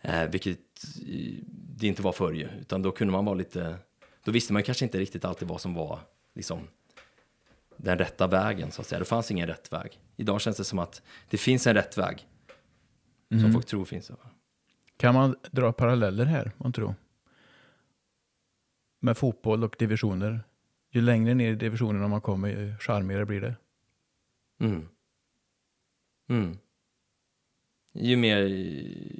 Eh, 0.00 0.24
vilket 0.30 0.58
eh, 1.06 1.44
det 1.50 1.86
inte 1.86 2.02
var 2.02 2.12
förr 2.12 2.32
ju, 2.32 2.48
utan 2.60 2.82
då 2.82 2.92
kunde 2.92 3.12
man 3.12 3.24
vara 3.24 3.34
lite, 3.34 3.76
då 4.24 4.32
visste 4.32 4.52
man 4.52 4.62
kanske 4.62 4.84
inte 4.84 4.98
riktigt 4.98 5.24
alltid 5.24 5.48
vad 5.48 5.60
som 5.60 5.74
var 5.74 6.00
liksom 6.34 6.58
den 7.76 7.98
rätta 7.98 8.26
vägen 8.26 8.70
så 8.70 8.80
att 8.80 8.86
säga. 8.86 8.98
Det 8.98 9.04
fanns 9.04 9.30
ingen 9.30 9.46
rätt 9.46 9.72
väg. 9.72 9.98
Idag 10.16 10.40
känns 10.40 10.56
det 10.56 10.64
som 10.64 10.78
att 10.78 11.02
det 11.30 11.36
finns 11.36 11.66
en 11.66 11.74
rätt 11.74 11.98
väg. 11.98 12.26
Som 13.40 13.52
folk 13.52 13.66
tror 13.66 13.84
finns. 13.84 14.10
Kan 14.96 15.14
man 15.14 15.36
dra 15.50 15.72
paralleller 15.72 16.24
här, 16.24 16.52
man 16.56 16.72
tror? 16.72 16.94
Med 19.00 19.18
fotboll 19.18 19.64
och 19.64 19.76
divisioner. 19.78 20.40
Ju 20.90 21.00
längre 21.00 21.34
ner 21.34 21.52
i 21.52 21.54
divisionerna 21.54 22.08
man 22.08 22.20
kommer, 22.20 22.48
ju 22.48 22.76
charmigare 22.78 23.26
blir 23.26 23.40
det. 23.40 23.54
Mm. 24.60 24.88
Mm. 26.30 26.58
Ju 27.92 28.16
mer, 28.16 28.40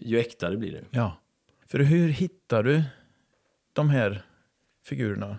ju 0.02 0.18
äktare 0.18 0.56
blir 0.56 0.72
det. 0.72 0.84
Ja. 0.90 1.16
För 1.66 1.78
hur 1.78 2.08
hittar 2.08 2.62
du 2.62 2.82
de 3.72 3.90
här 3.90 4.22
figurerna? 4.84 5.38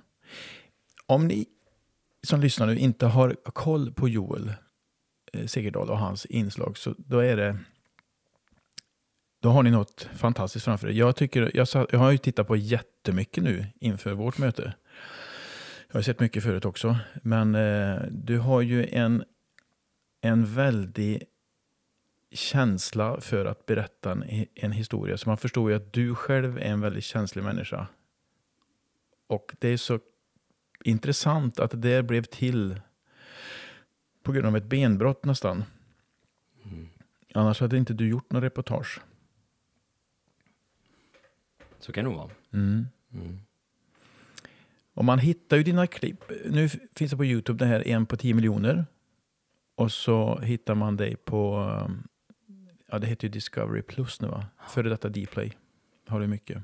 Om 1.05 1.27
ni 1.27 1.45
som 2.23 2.41
lyssnar 2.41 2.67
nu 2.67 2.77
inte 2.77 3.05
har 3.05 3.35
koll 3.43 3.93
på 3.93 4.09
Joel 4.09 4.53
eh, 5.33 5.45
Segerdahl 5.45 5.89
och 5.89 5.97
hans 5.97 6.25
inslag, 6.25 6.77
så 6.77 6.95
då 6.97 7.19
är 7.19 7.37
det 7.37 7.57
då 9.41 9.49
har 9.49 9.63
ni 9.63 9.71
något 9.71 10.09
fantastiskt 10.15 10.65
framför 10.65 10.87
er. 10.87 10.91
Jag, 10.91 11.15
tycker, 11.15 11.51
jag, 11.53 11.67
jag 11.91 11.99
har 11.99 12.11
ju 12.11 12.17
tittat 12.17 12.47
på 12.47 12.55
jättemycket 12.55 13.43
nu 13.43 13.65
inför 13.79 14.13
vårt 14.13 14.37
möte. 14.37 14.73
Jag 15.87 15.95
har 15.95 16.01
sett 16.01 16.19
mycket 16.19 16.43
förut 16.43 16.65
också. 16.65 16.97
Men 17.23 17.55
eh, 17.55 18.01
du 18.11 18.37
har 18.37 18.61
ju 18.61 18.85
en, 18.85 19.23
en 20.21 20.45
väldig 20.45 21.23
känsla 22.31 23.21
för 23.21 23.45
att 23.45 23.65
berätta 23.65 24.11
en, 24.11 24.45
en 24.55 24.71
historia. 24.71 25.17
Så 25.17 25.29
man 25.29 25.37
förstår 25.37 25.69
ju 25.69 25.75
att 25.75 25.93
du 25.93 26.15
själv 26.15 26.57
är 26.57 26.61
en 26.61 26.81
väldigt 26.81 27.03
känslig 27.03 27.43
människa. 27.43 27.87
Och 29.27 29.55
det 29.59 29.67
är 29.67 29.77
så 29.77 29.99
intressant 30.83 31.59
att 31.59 31.71
det 31.71 31.77
där 31.77 32.01
blev 32.01 32.23
till 32.23 32.81
på 34.23 34.31
grund 34.31 34.47
av 34.47 34.57
ett 34.57 34.65
benbrott 34.65 35.25
nästan. 35.25 35.63
Annars 37.33 37.59
hade 37.59 37.77
inte 37.77 37.93
du 37.93 38.07
gjort 38.09 38.31
någon 38.31 38.41
reportage. 38.41 39.01
Så 41.79 41.91
kan 41.91 42.03
det 42.03 42.09
nog 42.09 42.19
vara. 42.19 42.29
Mm. 42.53 42.87
Mm. 43.13 43.39
Och 44.93 45.05
man 45.05 45.19
hittar 45.19 45.57
ju 45.57 45.63
dina 45.63 45.87
klipp. 45.87 46.31
Nu 46.45 46.69
finns 46.69 47.11
det 47.11 47.17
på 47.17 47.25
Youtube 47.25 47.65
det 47.65 47.65
här 47.65 47.87
en 47.87 48.05
på 48.05 48.17
10 48.17 48.33
miljoner. 48.33 48.85
Och 49.75 49.91
så 49.91 50.39
hittar 50.39 50.75
man 50.75 50.97
dig 50.97 51.15
på, 51.15 51.57
um, 51.85 52.07
ja 52.91 52.99
det 52.99 53.07
heter 53.07 53.27
ju 53.27 53.31
Discovery 53.31 53.81
Plus 53.81 54.21
nu 54.21 54.27
va? 54.27 54.45
Före 54.69 54.89
detta 54.89 55.09
Dplay. 55.09 55.57
Har 56.07 56.19
du 56.19 56.27
mycket. 56.27 56.63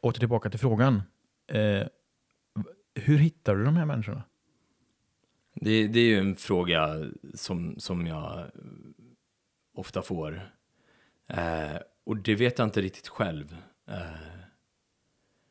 Åter 0.00 0.18
tillbaka 0.18 0.50
till 0.50 0.60
frågan. 0.60 1.02
Eh, 1.46 1.86
hur 2.94 3.18
hittar 3.18 3.56
du 3.56 3.64
de 3.64 3.76
här 3.76 3.84
människorna? 3.84 4.22
Det, 5.54 5.86
det 5.88 6.00
är 6.00 6.04
ju 6.04 6.18
en 6.18 6.36
fråga 6.36 7.04
som, 7.34 7.74
som 7.78 8.06
jag 8.06 8.50
ofta 9.74 10.02
får. 10.02 10.50
Eh, 11.26 11.76
och 12.04 12.16
det 12.16 12.34
vet 12.34 12.58
jag 12.58 12.66
inte 12.66 12.80
riktigt 12.80 13.08
själv. 13.08 13.56
Eh, 13.88 13.96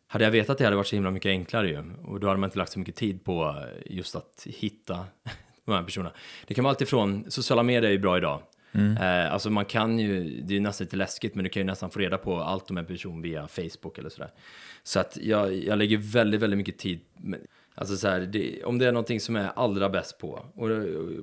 hade 0.07 0.23
jag 0.23 0.31
vetat 0.31 0.57
det 0.57 0.63
hade 0.63 0.73
det 0.73 0.77
varit 0.77 0.87
så 0.87 0.95
himla 0.95 1.11
mycket 1.11 1.29
enklare 1.29 1.69
ju. 1.69 1.93
Och 2.03 2.19
då 2.19 2.27
hade 2.27 2.39
man 2.39 2.47
inte 2.47 2.57
lagt 2.57 2.71
så 2.71 2.79
mycket 2.79 2.95
tid 2.95 3.23
på 3.23 3.65
just 3.85 4.15
att 4.15 4.47
hitta 4.49 5.05
de 5.65 5.71
här 5.71 5.83
personerna. 5.83 6.15
Det 6.47 6.53
kan 6.53 6.63
vara 6.63 6.71
alltifrån, 6.71 7.31
sociala 7.31 7.63
medier 7.63 7.89
är 7.89 7.91
ju 7.91 7.99
bra 7.99 8.17
idag. 8.17 8.41
Eh, 8.75 9.33
alltså 9.33 9.49
man 9.49 9.65
kan 9.65 9.99
ju, 9.99 10.41
det 10.41 10.53
är 10.53 10.55
ju 10.55 10.59
nästan 10.59 10.85
lite 10.85 10.97
läskigt, 10.97 11.35
men 11.35 11.43
du 11.43 11.49
kan 11.49 11.59
ju 11.61 11.65
nästan 11.65 11.89
få 11.89 11.99
reda 11.99 12.17
på 12.17 12.37
allt 12.37 12.71
om 12.71 12.77
en 12.77 12.85
person 12.85 13.21
via 13.21 13.47
Facebook 13.47 13.97
eller 13.97 14.09
sådär. 14.09 14.31
Så 14.83 14.99
att 14.99 15.17
jag, 15.21 15.53
jag 15.53 15.77
lägger 15.77 15.97
väldigt, 15.97 16.41
väldigt 16.41 16.57
mycket 16.57 16.77
tid, 16.77 16.99
med, 17.17 17.39
alltså 17.75 17.97
så 17.97 18.07
här, 18.07 18.19
det, 18.19 18.63
om 18.63 18.77
det 18.77 18.87
är 18.87 18.91
någonting 18.91 19.19
som 19.19 19.35
jag 19.35 19.45
är 19.45 19.51
allra 19.55 19.89
bäst 19.89 20.17
på, 20.17 20.45
och 20.55 20.69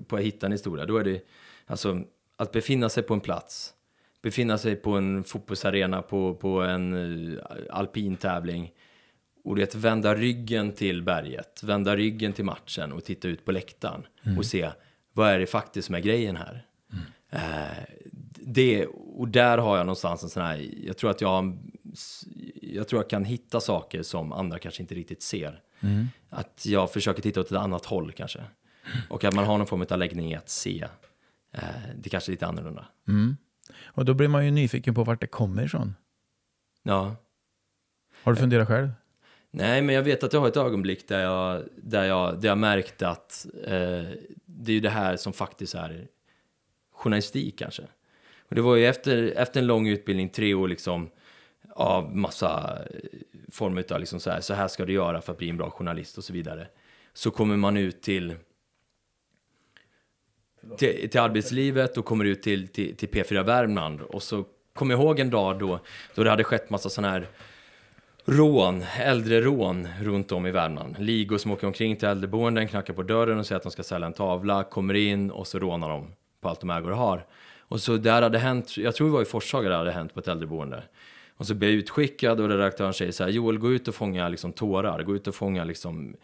på 0.09 0.17
att 0.17 0.23
hitta 0.23 0.47
en 0.47 0.53
historia, 0.53 0.87
då 0.87 0.97
är 0.97 1.05
det 1.05 1.27
alltså 1.67 2.03
att 2.37 2.53
befinna 2.53 2.89
sig 2.89 3.03
på 3.03 3.15
en 3.15 3.21
plats, 3.21 3.75
befinna 4.23 4.59
sig 4.59 4.77
på 4.77 4.91
en 4.93 5.25
fotbollsarena, 5.25 6.03
på, 6.03 6.35
på 6.35 6.61
en 6.61 6.93
uh, 6.93 7.39
alpin 7.71 8.17
tävling, 8.17 8.73
och 9.45 9.57
det 9.57 9.75
vända 9.75 10.15
ryggen 10.15 10.73
till 10.73 11.03
berget, 11.03 11.63
vända 11.63 11.97
ryggen 11.97 12.33
till 12.33 12.45
matchen 12.45 12.93
och 12.93 13.05
titta 13.05 13.29
ut 13.29 13.45
på 13.45 13.53
läktaren 13.53 14.07
och 14.39 14.47
se 14.47 14.71
vad 15.13 15.31
är 15.31 15.39
det 15.39 15.47
faktiskt 15.47 15.87
som 15.87 15.95
är 15.95 16.01
grejen 16.01 16.37
här. 16.37 16.67
Eh, 17.33 17.85
det, 18.45 18.87
och 18.87 19.29
där 19.29 19.59
har 19.59 19.77
jag 19.77 19.87
någonstans 19.87 20.23
en 20.23 20.29
sån 20.29 20.43
här, 20.43 20.69
jag 20.87 20.97
tror 20.97 21.11
att 21.11 21.21
jag, 21.21 21.59
jag 22.63 22.89
tror 22.89 23.03
jag 23.03 23.11
kan 23.11 23.25
hitta 23.25 23.61
saker 23.61 24.03
som 24.03 24.33
andra 24.33 24.59
kanske 24.59 24.83
inte 24.83 24.95
riktigt 24.95 25.23
ser. 25.23 25.61
Att 26.31 26.67
jag 26.67 26.93
försöker 26.93 27.23
titta 27.23 27.41
åt 27.41 27.47
ett 27.47 27.59
annat 27.59 27.85
håll 27.85 28.13
kanske. 28.13 28.45
Och 29.09 29.25
att 29.25 29.35
man 29.35 29.45
har 29.45 29.59
någon 29.59 29.67
form 29.67 29.87
av 29.91 29.99
läggning 29.99 30.33
i 30.33 30.35
att 30.37 30.49
se. 30.49 30.87
Eh, 31.53 31.61
det 31.97 32.09
kanske 32.09 32.31
är 32.31 32.33
lite 32.33 32.47
annorlunda. 32.47 32.87
Och 33.85 34.05
då 34.05 34.15
blir 34.15 34.29
man 34.29 34.45
ju 34.45 34.51
nyfiken 34.51 34.95
på 34.95 35.05
vart 35.05 35.21
det 35.21 35.27
kommer 35.27 35.65
ifrån. 35.65 35.95
Ja. 36.83 37.17
Har 38.23 38.33
du 38.33 38.39
funderat 38.41 38.69
själv? 38.69 38.89
Nej, 39.51 39.83
men 39.83 39.95
jag 39.95 40.03
vet 40.03 40.25
att 40.25 40.33
jag 40.33 40.41
har 40.41 40.49
ett 40.49 40.57
ögonblick 40.57 41.09
där 41.09 41.21
jag, 41.21 41.63
där 41.77 42.05
jag, 42.05 42.41
där 42.41 42.49
jag 42.49 42.59
märkte 42.59 43.09
att 43.09 43.47
eh, 43.65 44.05
det 44.47 44.73
är 44.73 44.75
ju 44.75 44.81
det 44.81 44.91
här 44.91 45.17
som 45.17 45.33
faktiskt 45.33 45.75
är 45.75 46.09
journalistik 47.03 47.59
kanske. 47.59 47.83
Och 48.49 48.55
det 48.55 48.63
var 48.63 48.77
ju 48.77 48.87
efter, 48.87 49.33
efter 49.37 49.61
en 49.61 49.67
lång 49.67 49.89
utbildning, 49.89 50.29
tre 50.29 50.55
år 50.55 50.69
liksom, 50.69 51.11
av 51.75 52.17
massa 52.17 52.79
eh, 52.91 53.21
former 53.53 53.93
av 53.93 54.01
liksom 54.01 54.21
så 54.21 54.31
här, 54.31 54.41
så 54.41 54.55
här 54.55 54.69
ska 54.69 54.85
du 54.85 54.93
göra 54.93 55.21
för 55.21 55.33
att 55.33 55.39
bli 55.39 55.49
en 55.49 55.57
bra 55.57 55.71
journalist 55.71 56.19
och 56.19 56.25
så 56.25 56.33
vidare. 56.33 56.67
Så 57.13 57.31
kommer 57.31 57.57
man 57.57 57.77
ut 57.77 58.03
till 58.03 58.35
till, 60.77 61.11
till 61.11 61.21
arbetslivet 61.21 61.97
och 61.97 62.05
kommer 62.05 62.25
ut 62.25 62.43
till, 62.43 62.69
till, 62.69 62.97
till 62.97 63.09
P4 63.09 63.45
Värmland. 63.45 64.01
Och 64.01 64.23
så 64.23 64.45
kommer 64.75 64.95
jag 64.95 65.03
ihåg 65.03 65.21
en 65.21 65.31
dag 65.31 65.59
då, 65.59 65.79
då 66.15 66.25
det 66.25 66.31
hade 66.31 66.45
skett 66.45 66.71
massa 66.71 66.89
sådana 66.89 67.13
här 67.13 67.27
rån, 68.25 68.85
äldre 68.99 69.41
rån 69.41 69.89
runt 70.01 70.33
om 70.33 70.47
i 70.47 70.51
Värmland. 70.51 70.99
Ligor 70.99 71.39
som 71.39 71.51
åker 71.51 71.67
omkring 71.67 71.97
till 71.97 72.09
äldreboenden, 72.09 72.69
knackar 72.69 72.95
på 72.95 73.03
dörren 73.03 73.39
och 73.39 73.47
säger 73.47 73.57
att 73.57 73.63
de 73.63 73.73
ska 73.73 73.83
sälja 73.83 74.07
en 74.07 74.13
tavla, 74.13 74.65
kommer 74.65 74.95
in 74.95 75.31
och 75.31 75.47
så 75.47 75.59
rånar 75.59 75.89
de 75.89 76.13
på 76.43 76.49
allt 76.49 76.61
de 76.61 76.71
och 76.71 76.97
har. 76.97 77.27
Och 77.59 77.81
så 77.81 77.97
där 77.97 78.23
hade 78.23 78.39
hänt, 78.39 78.77
jag 78.77 78.95
tror 78.95 79.07
det 79.07 79.13
var 79.13 79.23
i 79.23 79.25
Forshaga 79.25 79.69
det 79.69 79.77
hade 79.77 79.93
hänt 79.93 80.15
på 80.15 80.21
ett 80.21 80.29
äldreboende. 80.29 80.83
Och 81.37 81.47
så 81.47 81.55
blir 81.55 81.69
jag 81.69 81.79
utskickad 81.79 82.41
och 82.41 82.49
redaktören 82.49 82.95
säger 82.95 83.13
så 83.13 83.25
här, 83.25 83.31
Joel 83.31 83.59
gå 83.59 83.73
ut 83.73 83.89
och 83.89 83.95
fånga 83.95 84.29
liksom 84.29 84.53
tårar, 84.53 85.03
gå 85.03 85.17
ut 85.17 85.27
och 85.27 85.35
fånga 85.35 85.65
liksom 85.65 86.17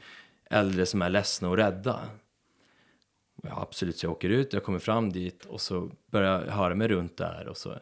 äldre 0.50 0.86
som 0.86 1.02
är 1.02 1.10
ledsna 1.10 1.48
och 1.48 1.56
rädda. 1.56 2.00
Ja, 3.42 3.62
absolut, 3.62 3.98
så 3.98 4.06
jag 4.06 4.12
åker 4.12 4.28
ut, 4.28 4.52
jag 4.52 4.64
kommer 4.64 4.78
fram 4.78 5.12
dit 5.12 5.44
och 5.44 5.60
så 5.60 5.90
börjar 6.10 6.44
jag 6.44 6.52
höra 6.52 6.74
mig 6.74 6.88
runt 6.88 7.16
där 7.16 7.48
och 7.48 7.56
så 7.56 7.74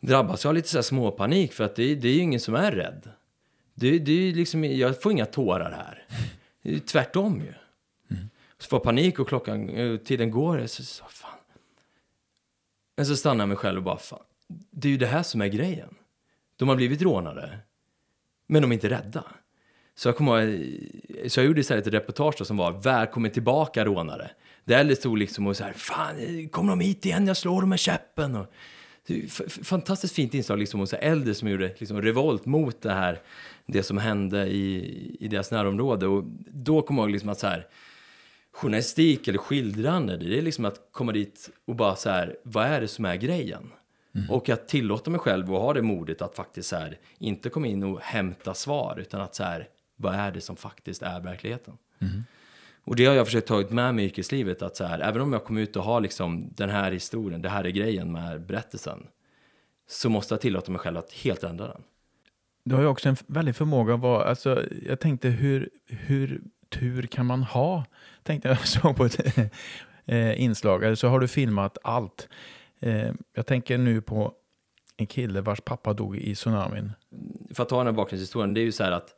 drabbas 0.00 0.44
jag 0.44 0.48
av 0.48 0.54
lite 0.54 0.68
så 0.68 0.76
här 0.76 0.82
småpanik 0.82 1.52
för 1.52 1.64
att 1.64 1.76
det, 1.76 1.94
det 1.94 2.08
är 2.08 2.12
ju 2.12 2.20
ingen 2.20 2.40
som 2.40 2.54
är 2.54 2.72
rädd. 2.72 3.10
Det, 3.74 3.98
det 3.98 4.12
är 4.12 4.32
liksom, 4.32 4.64
jag 4.64 5.02
får 5.02 5.12
inga 5.12 5.26
tårar 5.26 5.70
här. 5.70 6.04
Det 6.62 6.74
är 6.74 6.78
tvärtom 6.78 7.40
ju. 7.40 7.54
Mm. 8.16 8.30
Så 8.58 8.68
får 8.68 8.76
jag 8.76 8.84
panik 8.84 9.18
och 9.18 9.28
klockan, 9.28 9.68
eh, 9.68 9.96
tiden 9.96 10.30
går. 10.30 10.66
Så, 10.66 10.82
så, 10.82 11.04
fan. 11.08 11.39
Men 13.00 13.06
så 13.06 13.16
stannar 13.16 13.42
jag 13.42 13.48
mig 13.48 13.56
själv 13.56 13.76
och 13.78 13.84
bara, 13.84 13.98
fan, 13.98 14.22
det 14.70 14.88
är 14.88 14.92
ju 14.92 14.98
det 14.98 15.06
här 15.06 15.22
som 15.22 15.40
är 15.40 15.46
grejen. 15.46 15.94
De 16.56 16.68
har 16.68 16.76
blivit 16.76 17.02
rånade, 17.02 17.58
men 18.46 18.62
de 18.62 18.70
är 18.70 18.74
inte 18.74 18.90
rädda. 18.90 19.24
Så 19.94 20.08
jag, 20.08 20.16
kommer, 20.16 20.64
så 21.28 21.40
jag 21.40 21.46
gjorde 21.46 21.60
istället 21.60 21.86
ett 21.86 21.94
reportage 21.94 22.46
som 22.46 22.56
var 22.56 22.72
Välkommen 22.72 23.30
tillbaka 23.30 23.84
rånare. 23.84 24.30
Där 24.64 24.84
det 24.84 24.96
stod 24.96 25.18
liksom 25.18 25.46
och 25.46 25.56
så 25.56 25.64
här, 25.64 25.72
fan, 25.72 26.48
kommer 26.48 26.70
de 26.70 26.80
hit 26.80 27.06
igen, 27.06 27.26
jag 27.26 27.36
slår 27.36 27.60
dem 27.60 27.70
med 27.70 27.78
käppen. 27.78 28.36
Och, 28.36 28.46
fantastiskt 29.62 30.14
fint 30.14 30.34
inslag 30.34 30.58
liksom 30.58 30.80
hos 30.80 30.92
äldre 30.92 31.34
som 31.34 31.48
gjorde 31.48 31.74
liksom 31.78 32.02
revolt 32.02 32.46
mot 32.46 32.82
det 32.82 32.92
här, 32.92 33.20
det 33.66 33.82
som 33.82 33.98
hände 33.98 34.46
i, 34.46 35.16
i 35.20 35.28
deras 35.28 35.50
närområde. 35.50 36.06
Och 36.06 36.24
då 36.48 36.82
kom 36.82 36.96
jag 36.96 37.04
ihåg 37.04 37.10
liksom 37.10 37.28
att 37.28 37.38
så 37.38 37.46
här, 37.46 37.66
journalistik 38.52 39.28
eller 39.28 39.38
skildrande, 39.38 40.16
det 40.16 40.38
är 40.38 40.42
liksom 40.42 40.64
att 40.64 40.88
komma 40.92 41.12
dit 41.12 41.50
och 41.64 41.76
bara 41.76 41.96
så 41.96 42.10
här, 42.10 42.36
vad 42.42 42.66
är 42.66 42.80
det 42.80 42.88
som 42.88 43.04
är 43.04 43.16
grejen? 43.16 43.72
Mm. 44.14 44.30
Och 44.30 44.48
att 44.48 44.68
tillåta 44.68 45.10
mig 45.10 45.20
själv 45.20 45.54
att 45.54 45.60
ha 45.60 45.74
det 45.74 45.82
modet 45.82 46.22
att 46.22 46.34
faktiskt 46.34 46.68
så 46.68 46.76
här, 46.76 46.98
inte 47.18 47.48
komma 47.48 47.66
in 47.66 47.82
och 47.82 48.00
hämta 48.00 48.54
svar, 48.54 48.98
utan 49.00 49.20
att 49.20 49.34
så 49.34 49.44
här, 49.44 49.68
vad 49.96 50.14
är 50.14 50.30
det 50.30 50.40
som 50.40 50.56
faktiskt 50.56 51.02
är 51.02 51.20
verkligheten? 51.20 51.74
Mm. 51.98 52.24
Och 52.84 52.96
det 52.96 53.06
har 53.06 53.14
jag 53.14 53.26
försökt 53.26 53.48
ta 53.48 53.64
med 53.70 53.94
mig 53.94 54.04
i 54.04 54.08
yrkeslivet, 54.08 54.62
att 54.62 54.76
så 54.76 54.84
här, 54.84 55.00
även 55.00 55.22
om 55.22 55.32
jag 55.32 55.44
kommer 55.44 55.60
ut 55.60 55.76
och 55.76 55.84
har 55.84 56.00
liksom 56.00 56.50
den 56.54 56.70
här 56.70 56.92
historien, 56.92 57.42
det 57.42 57.48
här 57.48 57.64
är 57.64 57.70
grejen 57.70 58.12
med 58.12 58.46
berättelsen, 58.46 59.06
så 59.88 60.08
måste 60.08 60.34
jag 60.34 60.40
tillåta 60.40 60.72
mig 60.72 60.78
själv 60.78 60.96
att 60.96 61.12
helt 61.12 61.44
ändra 61.44 61.68
den. 61.68 61.82
Du 62.64 62.74
har 62.74 62.82
ju 62.82 62.88
också 62.88 63.08
en 63.08 63.16
väldig 63.26 63.56
förmåga 63.56 63.94
att 63.94 64.00
vara, 64.00 64.24
alltså, 64.24 64.64
jag 64.86 65.00
tänkte 65.00 65.28
hur, 65.28 65.70
hur 65.86 66.42
tur 66.70 67.02
kan 67.02 67.26
man 67.26 67.42
ha? 67.42 67.84
Tänkte 68.22 68.48
jag 68.48 68.58
såg 68.68 68.96
på 68.96 69.04
ett 69.04 69.38
eh, 70.06 70.42
inslag, 70.42 70.84
eller 70.84 70.94
så 70.94 71.08
har 71.08 71.20
du 71.20 71.28
filmat 71.28 71.78
allt. 71.82 72.28
Eh, 72.80 73.12
jag 73.32 73.46
tänker 73.46 73.78
nu 73.78 74.00
på 74.00 74.34
en 74.96 75.06
kille 75.06 75.40
vars 75.40 75.60
pappa 75.60 75.92
dog 75.92 76.16
i 76.16 76.34
tsunamin. 76.34 76.92
För 77.54 77.62
att 77.62 77.68
ta 77.68 77.76
den 77.76 77.86
här 77.86 77.92
bakgrundshistorien, 77.92 78.54
det 78.54 78.60
är 78.60 78.64
ju 78.64 78.72
så 78.72 78.84
här 78.84 78.92
att 78.92 79.14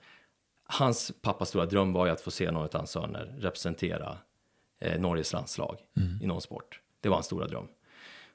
hans 0.64 1.12
pappas 1.22 1.48
stora 1.48 1.66
dröm 1.66 1.92
var 1.92 2.06
ju 2.06 2.12
att 2.12 2.20
få 2.20 2.30
se 2.30 2.50
någon 2.50 2.62
av 2.62 2.74
hans 2.74 2.90
söner 2.90 3.34
representera 3.38 4.18
eh, 4.80 5.00
Norges 5.00 5.32
landslag 5.32 5.78
mm. 5.96 6.18
i 6.22 6.26
någon 6.26 6.40
sport. 6.40 6.80
Det 7.00 7.08
var 7.08 7.16
hans 7.16 7.26
stora 7.26 7.46
dröm. 7.46 7.68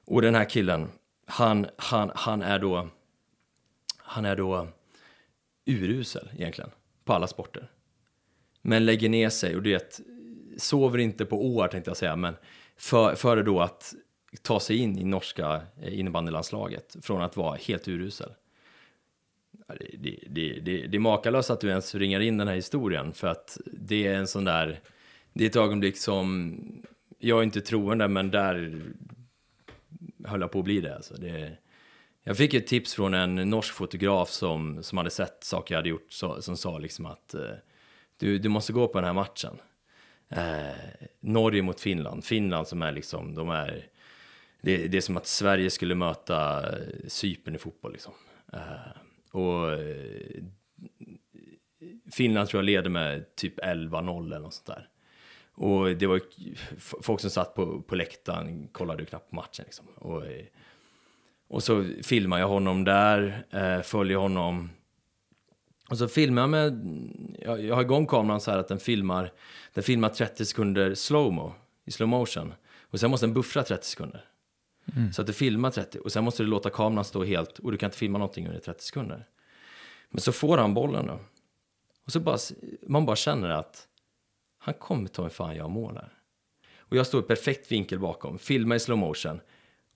Och 0.06 0.22
den 0.22 0.34
här 0.34 0.44
killen, 0.44 0.88
han, 1.26 1.66
han, 1.76 2.10
han 2.14 2.42
är 2.42 2.58
då 2.58 2.88
han 3.96 4.24
är 4.24 4.36
då 4.36 4.68
urusel 5.64 6.30
egentligen 6.36 6.70
på 7.04 7.12
alla 7.12 7.26
sporter. 7.26 7.70
Men 8.68 8.84
lägger 8.84 9.08
ner 9.08 9.28
sig 9.28 9.56
och 9.56 9.62
du 9.62 9.70
vet, 9.70 10.00
sover 10.56 10.98
inte 10.98 11.24
på 11.24 11.46
år 11.46 11.68
tänkte 11.68 11.90
jag 11.90 11.96
säga, 11.96 12.16
men 12.16 12.34
för, 12.76 13.42
då 13.42 13.60
att 13.60 13.94
ta 14.42 14.60
sig 14.60 14.76
in 14.76 14.98
i 14.98 15.04
norska 15.04 15.62
eh, 15.82 15.98
innebandylandslaget 15.98 16.96
från 17.02 17.22
att 17.22 17.36
vara 17.36 17.56
helt 17.56 17.88
urusel. 17.88 18.30
Det, 19.98 20.18
det, 20.26 20.60
det, 20.60 20.86
det 20.86 20.96
är 20.96 21.00
makalöst 21.00 21.50
att 21.50 21.60
du 21.60 21.68
ens 21.68 21.94
ringar 21.94 22.20
in 22.20 22.38
den 22.38 22.48
här 22.48 22.54
historien 22.54 23.12
för 23.12 23.28
att 23.28 23.58
det 23.66 24.06
är 24.06 24.14
en 24.14 24.26
sån 24.26 24.44
där, 24.44 24.80
det 25.32 25.44
är 25.44 25.48
ett 25.48 25.56
ögonblick 25.56 25.96
som, 25.96 26.58
jag 27.18 27.38
är 27.38 27.42
inte 27.42 27.60
troende 27.60 28.08
men 28.08 28.30
där 28.30 28.82
höll 30.24 30.40
jag 30.40 30.52
på 30.52 30.58
att 30.58 30.64
bli 30.64 30.80
det. 30.80 30.96
Alltså 30.96 31.14
det 31.14 31.56
jag 32.22 32.36
fick 32.36 32.54
ett 32.54 32.66
tips 32.66 32.94
från 32.94 33.14
en 33.14 33.34
norsk 33.34 33.74
fotograf 33.74 34.30
som, 34.30 34.82
som 34.82 34.98
hade 34.98 35.10
sett 35.10 35.44
saker 35.44 35.74
jag 35.74 35.78
hade 35.78 35.88
gjort 35.88 36.12
så, 36.12 36.42
som 36.42 36.56
sa 36.56 36.78
liksom 36.78 37.06
att 37.06 37.34
eh, 37.34 37.50
du, 38.18 38.38
du 38.38 38.48
måste 38.48 38.72
gå 38.72 38.88
på 38.88 38.98
den 38.98 39.04
här 39.04 39.12
matchen. 39.12 39.58
Eh, 40.28 41.06
Norge 41.20 41.62
mot 41.62 41.80
Finland, 41.80 42.24
Finland 42.24 42.68
som 42.68 42.82
är 42.82 42.92
liksom, 42.92 43.34
de 43.34 43.50
är, 43.50 43.86
det, 44.60 44.88
det 44.88 44.96
är 44.96 45.00
som 45.00 45.16
att 45.16 45.26
Sverige 45.26 45.70
skulle 45.70 45.94
möta 45.94 46.68
eh, 46.68 46.86
Cypern 47.06 47.54
i 47.54 47.58
fotboll 47.58 47.92
liksom. 47.92 48.12
Eh, 48.52 48.60
och 49.30 49.72
eh, 49.72 50.42
Finland 52.12 52.48
tror 52.48 52.58
jag 52.58 52.66
leder 52.66 52.90
med 52.90 53.36
typ 53.36 53.58
11-0 53.58 54.26
eller 54.26 54.38
något 54.38 54.54
sånt 54.54 54.66
där. 54.66 54.88
Och 55.54 55.96
det 55.96 56.06
var 56.06 56.20
folk 57.02 57.20
som 57.20 57.30
satt 57.30 57.54
på, 57.54 57.82
på 57.82 57.94
läktaren 57.96 58.68
kollade 58.72 59.02
ju 59.02 59.06
knappt 59.06 59.30
på 59.30 59.36
matchen 59.36 59.64
liksom. 59.64 59.86
Och, 59.94 60.26
eh, 60.26 60.44
och 61.48 61.62
så 61.62 61.84
filmar 62.02 62.38
jag 62.38 62.48
honom 62.48 62.84
där, 62.84 63.46
eh, 63.50 63.80
följer 63.80 64.16
honom. 64.16 64.70
Och 65.88 65.98
så 65.98 66.08
filmar 66.08 66.42
jag 66.42 66.50
med, 66.50 66.72
jag, 67.38 67.64
jag 67.64 67.74
har 67.74 67.82
igång 67.82 68.06
kameran 68.06 68.40
så 68.40 68.50
här 68.50 68.58
att 68.58 68.68
den 68.68 68.78
filmar, 68.78 69.32
den 69.74 69.84
filmar 69.84 70.08
30 70.08 70.44
sekunder 70.44 70.94
slowmo, 70.94 71.54
i 71.84 71.90
slow 71.90 72.08
motion. 72.08 72.54
Och 72.80 73.00
sen 73.00 73.10
måste 73.10 73.26
den 73.26 73.34
buffra 73.34 73.62
30 73.62 73.86
sekunder. 73.86 74.24
Mm. 74.96 75.12
Så 75.12 75.20
att 75.20 75.26
du 75.26 75.32
filmar 75.32 75.70
30 75.70 75.98
och 75.98 76.12
sen 76.12 76.24
måste 76.24 76.42
du 76.42 76.46
låta 76.48 76.70
kameran 76.70 77.04
stå 77.04 77.24
helt 77.24 77.58
och 77.58 77.72
du 77.72 77.78
kan 77.78 77.86
inte 77.86 77.98
filma 77.98 78.18
någonting 78.18 78.46
under 78.46 78.60
30 78.60 78.84
sekunder. 78.84 79.26
Men 80.10 80.20
så 80.20 80.32
får 80.32 80.58
han 80.58 80.74
bollen 80.74 81.06
då. 81.06 81.20
Och 82.04 82.12
så 82.12 82.20
bara, 82.20 82.38
man 82.86 83.06
bara 83.06 83.16
känner 83.16 83.48
att 83.48 83.88
han 84.58 84.74
kommer 84.74 85.08
ta 85.08 85.22
mig 85.22 85.30
fan 85.30 85.56
jag 85.56 85.70
målar. 85.70 86.12
Och 86.78 86.96
jag 86.96 87.06
står 87.06 87.24
i 87.24 87.26
perfekt 87.26 87.72
vinkel 87.72 87.98
bakom, 87.98 88.38
filmar 88.38 88.76
i 88.76 88.80
slow 88.80 88.98
motion 88.98 89.40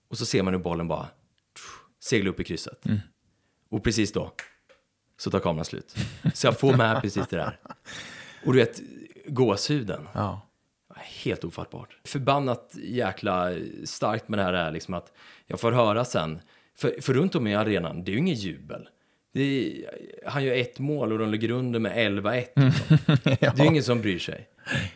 och 0.07 0.17
så 0.17 0.25
ser 0.25 0.43
man 0.43 0.53
hur 0.53 0.61
bollen 0.61 0.87
bara 0.87 1.07
seglar 1.99 2.31
upp 2.31 2.39
i 2.39 2.43
krysset. 2.43 2.85
Mm. 2.85 2.99
Och 3.69 3.83
precis 3.83 4.13
då 4.13 4.31
så 5.23 5.31
tar 5.31 5.39
kameran 5.39 5.65
slut. 5.65 5.95
Så 6.33 6.47
jag 6.47 6.59
får 6.59 6.77
med 6.77 7.01
precis 7.01 7.27
det 7.27 7.35
där. 7.35 7.57
Och 8.45 8.53
du 8.53 8.59
vet, 8.59 8.81
gåshuden. 9.25 10.07
Ja. 10.13 10.41
Helt 10.95 11.43
ofattbart. 11.43 11.97
Förbannat 12.03 12.75
jäkla 12.83 13.51
starkt 13.83 14.27
med 14.27 14.39
det 14.39 14.43
här 14.43 14.53
är 14.53 14.71
liksom 14.71 14.93
att 14.93 15.11
jag 15.47 15.59
får 15.59 15.71
höra 15.71 16.05
sen, 16.05 16.41
för, 16.75 17.01
för 17.01 17.13
runt 17.13 17.35
om 17.35 17.47
i 17.47 17.55
arenan, 17.55 18.03
det 18.03 18.11
är 18.11 18.13
ju 18.13 18.19
ingen 18.19 18.35
jubel. 18.35 18.89
Är, 19.33 19.73
han 20.25 20.43
gör 20.43 20.55
ett 20.55 20.79
mål 20.79 21.11
och 21.11 21.19
de 21.19 21.29
ligger 21.29 21.51
under 21.51 21.79
med 21.79 21.97
11-1. 21.97 22.45
Mm. 22.55 22.71
ja. 23.39 23.53
Det 23.55 23.63
är 23.63 23.65
ingen 23.65 23.83
som 23.83 24.01
bryr 24.01 24.19
sig. 24.19 24.47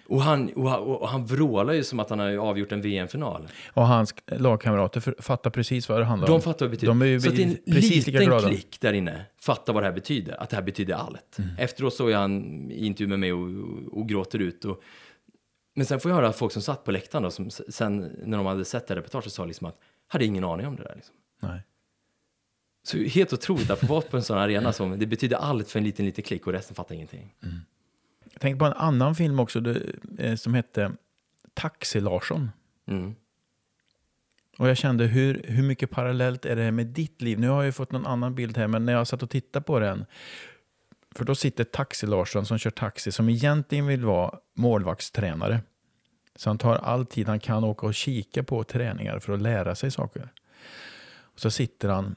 Och 0.07 0.21
han, 0.21 0.49
och, 0.49 1.01
och 1.01 1.09
han 1.09 1.25
vrålar 1.25 1.73
ju 1.73 1.83
som 1.83 1.99
att 1.99 2.09
han 2.09 2.19
har 2.19 2.37
avgjort 2.37 2.71
en 2.71 2.81
VM-final. 2.81 3.47
Och 3.73 3.87
hans 3.87 4.15
lagkamrater 4.25 5.21
fattar 5.21 5.49
precis 5.49 5.89
vad 5.89 5.99
det 5.99 6.05
handlar 6.05 6.27
om. 6.27 6.33
De 6.33 6.41
fattar 6.41 6.65
vad 6.65 6.71
det 6.71 6.75
betyder. 6.75 6.91
De 6.91 7.01
är 7.01 7.05
ju 7.05 7.21
så 7.21 7.29
att 7.29 7.39
en 7.39 7.57
precis 7.65 8.07
liten 8.07 8.23
lika 8.23 8.39
klick 8.39 8.81
där 8.81 8.93
inne 8.93 9.25
fattar 9.39 9.73
vad 9.73 9.83
det 9.83 9.87
här 9.87 9.93
betyder. 9.93 10.41
Att 10.41 10.49
det 10.49 10.55
här 10.55 10.63
betyder 10.63 10.93
allt. 10.93 11.37
Mm. 11.39 11.49
Efteråt 11.57 11.93
så 11.93 12.07
är 12.07 12.15
han 12.15 12.71
i 12.71 12.85
intervju 12.85 13.07
med 13.07 13.19
mig 13.19 13.33
och, 13.33 13.39
och, 13.39 13.97
och 13.99 14.09
gråter 14.09 14.39
ut. 14.39 14.65
Och, 14.65 14.81
men 15.75 15.85
sen 15.85 15.99
får 15.99 16.11
jag 16.11 16.15
höra 16.15 16.33
folk 16.33 16.53
som 16.53 16.61
satt 16.61 16.83
på 16.83 16.91
läktaren 16.91 17.23
då, 17.23 17.31
som 17.31 17.49
sen 17.49 18.11
när 18.25 18.37
de 18.37 18.45
hade 18.45 18.65
sett 18.65 18.87
det 18.87 18.95
reportaget 18.95 19.33
sa 19.33 19.45
liksom 19.45 19.67
att 19.67 19.79
hade 20.07 20.25
ingen 20.25 20.43
aning 20.43 20.67
om 20.67 20.75
det 20.75 20.83
där. 20.83 20.95
Liksom. 20.95 21.15
Nej. 21.41 21.61
Så 22.83 22.97
helt 22.97 23.33
otroligt 23.33 23.69
att 23.69 23.79
få 23.79 23.85
vara 23.85 24.01
på 24.01 24.17
en 24.17 24.23
sån 24.23 24.37
arena 24.37 24.73
som 24.73 24.99
det 24.99 25.05
betyder 25.05 25.37
allt 25.37 25.69
för 25.69 25.79
en 25.79 25.85
liten, 25.85 26.05
liten 26.05 26.23
klick 26.23 26.47
och 26.47 26.53
resten 26.53 26.75
fattar 26.75 26.95
ingenting. 26.95 27.35
Mm. 27.43 27.59
Jag 28.37 28.41
tänkte 28.41 28.59
på 28.59 28.65
en 28.65 28.73
annan 28.73 29.15
film 29.15 29.39
också 29.39 29.59
det, 29.59 29.81
eh, 30.17 30.35
som 30.35 30.53
hette 30.53 30.91
Taxi-Larsson. 31.53 32.49
Mm. 32.87 33.15
Och 34.57 34.69
jag 34.69 34.77
kände 34.77 35.05
hur, 35.05 35.41
hur 35.47 35.63
mycket 35.63 35.89
parallellt 35.89 36.45
är 36.45 36.55
det 36.55 36.63
här 36.63 36.71
med 36.71 36.87
ditt 36.87 37.21
liv? 37.21 37.39
Nu 37.39 37.47
har 37.47 37.55
jag 37.55 37.65
ju 37.65 37.71
fått 37.71 37.91
någon 37.91 38.05
annan 38.05 38.35
bild 38.35 38.57
här, 38.57 38.67
men 38.67 38.85
när 38.85 38.93
jag 38.93 39.07
satt 39.07 39.23
och 39.23 39.29
tittade 39.29 39.65
på 39.65 39.79
den 39.79 40.05
för 41.15 41.25
då 41.25 41.35
sitter 41.35 41.63
Taxi-Larsson 41.63 42.45
som 42.45 42.57
kör 42.57 42.71
taxi 42.71 43.11
som 43.11 43.29
egentligen 43.29 43.87
vill 43.87 44.05
vara 44.05 44.39
målvaktstränare. 44.53 45.61
Så 46.35 46.49
han 46.49 46.57
tar 46.57 46.75
all 46.75 47.05
tid 47.05 47.27
han 47.27 47.39
kan 47.39 47.63
åka 47.63 47.85
och 47.85 47.93
kika 47.93 48.43
på 48.43 48.63
träningar 48.63 49.19
för 49.19 49.33
att 49.33 49.41
lära 49.41 49.75
sig 49.75 49.91
saker. 49.91 50.33
Och 51.19 51.39
så 51.39 51.51
sitter 51.51 51.89
han 51.89 52.15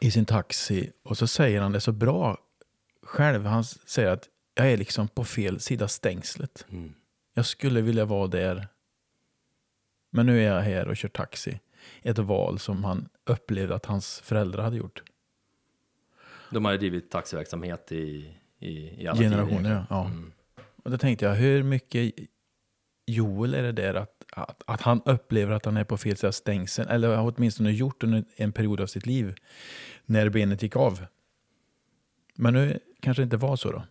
i 0.00 0.10
sin 0.10 0.26
taxi 0.26 0.92
och 1.02 1.18
så 1.18 1.26
säger 1.26 1.60
han 1.60 1.72
det 1.72 1.80
så 1.80 1.92
bra 1.92 2.38
själv. 3.02 3.46
Han 3.46 3.64
säger 3.64 4.10
att 4.10 4.28
jag 4.54 4.72
är 4.72 4.76
liksom 4.76 5.08
på 5.08 5.24
fel 5.24 5.60
sida 5.60 5.88
stängslet. 5.88 6.66
Mm. 6.70 6.94
Jag 7.34 7.46
skulle 7.46 7.80
vilja 7.80 8.04
vara 8.04 8.26
där. 8.26 8.68
Men 10.10 10.26
nu 10.26 10.44
är 10.44 10.54
jag 10.54 10.60
här 10.60 10.88
och 10.88 10.96
kör 10.96 11.08
taxi. 11.08 11.60
Ett 12.02 12.18
val 12.18 12.58
som 12.58 12.84
han 12.84 13.08
upplevde 13.24 13.74
att 13.74 13.86
hans 13.86 14.20
föräldrar 14.20 14.62
hade 14.62 14.76
gjort. 14.76 15.02
De 16.50 16.64
har 16.64 16.72
ju 16.72 16.78
drivit 16.78 17.10
taxiverksamhet 17.10 17.92
i, 17.92 18.34
i, 18.58 19.02
i 19.02 19.06
alla 19.06 19.20
Generationer, 19.20 19.62
tider. 19.62 19.86
ja. 19.90 20.06
Mm. 20.06 20.32
Och 20.56 20.90
då 20.90 20.98
tänkte 20.98 21.24
jag, 21.24 21.34
hur 21.34 21.62
mycket 21.62 22.14
Joel 23.06 23.54
är 23.54 23.62
det 23.62 23.72
där 23.72 23.94
att 23.94 24.22
att, 24.36 24.62
att 24.66 24.80
han 24.80 25.02
upplever 25.04 25.52
att 25.52 25.64
han 25.64 25.76
är 25.76 25.84
på 25.84 25.96
fel 25.96 26.16
sida 26.16 26.32
stängseln, 26.32 26.88
eller 26.88 27.16
har 27.16 27.34
åtminstone 27.36 27.70
gjort 27.70 28.02
under 28.04 28.24
en 28.36 28.52
period 28.52 28.80
av 28.80 28.86
sitt 28.86 29.06
liv, 29.06 29.34
när 30.06 30.28
benet 30.28 30.62
gick 30.62 30.76
av. 30.76 31.06
Men 32.34 32.54
nu 32.54 32.78
kanske 33.00 33.22
det 33.22 33.24
inte 33.24 33.36
var 33.36 33.56
så 33.56 33.72
då? 33.72 33.82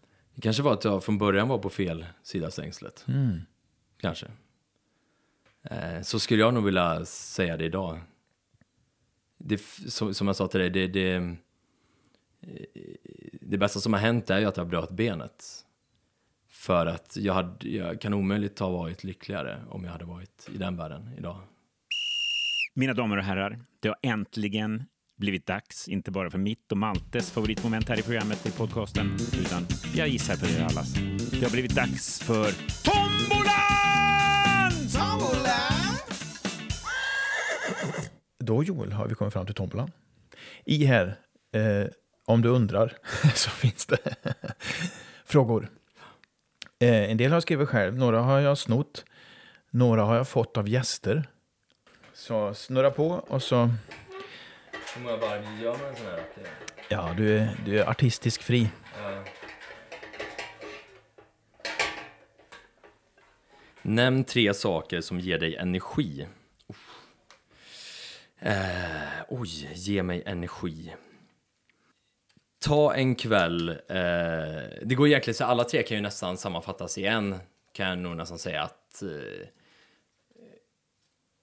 Det 0.41 0.43
kanske 0.43 0.63
var 0.63 0.73
att 0.73 0.83
jag 0.83 1.03
från 1.03 1.17
början 1.17 1.47
var 1.47 1.57
på 1.57 1.69
fel 1.69 2.05
sida 2.23 2.51
stängslet. 2.51 3.05
Mm. 3.07 3.41
Kanske. 3.97 4.27
Eh, 5.63 6.01
så 6.01 6.19
skulle 6.19 6.41
jag 6.41 6.53
nog 6.53 6.63
vilja 6.63 7.05
säga 7.05 7.57
det 7.57 7.65
idag. 7.65 7.99
Det, 9.37 9.61
som, 9.87 10.13
som 10.13 10.27
jag 10.27 10.35
sa 10.35 10.47
till 10.47 10.59
dig, 10.59 10.69
det, 10.69 10.87
det, 10.87 11.13
eh, 11.13 12.65
det 13.41 13.57
bästa 13.57 13.79
som 13.79 13.93
har 13.93 13.99
hänt 13.99 14.29
är 14.29 14.39
ju 14.39 14.45
att 14.45 14.57
jag 14.57 14.67
bröt 14.67 14.91
benet. 14.91 15.65
För 16.49 16.85
att 16.85 17.17
jag, 17.17 17.33
hade, 17.33 17.69
jag 17.69 18.01
kan 18.01 18.13
omöjligt 18.13 18.59
ha 18.59 18.69
varit 18.69 19.03
lyckligare 19.03 19.61
om 19.69 19.83
jag 19.83 19.91
hade 19.91 20.05
varit 20.05 20.49
i 20.53 20.57
den 20.57 20.77
världen 20.77 21.09
idag. 21.17 21.41
Mina 22.73 22.93
damer 22.93 23.17
och 23.17 23.23
herrar, 23.23 23.59
det 23.79 23.87
har 23.87 23.97
äntligen 24.01 24.85
blivit 25.21 25.45
dags, 25.45 25.87
inte 25.87 26.11
bara 26.11 26.29
för 26.29 26.37
mitt 26.37 26.71
och 26.71 26.77
Maltes 26.77 27.31
favoritmoment 27.31 27.89
här 27.89 27.99
i 27.99 28.01
programmet 28.01 28.45
i 28.45 28.51
podcasten, 28.51 29.17
utan 29.45 29.67
jag 29.95 30.07
gissar 30.07 30.35
för 30.35 30.59
er 30.59 30.65
allas. 30.65 30.93
Det 31.31 31.43
har 31.43 31.51
blivit 31.51 31.75
dags 31.75 32.19
för 32.19 32.51
Tombolan! 32.83 33.81
Då 38.39 38.63
Joel 38.63 38.91
har 38.91 39.07
vi 39.07 39.15
kommit 39.15 39.33
fram 39.33 39.45
till 39.45 39.55
tombolan. 39.55 39.91
I 40.65 40.85
här, 40.85 41.15
eh, 41.53 41.87
om 42.25 42.41
du 42.41 42.49
undrar, 42.49 42.97
så 43.35 43.49
finns 43.49 43.85
det 43.85 43.97
frågor. 45.25 45.69
Eh, 46.79 47.11
en 47.11 47.17
del 47.17 47.31
har 47.31 47.35
jag 47.35 47.43
skrivit 47.43 47.69
själv, 47.69 47.97
några 47.97 48.21
har 48.21 48.39
jag 48.39 48.57
snott, 48.57 49.05
några 49.71 50.03
har 50.03 50.15
jag 50.15 50.27
fått 50.27 50.57
av 50.57 50.69
gäster. 50.69 51.29
Så 52.13 52.53
snurra 52.53 52.91
på 52.91 53.07
och 53.09 53.43
så, 53.43 53.69
om 54.95 55.05
jag 55.05 55.19
bara 55.19 55.35
gör 55.35 55.89
en 55.89 55.95
sån 55.95 56.05
här 56.05 56.23
ja 56.89 57.13
du 57.17 57.37
är, 57.37 57.57
du 57.65 57.79
är 57.79 57.85
artistisk 57.85 58.43
fri. 58.43 58.69
Nämn 63.81 64.23
tre 64.23 64.53
saker 64.53 65.01
som 65.01 65.19
ger 65.19 65.39
dig 65.39 65.55
energi. 65.55 66.27
Eh, 68.39 68.55
oj, 69.27 69.69
ge 69.73 70.03
mig 70.03 70.23
energi. 70.25 70.95
Ta 72.59 72.93
en 72.93 73.15
kväll. 73.15 73.69
Eh, 73.69 73.75
det 74.81 74.95
går 74.95 75.07
egentligen 75.07 75.35
så 75.35 75.45
alla 75.45 75.63
tre 75.63 75.83
kan 75.83 75.97
ju 75.97 76.03
nästan 76.03 76.37
sammanfattas 76.37 76.97
i 76.97 77.05
en. 77.05 77.35
Kan 77.73 77.87
jag 77.87 77.97
nog 77.97 78.17
nästan 78.17 78.39
säga 78.39 78.63
att 78.63 79.01
eh, 79.01 79.47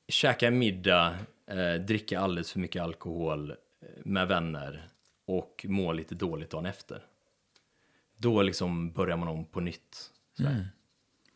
käka 0.08 0.46
en 0.46 0.58
middag, 0.58 1.18
eh, 1.48 1.74
dricka 1.74 2.20
alldeles 2.20 2.52
för 2.52 2.60
mycket 2.60 2.82
alkohol 2.82 3.50
eh, 3.50 3.56
med 4.04 4.28
vänner 4.28 4.88
och 5.26 5.66
må 5.68 5.92
lite 5.92 6.14
dåligt 6.14 6.50
dagen 6.50 6.66
efter. 6.66 7.02
Då 8.16 8.42
liksom 8.42 8.92
börjar 8.92 9.16
man 9.16 9.28
om 9.28 9.44
på 9.44 9.60
nytt. 9.60 10.10
Sådär. 10.36 10.68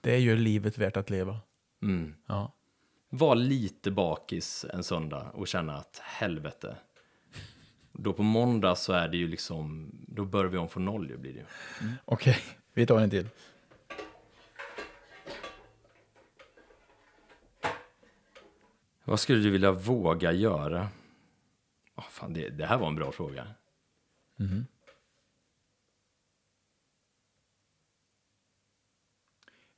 Det 0.01 0.19
gör 0.19 0.37
livet 0.37 0.79
värt 0.79 0.97
att 0.97 1.11
leva. 1.11 1.41
Mm. 1.83 2.15
Ja. 2.27 2.53
Var 3.09 3.35
lite 3.35 3.91
bakis 3.91 4.67
en 4.73 4.85
söndag 4.85 5.31
och 5.35 5.49
känna 5.49 5.77
att 5.77 6.01
helvete. 6.03 6.77
Då 7.93 8.13
på 8.13 8.23
måndag 8.23 8.77
så 8.77 8.93
är 8.93 9.09
det 9.09 9.17
ju 9.17 9.29
liksom, 9.29 9.91
då 10.09 10.25
börjar 10.25 10.51
vi 10.51 10.59
om 10.59 10.69
från 10.69 10.85
noll 10.85 11.11
ju 11.11 11.17
blir 11.17 11.33
det 11.33 11.39
ju. 11.39 11.45
Okej, 12.05 12.39
vi 12.75 12.87
tar 12.87 13.01
en 13.01 13.11
till. 13.11 13.29
Vad 19.05 19.21
skulle 19.21 19.39
du 19.43 19.51
vilja 19.51 19.73
våga 19.73 20.33
göra? 20.33 20.89
Oh, 21.97 22.09
fan, 22.11 22.33
det, 22.33 22.49
det 22.49 22.67
här 22.67 22.79
var 22.79 22.87
en 22.89 22.95
bra 22.95 23.13
fråga. 23.13 23.47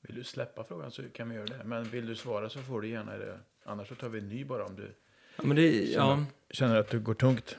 Vill 0.00 0.16
du 0.16 0.24
släppa 0.24 0.64
frågan 0.64 0.90
så 0.90 1.02
kan 1.10 1.28
vi 1.28 1.34
göra 1.34 1.46
det. 1.46 1.64
Men 1.64 1.84
vill 1.84 2.06
du 2.06 2.16
svara 2.16 2.48
så 2.48 2.62
får 2.62 2.80
du 2.80 2.88
gärna 2.88 3.16
det. 3.16 3.40
Annars 3.64 3.88
så 3.88 3.94
tar 3.94 4.08
vi 4.08 4.18
en 4.18 4.28
ny 4.28 4.44
bara 4.44 4.64
om 4.64 4.76
du 4.76 4.94
Ja, 5.36 5.44
men 5.44 5.56
det, 5.56 5.84
ja, 5.92 6.24
känner 6.50 6.76
att 6.76 6.90
du 6.90 7.00
går 7.00 7.14
tungt. 7.14 7.56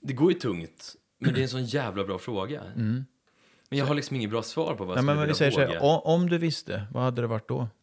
det 0.00 0.12
går 0.12 0.32
ju 0.32 0.38
tungt, 0.38 0.96
men 1.18 1.34
det 1.34 1.40
är 1.40 1.42
en 1.42 1.48
sån 1.48 1.64
jävla 1.64 2.04
bra 2.04 2.18
fråga. 2.18 2.62
Men 2.76 3.78
jag 3.78 3.86
har 3.86 3.94
liksom 3.94 4.16
inget 4.16 4.30
bra 4.30 4.42
svar 4.42 4.74
på 4.74 4.84
vad 4.84 4.96
Nej, 4.96 4.96
jag 4.96 5.04
men 5.04 5.16
skulle 5.16 5.26
vi 5.26 5.34
säger 5.34 5.50
vilja 5.50 5.80
så 5.80 5.86
här, 5.86 5.96
våga. 5.96 5.98
om 6.14 6.28
du 6.28 6.38
visste, 6.38 6.86
vad 6.92 7.02
hade 7.02 7.20
det 7.20 7.26
varit 7.26 7.48
då? 7.48 7.68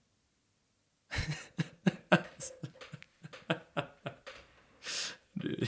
Du... 5.34 5.66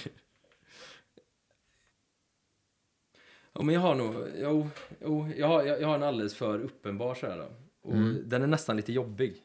Ja, 3.54 3.62
men 3.64 3.76
jag 3.76 3.82
har 3.82 3.96
nog, 3.96 4.28
jo, 4.36 4.70
jo 5.02 5.30
jag, 5.38 5.48
har, 5.48 5.64
jag, 5.64 5.82
jag 5.82 5.88
har 5.88 5.96
en 5.96 6.04
alldeles 6.04 6.36
för 6.36 6.60
uppenbar 6.60 7.16
så 7.16 7.28
här 7.28 7.38
då. 7.38 7.52
Och 7.82 7.96
den 8.26 8.42
är 8.44 8.48
nästan 8.48 8.76
lite 8.78 8.94
jobbig. 8.94 9.36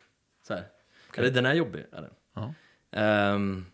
Så 0.42 0.54
här. 0.54 0.68
Eller 1.14 1.30
den 1.30 1.46
är 1.46 1.54
jobbig, 1.54 1.84
är 1.92 2.02
den. 2.02 2.14
Ja. 2.34 2.54
Ehm, 2.90 3.64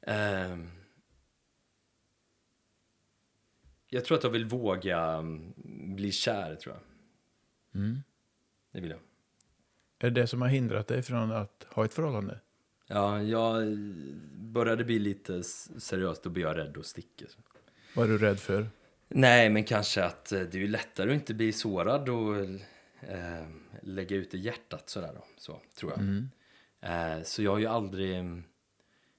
ehm, 0.00 0.70
jag 3.88 4.04
tror 4.04 4.18
att 4.18 4.24
jag 4.24 4.30
vill 4.30 4.44
våga 4.44 4.98
mm, 5.00 5.52
bli 5.96 6.12
kär, 6.12 6.54
tror 6.56 6.74
jag. 6.74 6.82
Det 8.72 8.80
vill 8.80 8.90
jag. 8.90 9.00
Är 9.98 10.10
det 10.10 10.20
det 10.20 10.26
som 10.26 10.42
har 10.42 10.48
hindrat 10.48 10.86
dig 10.86 11.02
från 11.02 11.32
att 11.32 11.66
ha 11.70 11.84
ett 11.84 11.94
förhållande? 11.94 12.40
Ja, 12.86 13.22
jag 13.22 13.78
började 14.32 14.84
bli 14.84 14.98
lite 14.98 15.36
s- 15.36 15.70
seriöst, 15.84 16.22
då 16.22 16.30
blir 16.30 16.42
jag 16.42 16.56
rädd 16.56 16.76
och 16.76 16.86
sticker. 16.86 17.28
Vad 17.94 18.04
är 18.04 18.08
du 18.08 18.18
rädd 18.18 18.38
för? 18.40 18.66
Nej, 19.08 19.50
men 19.50 19.64
kanske 19.64 20.04
att 20.04 20.32
eh, 20.32 20.40
det 20.40 20.62
är 20.62 20.68
lättare 20.68 21.10
att 21.10 21.14
inte 21.14 21.34
bli 21.34 21.52
sårad 21.52 22.08
och 22.08 22.36
eh, 23.00 23.46
lägga 23.82 24.16
ut 24.16 24.34
i 24.34 24.38
hjärtat 24.38 24.88
sådär 24.88 25.12
då, 25.14 25.24
så 25.36 25.60
tror 25.78 25.92
jag. 25.92 26.00
Eh, 26.80 27.22
så 27.22 27.42
jag 27.42 27.50
har 27.50 27.58
ju 27.58 27.66
aldrig, 27.66 28.42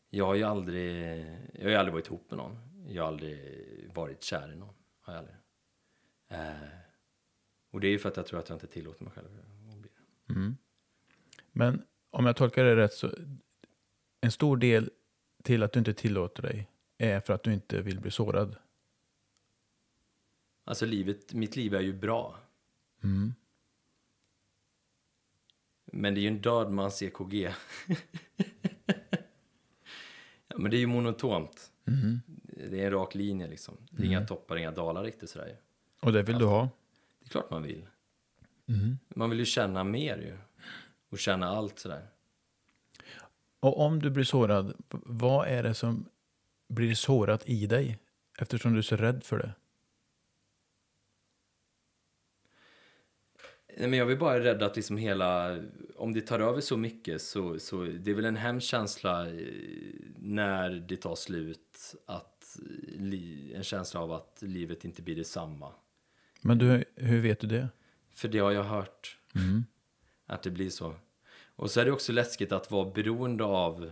jag 0.09 0.25
har 0.25 0.35
ju 0.35 0.43
aldrig, 0.43 1.25
jag 1.53 1.63
har 1.63 1.69
ju 1.69 1.75
aldrig 1.75 1.93
varit 1.93 2.07
ihop 2.07 2.25
med 2.29 2.37
någon. 2.37 2.57
Jag 2.87 3.03
har 3.03 3.07
aldrig 3.07 3.39
varit 3.93 4.23
kär 4.23 4.51
i 4.53 4.55
någon, 4.55 4.73
har 5.01 5.13
jag 5.13 5.19
aldrig. 5.19 5.35
Eh, 6.29 6.69
och 7.71 7.79
det 7.79 7.87
är 7.87 7.91
ju 7.91 7.99
för 7.99 8.09
att 8.09 8.17
jag 8.17 8.25
tror 8.25 8.39
att 8.39 8.49
jag 8.49 8.55
inte 8.55 8.67
tillåter 8.67 9.03
mig 9.03 9.13
själv 9.13 9.27
att 9.71 9.77
bli 9.77 9.89
det. 9.97 10.33
Men 11.51 11.81
om 12.11 12.25
jag 12.25 12.35
tolkar 12.35 12.63
det 12.63 12.75
rätt 12.75 12.93
så 12.93 13.11
en 14.21 14.31
stor 14.31 14.57
del 14.57 14.89
till 15.43 15.63
att 15.63 15.71
du 15.71 15.79
inte 15.79 15.93
tillåter 15.93 16.41
dig 16.43 16.67
är 16.97 17.19
för 17.19 17.33
att 17.33 17.43
du 17.43 17.53
inte 17.53 17.81
vill 17.81 17.99
bli 17.99 18.11
sårad. 18.11 18.55
Alltså 20.69 20.85
livet, 20.85 21.33
mitt 21.33 21.55
liv 21.55 21.73
är 21.75 21.81
ju 21.81 21.93
bra. 21.93 22.37
Men 25.91 26.13
det 26.13 26.19
är 26.19 26.21
ju 26.21 26.27
en 26.27 26.41
död 26.41 26.71
mans 26.71 27.01
EKG. 27.03 27.49
ja, 30.47 30.57
men 30.57 30.71
det 30.71 30.77
är 30.77 30.79
ju 30.79 30.87
monotont. 30.87 31.71
Det 32.69 32.81
är 32.81 32.85
en 32.85 32.91
rak 32.91 33.15
linje 33.15 33.47
liksom. 33.47 33.77
Det 33.91 34.03
är 34.03 34.07
inga 34.07 34.25
toppar, 34.25 34.57
inga 34.57 34.71
dalar 34.71 35.03
riktigt 35.03 35.29
sådär. 35.29 35.57
Och 36.01 36.13
det 36.13 36.23
vill 36.23 36.39
du 36.39 36.45
ha. 36.45 36.69
Det 37.19 37.25
är 37.25 37.29
klart 37.29 37.51
man 37.51 37.63
vill. 37.63 37.85
Man 39.07 39.29
vill 39.29 39.39
ju 39.39 39.45
känna 39.45 39.83
mer 39.83 40.17
ju. 40.17 40.37
Och 41.09 41.19
känna 41.19 41.47
allt 41.47 41.79
sådär. 41.79 42.07
Och 43.59 43.79
om 43.79 44.01
du 44.01 44.09
blir 44.09 44.23
sårad, 44.23 44.73
vad 45.05 45.47
är 45.47 45.63
det 45.63 45.73
som 45.73 46.05
blir 46.67 46.95
sårat 46.95 47.49
i 47.49 47.67
dig? 47.67 47.99
Eftersom 48.39 48.73
du 48.73 48.77
är 48.77 48.83
så 48.83 48.95
rädd 48.95 49.23
för 49.23 49.37
det. 49.37 49.53
Nej, 53.77 53.87
men 53.87 53.99
jag 53.99 54.05
vill 54.05 54.17
bara 54.17 54.39
rädda 54.39 54.65
att 54.65 54.75
liksom 54.75 54.97
hela, 54.97 55.59
om 55.95 56.13
det 56.13 56.21
tar 56.21 56.39
över 56.39 56.61
så 56.61 56.77
mycket 56.77 57.21
så, 57.21 57.59
så 57.59 57.83
det 57.83 58.11
är 58.11 58.15
väl 58.15 58.25
en 58.25 58.35
hemsk 58.35 58.67
känsla 58.67 59.27
eh, 59.27 59.33
när 60.15 60.69
det 60.69 60.97
tar 60.97 61.15
slut, 61.15 61.95
att 62.05 62.57
eh, 62.95 63.57
en 63.57 63.63
känsla 63.63 63.99
av 63.99 64.11
att 64.11 64.37
livet 64.41 64.85
inte 64.85 65.01
blir 65.01 65.15
detsamma. 65.15 65.71
Men 66.41 66.57
du, 66.57 66.83
hur 66.95 67.21
vet 67.21 67.39
du 67.39 67.47
det? 67.47 67.69
För 68.13 68.27
det 68.27 68.39
har 68.39 68.51
jag 68.51 68.63
hört, 68.63 69.17
att 70.25 70.43
det 70.43 70.49
blir 70.49 70.69
så. 70.69 70.95
Och 71.55 71.71
så 71.71 71.81
är 71.81 71.85
det 71.85 71.91
också 71.91 72.11
läskigt 72.11 72.51
att 72.51 72.71
vara 72.71 72.91
beroende 72.91 73.43
av, 73.43 73.91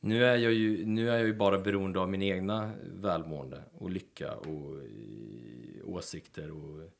nu 0.00 0.24
är 0.24 0.36
jag 0.36 0.52
ju, 0.52 0.86
nu 0.86 1.10
är 1.10 1.16
jag 1.16 1.26
ju 1.26 1.34
bara 1.34 1.58
beroende 1.58 2.00
av 2.00 2.10
min 2.10 2.22
egna 2.22 2.72
välmående 2.82 3.62
och 3.72 3.90
lycka 3.90 4.34
och 4.34 4.78
eh, 4.78 5.84
åsikter 5.84 6.50
och 6.50 6.90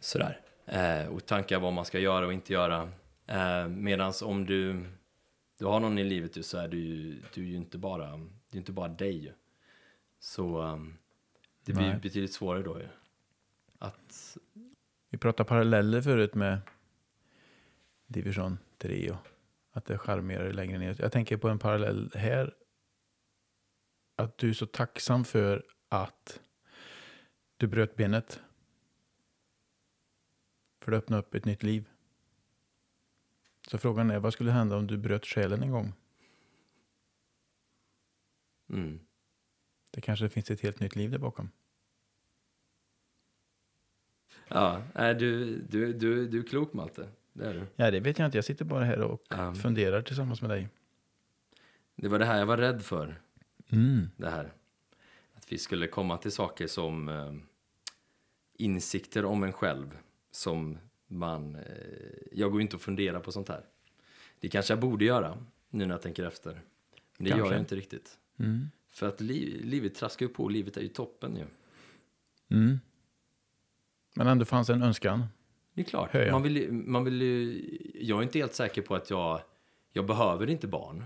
sådär. 0.00 0.40
Eh, 0.72 1.06
och 1.06 1.26
tankar 1.26 1.60
vad 1.60 1.72
man 1.72 1.84
ska 1.84 1.98
göra 1.98 2.26
och 2.26 2.32
inte 2.32 2.52
göra. 2.52 2.92
Eh, 3.26 3.68
Medan 3.68 4.12
om 4.22 4.46
du, 4.46 4.84
du 5.58 5.64
har 5.66 5.80
någon 5.80 5.98
i 5.98 6.04
livet 6.04 6.46
så 6.46 6.58
är 6.58 6.68
du 6.68 6.78
ju, 6.78 7.22
du 7.34 7.42
är 7.42 7.46
ju 7.46 7.56
inte 7.56 7.78
bara, 7.78 8.16
det 8.50 8.56
är 8.56 8.58
inte 8.58 8.72
bara 8.72 8.88
dig. 8.88 9.34
Så 10.18 10.62
um, 10.62 10.98
det 11.64 11.72
blir 11.72 11.88
Nej. 11.88 11.98
betydligt 12.02 12.32
svårare 12.32 12.62
då 12.62 12.80
ju. 12.80 12.88
Att, 13.78 14.36
Vi 15.10 15.18
pratade 15.18 15.48
paralleller 15.48 16.02
förut 16.02 16.34
med 16.34 16.60
division 18.06 18.58
3 18.78 19.10
och 19.10 19.26
Att 19.72 19.84
det 19.84 19.94
är 19.94 19.98
charmigare 19.98 20.52
längre 20.52 20.78
ner. 20.78 20.96
Jag 20.98 21.12
tänker 21.12 21.36
på 21.36 21.48
en 21.48 21.58
parallell 21.58 22.10
här. 22.14 22.54
Att 24.16 24.38
du 24.38 24.50
är 24.50 24.54
så 24.54 24.66
tacksam 24.66 25.24
för 25.24 25.64
att 25.88 26.40
du 27.56 27.66
bröt 27.66 27.96
benet. 27.96 28.40
För 30.80 30.90
det 30.90 30.96
öppnade 30.98 31.22
upp 31.22 31.34
ett 31.34 31.44
nytt 31.44 31.62
liv. 31.62 31.88
Så 33.68 33.78
frågan 33.78 34.10
är, 34.10 34.18
vad 34.20 34.32
skulle 34.32 34.50
hända 34.50 34.76
om 34.76 34.86
du 34.86 34.98
bröt 34.98 35.26
själen 35.26 35.62
en 35.62 35.70
gång? 35.70 35.92
Mm. 38.68 39.00
Det 39.90 40.00
kanske 40.00 40.28
finns 40.28 40.50
ett 40.50 40.60
helt 40.60 40.80
nytt 40.80 40.96
liv 40.96 41.10
där 41.10 41.18
bakom. 41.18 41.50
Ja, 44.48 44.82
du, 44.94 45.56
du, 45.56 45.92
du, 45.92 46.28
du 46.28 46.38
är 46.38 46.42
klok 46.42 46.72
Malte. 46.72 47.08
Det 47.32 47.44
är 47.44 47.54
du. 47.54 47.66
Ja, 47.76 47.90
det 47.90 48.00
vet 48.00 48.18
jag 48.18 48.26
inte. 48.26 48.38
Jag 48.38 48.44
sitter 48.44 48.64
bara 48.64 48.84
här 48.84 49.00
och 49.00 49.22
Ja. 49.28 49.54
funderar 49.54 50.02
tillsammans 50.02 50.40
med 50.40 50.50
dig. 50.50 50.68
Det 51.96 52.08
var 52.08 52.18
det 52.18 52.24
här 52.24 52.38
jag 52.38 52.46
var 52.46 52.56
rädd 52.56 52.82
för. 52.82 53.20
Mm. 53.68 54.10
Det 54.16 54.30
här. 54.30 54.52
Att 55.34 55.52
vi 55.52 55.58
skulle 55.58 55.86
komma 55.86 56.18
till 56.18 56.32
saker 56.32 56.66
som 56.66 57.08
eh, 57.08 57.32
insikter 58.54 59.24
om 59.24 59.42
en 59.42 59.52
själv. 59.52 59.98
Som 60.30 60.78
man... 61.06 61.54
Eh, 61.54 61.62
jag 62.32 62.50
går 62.50 62.60
ju 62.60 62.62
inte 62.62 62.76
och 62.76 62.82
funderar 62.82 63.20
på 63.20 63.32
sånt 63.32 63.48
här. 63.48 63.64
Det 64.40 64.48
kanske 64.48 64.72
jag 64.72 64.80
borde 64.80 65.04
göra 65.04 65.38
nu 65.70 65.86
när 65.86 65.94
jag 65.94 66.02
tänker 66.02 66.24
efter. 66.24 66.52
Men 66.52 67.24
det 67.24 67.30
gör 67.30 67.36
Kanske. 67.36 67.54
jag 67.54 67.62
inte 67.62 67.76
riktigt. 67.76 68.18
Mm. 68.38 68.70
För 68.88 69.08
att 69.08 69.20
li 69.20 69.60
livet 69.64 69.94
traskar 69.94 70.26
ju 70.26 70.32
på. 70.32 70.48
Livet 70.48 70.76
är 70.76 70.80
ju 70.80 70.88
toppen 70.88 71.36
ju. 71.36 71.44
Mm. 72.56 72.80
Men 74.14 74.26
ändå 74.26 74.44
fanns 74.44 74.70
en 74.70 74.82
önskan. 74.82 75.26
Det 75.74 75.80
är 75.80 75.84
klart. 75.84 76.14
Man 76.14 76.42
vill, 76.42 76.72
man 76.72 77.04
vill 77.04 77.22
ju, 77.22 77.68
jag 77.94 78.18
är 78.18 78.22
inte 78.22 78.38
helt 78.38 78.54
säker 78.54 78.82
på 78.82 78.94
att 78.94 79.10
jag, 79.10 79.40
jag 79.92 80.06
behöver 80.06 80.50
inte 80.50 80.66
barn. 80.66 81.04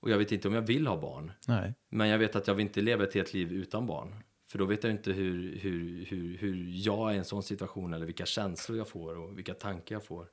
Och 0.00 0.10
jag 0.10 0.18
vet 0.18 0.32
inte 0.32 0.48
om 0.48 0.54
jag 0.54 0.62
vill 0.62 0.86
ha 0.86 1.00
barn. 1.00 1.32
Nej. 1.48 1.74
Men 1.88 2.08
jag 2.08 2.18
vet 2.18 2.36
att 2.36 2.46
jag 2.46 2.54
vill 2.54 2.66
inte 2.66 2.80
leva 2.80 3.04
ett 3.04 3.14
helt 3.14 3.34
liv 3.34 3.52
utan 3.52 3.86
barn. 3.86 4.14
För 4.54 4.58
då 4.58 4.64
vet 4.64 4.84
jag 4.84 4.92
inte 4.92 5.12
hur, 5.12 5.58
hur, 5.58 6.04
hur, 6.04 6.36
hur 6.36 6.70
jag 6.70 7.10
är 7.10 7.14
i 7.14 7.18
en 7.18 7.24
sån 7.24 7.42
situation 7.42 7.94
eller 7.94 8.06
vilka 8.06 8.26
känslor 8.26 8.78
jag 8.78 8.88
får 8.88 9.16
och 9.16 9.38
vilka 9.38 9.54
tankar 9.54 9.94
jag 9.94 10.04
får. 10.04 10.28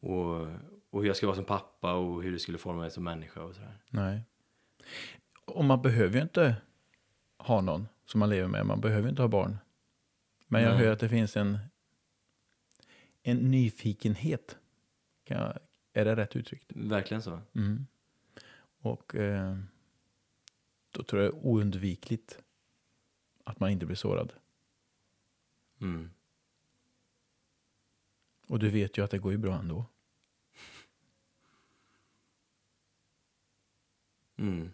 Och, 0.00 0.46
och 0.90 1.00
hur 1.00 1.06
jag 1.06 1.16
ska 1.16 1.26
vara 1.26 1.36
som 1.36 1.44
pappa 1.44 1.92
och 1.94 2.22
hur 2.22 2.32
det 2.32 2.38
skulle 2.38 2.58
forma 2.58 2.80
mig 2.80 2.90
som 2.90 3.04
människa 3.04 3.42
och 3.42 3.54
sådär. 3.54 3.76
Nej. 3.90 4.20
Och 5.44 5.64
man 5.64 5.82
behöver 5.82 6.16
ju 6.16 6.22
inte 6.22 6.56
ha 7.38 7.60
någon 7.60 7.88
som 8.04 8.20
man 8.20 8.30
lever 8.30 8.48
med. 8.48 8.66
Man 8.66 8.80
behöver 8.80 9.08
inte 9.08 9.22
ha 9.22 9.28
barn. 9.28 9.58
Men 10.46 10.62
jag 10.62 10.74
Nej. 10.74 10.84
hör 10.84 10.92
att 10.92 11.00
det 11.00 11.08
finns 11.08 11.36
en, 11.36 11.58
en 13.22 13.36
nyfikenhet. 13.36 14.58
Kan 15.24 15.36
jag, 15.40 15.58
är 15.92 16.04
det 16.04 16.16
rätt 16.16 16.36
uttryckt? 16.36 16.72
Verkligen 16.74 17.22
så. 17.22 17.40
Mm. 17.54 17.86
Och 18.80 19.14
eh, 19.14 19.56
då 20.90 21.02
tror 21.02 21.22
jag 21.22 21.32
det 21.32 21.38
är 21.38 21.46
oundvikligt 21.46 22.38
att 23.44 23.60
man 23.60 23.70
inte 23.70 23.86
blir 23.86 23.96
sårad. 23.96 24.32
Mm. 25.80 26.10
Och 28.46 28.58
du 28.58 28.70
vet 28.70 28.98
ju 28.98 29.04
att 29.04 29.10
det 29.10 29.18
går 29.18 29.32
ju 29.32 29.38
bra 29.38 29.54
ändå. 29.58 29.84
Mm. 34.36 34.70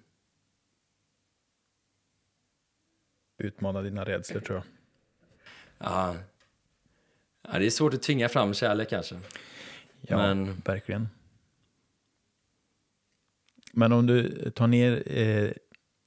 Utmana 3.39 3.83
dina 3.83 4.05
rädslor 4.05 4.41
tror 4.41 4.57
jag. 4.57 4.65
Ja. 5.79 6.17
ja, 7.43 7.59
det 7.59 7.67
är 7.67 7.71
svårt 7.71 7.95
att 7.95 8.03
tvinga 8.03 8.29
fram 8.29 8.55
kärlek 8.55 8.91
kanske. 8.91 9.21
Ja, 10.01 10.17
Men- 10.17 10.55
verkligen. 10.65 11.09
Men 13.73 13.93
om 13.93 14.07
du 14.07 14.51
tar 14.51 14.67
ner 14.67 14.93
eh, 15.19 15.53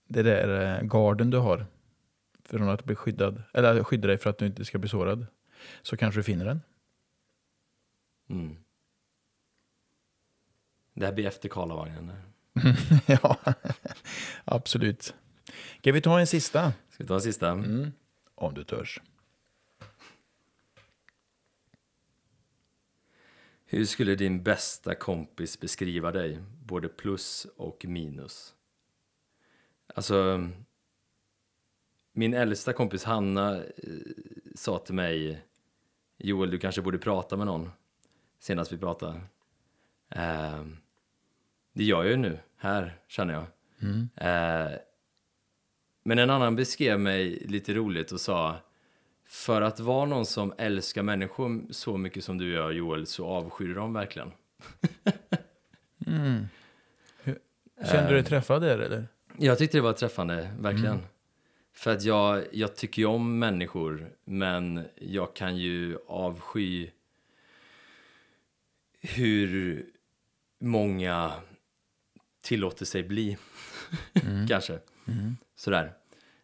det 0.07 0.23
där 0.23 0.77
eh, 0.77 0.87
garden 0.87 1.29
du 1.29 1.37
har 1.37 1.65
från 2.57 2.69
att 2.69 2.85
bli 2.85 2.95
skyddad, 2.95 3.43
eller 3.53 3.83
skydda 3.83 4.07
dig 4.07 4.17
för 4.17 4.29
att 4.29 4.37
du 4.37 4.45
inte 4.45 4.65
ska 4.65 4.77
bli 4.77 4.89
sårad, 4.89 5.25
så 5.81 5.97
kanske 5.97 6.19
du 6.19 6.23
finner 6.23 6.45
den. 6.45 6.61
Mm. 8.29 8.55
Det 10.93 11.05
här 11.05 11.13
blir 11.13 11.27
efter 11.27 11.49
Karlavagnen. 11.49 12.11
ja, 13.05 13.37
absolut. 14.45 15.13
Ska 15.79 15.91
vi 15.91 16.01
ta 16.01 16.19
en 16.19 16.27
sista? 16.27 16.73
Ska 16.89 17.03
vi 17.03 17.07
ta 17.07 17.13
en 17.13 17.21
sista? 17.21 17.49
Mm. 17.49 17.91
Om 18.35 18.53
du 18.53 18.63
törs. 18.63 19.01
Hur 23.65 23.85
skulle 23.85 24.15
din 24.15 24.43
bästa 24.43 24.95
kompis 24.95 25.59
beskriva 25.59 26.11
dig, 26.11 26.39
både 26.65 26.89
plus 26.89 27.47
och 27.57 27.85
minus? 27.85 28.55
Alltså, 29.95 30.49
min 32.11 32.33
äldsta 32.33 32.73
kompis 32.73 33.03
Hanna 33.03 33.57
eh, 33.57 33.63
sa 34.55 34.77
till 34.77 34.95
mig, 34.95 35.45
Joel, 36.17 36.51
du 36.51 36.57
kanske 36.57 36.81
borde 36.81 36.97
prata 36.97 37.37
med 37.37 37.45
någon, 37.47 37.71
senast 38.39 38.71
vi 38.71 38.77
pratade. 38.77 39.21
Eh, 40.09 40.65
det 41.73 41.83
gör 41.83 42.03
jag 42.03 42.11
ju 42.11 42.17
nu, 42.17 42.39
här, 42.57 42.97
känner 43.07 43.33
jag. 43.33 43.45
Eh, 44.15 44.71
men 46.03 46.19
en 46.19 46.29
annan 46.29 46.55
beskrev 46.55 46.99
mig 46.99 47.29
lite 47.29 47.73
roligt 47.73 48.11
och 48.11 48.21
sa, 48.21 48.55
för 49.25 49.61
att 49.61 49.79
vara 49.79 50.05
någon 50.05 50.25
som 50.25 50.53
älskar 50.57 51.03
människor 51.03 51.61
så 51.73 51.97
mycket 51.97 52.23
som 52.23 52.37
du 52.37 52.51
gör 52.51 52.71
Joel, 52.71 53.07
så 53.07 53.25
avskyr 53.25 53.75
dem 53.75 53.93
verkligen. 53.93 54.31
Kände 57.91 58.09
du 58.09 58.13
dig 58.13 58.23
träffad 58.23 58.61
där 58.61 58.79
eller? 58.79 59.07
Jag 59.37 59.57
tyckte 59.57 59.77
det 59.77 59.81
var 59.81 59.93
träffande, 59.93 60.51
verkligen. 60.59 60.99
För 61.73 61.91
att 61.91 62.03
jag, 62.03 62.43
jag 62.51 62.75
tycker 62.75 63.01
ju 63.01 63.05
om 63.05 63.39
människor, 63.39 64.09
men 64.25 64.85
jag 64.95 65.35
kan 65.35 65.57
ju 65.57 65.97
avsky 66.07 66.89
hur 69.01 69.85
många 70.59 71.31
tillåter 72.41 72.85
sig 72.85 73.03
bli, 73.03 73.37
kanske. 74.49 74.79
Sådär. 75.55 75.93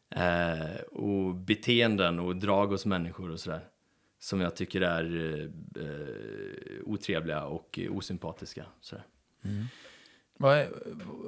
Eh, 0.10 0.82
och 0.82 1.36
beteenden 1.36 2.20
och 2.20 2.36
drag 2.36 2.68
hos 2.68 2.86
människor 2.86 3.32
och 3.32 3.40
sådär. 3.40 3.68
Som 4.20 4.42
jag 4.42 4.56
tycker 4.56 4.82
är 4.82 5.42
eh, 5.76 6.84
otrevliga 6.86 7.46
och 7.46 7.80
osympatiska. 7.90 8.66
Sådär. 8.82 9.06
Är, 10.40 10.72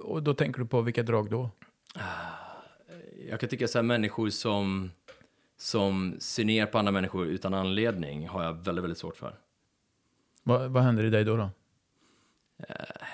och 0.03 0.23
då 0.23 0.33
tänker 0.33 0.59
du 0.59 0.67
på 0.67 0.81
vilka 0.81 1.03
drag 1.03 1.29
då? 1.29 1.49
Jag 3.29 3.39
kan 3.39 3.49
tycka 3.49 3.67
så 3.67 3.77
här 3.77 3.83
människor 3.83 4.29
som, 4.29 4.91
som 5.57 6.15
ser 6.19 6.45
ner 6.45 6.65
på 6.65 6.77
andra 6.77 6.91
människor 6.91 7.27
utan 7.27 7.53
anledning 7.53 8.27
har 8.27 8.43
jag 8.43 8.53
väldigt, 8.53 8.83
väldigt 8.83 8.97
svårt 8.97 9.17
för. 9.17 9.35
Vad, 10.43 10.71
vad 10.71 10.83
händer 10.83 11.03
i 11.03 11.09
dig 11.09 11.23
då? 11.23 11.37
då? 11.37 11.49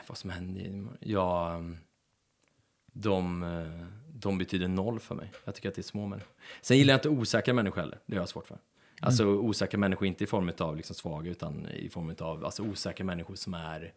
Vad 0.07 0.17
som 0.17 0.29
händer? 0.29 0.87
Ja, 0.99 1.61
de, 2.93 3.43
eh, 3.43 3.87
de 4.07 4.37
betyder 4.37 4.67
noll 4.67 4.99
för 4.99 5.15
mig. 5.15 5.31
Jag 5.45 5.55
tycker 5.55 5.69
att 5.69 5.75
det 5.75 5.81
är 5.81 5.83
små 5.83 6.07
människor. 6.07 6.33
Sen 6.61 6.77
gillar 6.77 6.93
jag 6.93 6.97
inte 6.97 7.09
osäkra 7.09 7.53
människor 7.53 7.81
heller. 7.81 7.99
Det 8.05 8.15
har 8.15 8.21
jag 8.21 8.29
svårt 8.29 8.47
för. 8.47 8.57
Alltså 9.01 9.25
osäkra 9.25 9.77
människor, 9.79 10.07
inte 10.07 10.23
i 10.23 10.27
form 10.27 10.51
av 10.59 10.77
liksom 10.77 10.95
svaga, 10.95 11.31
utan 11.31 11.67
i 11.69 11.89
form 11.89 12.15
av 12.19 12.45
alltså, 12.45 12.63
osäkra 12.63 13.05
människor 13.05 13.35
som 13.35 13.53
är, 13.53 13.93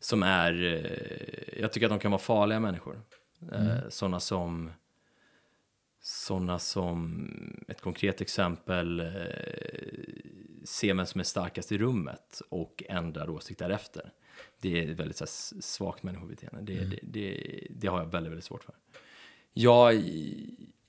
som 0.00 0.22
är, 0.22 0.64
eh, 0.64 1.60
jag 1.60 1.72
tycker 1.72 1.86
att 1.86 1.92
de 1.92 1.98
kan 1.98 2.10
vara 2.10 2.20
farliga 2.20 2.60
människor. 2.60 3.00
Eh, 3.52 3.88
Sådana 3.88 4.20
som, 4.20 4.70
sådana 6.00 6.58
som, 6.58 7.64
ett 7.68 7.80
konkret 7.80 8.20
exempel, 8.20 9.00
eh, 9.00 9.06
ser 10.64 10.94
vem 10.94 11.06
som 11.06 11.20
är 11.20 11.24
starkast 11.24 11.72
i 11.72 11.78
rummet 11.78 12.42
och 12.48 12.82
ändrar 12.88 13.30
åsikt 13.30 13.58
därefter. 13.58 14.12
Det 14.60 14.82
är 14.82 14.94
väldigt 14.94 15.16
så 15.16 15.24
här, 15.24 15.60
svagt 15.62 16.02
människobeteende. 16.02 16.72
Det, 16.72 16.84
det, 16.84 16.98
det, 17.02 17.66
det 17.70 17.86
har 17.86 17.98
jag 17.98 18.06
väldigt, 18.06 18.30
väldigt 18.30 18.44
svårt 18.44 18.64
för. 18.64 18.74
Jag, 19.52 20.02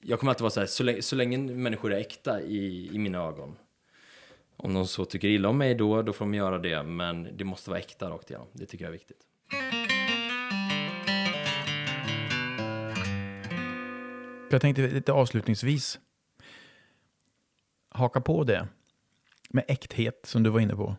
jag 0.01 0.19
kommer 0.19 0.31
alltid 0.31 0.41
vara 0.41 0.51
så 0.51 0.59
här, 0.59 0.67
så 0.67 0.83
länge, 0.83 1.01
så 1.01 1.15
länge 1.15 1.37
människor 1.37 1.93
är 1.93 1.97
äkta 1.97 2.41
i, 2.41 2.89
i 2.93 2.97
mina 2.97 3.17
ögon. 3.17 3.55
Om 4.55 4.73
de 4.73 4.87
så 4.87 5.05
tycker 5.05 5.27
illa 5.27 5.49
om 5.49 5.57
mig 5.57 5.75
då, 5.75 6.01
då 6.01 6.13
får 6.13 6.25
de 6.25 6.33
göra 6.33 6.57
det. 6.57 6.83
Men 6.83 7.37
det 7.37 7.43
måste 7.43 7.69
vara 7.69 7.79
äkta 7.79 8.09
rakt 8.09 8.29
igenom. 8.29 8.47
Det 8.53 8.65
tycker 8.65 8.85
jag 8.85 8.89
är 8.89 8.97
viktigt. 8.97 9.21
Jag 14.51 14.61
tänkte 14.61 14.87
lite 14.87 15.11
avslutningsvis 15.11 15.99
haka 17.89 18.21
på 18.21 18.43
det 18.43 18.67
med 19.49 19.65
äkthet 19.67 20.25
som 20.25 20.43
du 20.43 20.49
var 20.49 20.59
inne 20.59 20.75
på. 20.75 20.95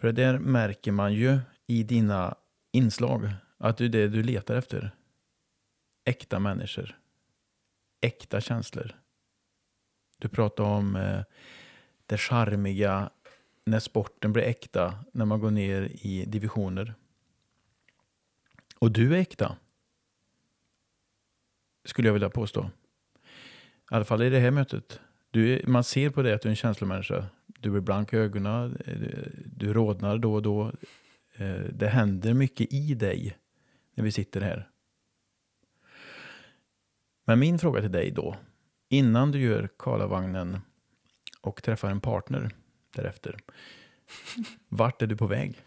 För 0.00 0.12
det 0.12 0.22
där 0.22 0.38
märker 0.38 0.92
man 0.92 1.14
ju 1.14 1.38
i 1.66 1.82
dina 1.82 2.34
inslag 2.72 3.30
att 3.58 3.76
det 3.76 3.84
är 3.84 3.88
det 3.88 4.08
du 4.08 4.22
letar 4.22 4.54
efter. 4.54 4.90
Äkta 6.04 6.38
människor. 6.38 6.98
Äkta 8.00 8.40
känslor. 8.40 8.96
Du 10.18 10.28
pratar 10.28 10.64
om 10.64 10.96
eh, 10.96 11.22
det 12.06 12.18
charmiga 12.18 13.10
när 13.64 13.80
sporten 13.80 14.32
blir 14.32 14.42
äkta, 14.42 15.04
när 15.12 15.24
man 15.24 15.40
går 15.40 15.50
ner 15.50 15.82
i 15.82 16.24
divisioner. 16.26 16.94
Och 18.78 18.90
du 18.90 19.14
är 19.14 19.20
äkta. 19.20 19.56
Skulle 21.84 22.08
jag 22.08 22.12
vilja 22.12 22.30
påstå. 22.30 22.70
I 23.90 23.94
alla 23.94 24.04
fall 24.04 24.22
i 24.22 24.30
det 24.30 24.38
här 24.38 24.50
mötet. 24.50 25.00
Du 25.30 25.62
man 25.66 25.84
ser 25.84 26.10
på 26.10 26.22
dig 26.22 26.32
att 26.32 26.42
du 26.42 26.48
är 26.48 26.50
en 26.50 26.56
känslomänniska. 26.56 27.26
Du 27.46 27.70
blir 27.70 27.80
blank 27.80 28.12
i 28.12 28.16
ögonen, 28.16 28.76
eh, 28.86 29.30
du 29.46 29.72
rodnar 29.72 30.18
då 30.18 30.34
och 30.34 30.42
då. 30.42 30.72
Eh, 31.34 31.60
det 31.72 31.88
händer 31.88 32.34
mycket 32.34 32.72
i 32.72 32.94
dig 32.94 33.38
när 33.94 34.04
vi 34.04 34.12
sitter 34.12 34.40
här. 34.40 34.68
Men 37.24 37.38
min 37.38 37.58
fråga 37.58 37.80
till 37.80 37.92
dig 37.92 38.10
då, 38.10 38.36
innan 38.88 39.32
du 39.32 39.40
gör 39.40 39.68
Karlavagnen 39.78 40.60
och 41.40 41.62
träffar 41.62 41.90
en 41.90 42.00
partner 42.00 42.50
därefter. 42.96 43.36
Vart 44.68 45.02
är 45.02 45.06
du 45.06 45.16
på 45.16 45.26
väg? 45.26 45.62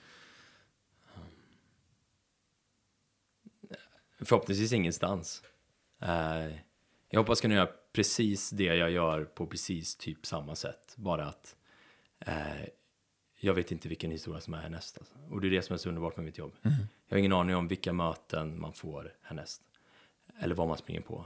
Förhoppningsvis 4.19 4.73
ingenstans. 4.73 5.43
Uh, 6.03 6.55
jag 7.09 7.19
hoppas 7.19 7.41
kunna 7.41 7.53
göra 7.53 7.69
precis 7.93 8.49
det 8.49 8.63
jag 8.63 8.91
gör 8.91 9.25
på 9.25 9.45
precis 9.45 9.95
typ 9.95 10.25
samma 10.25 10.55
sätt. 10.55 10.93
Bara 10.95 11.25
att 11.25 11.55
uh, 12.27 12.65
jag 13.39 13.53
vet 13.53 13.71
inte 13.71 13.89
vilken 13.89 14.11
historia 14.11 14.41
som 14.41 14.53
är 14.53 14.61
härnäst. 14.61 14.97
Alltså. 14.97 15.13
Och 15.29 15.41
det 15.41 15.47
är 15.47 15.51
det 15.51 15.61
som 15.61 15.73
är 15.73 15.77
så 15.77 15.89
underbart 15.89 16.17
med 16.17 16.25
mitt 16.25 16.37
jobb. 16.37 16.53
Mm. 16.63 16.77
Jag 17.07 17.15
har 17.15 17.19
ingen 17.19 17.33
aning 17.33 17.55
om 17.55 17.67
vilka 17.67 17.93
möten 17.93 18.61
man 18.61 18.73
får 18.73 19.13
härnäst. 19.21 19.61
Eller 20.39 20.55
vad 20.55 20.67
man 20.67 20.77
springer 20.77 21.01
på. 21.01 21.25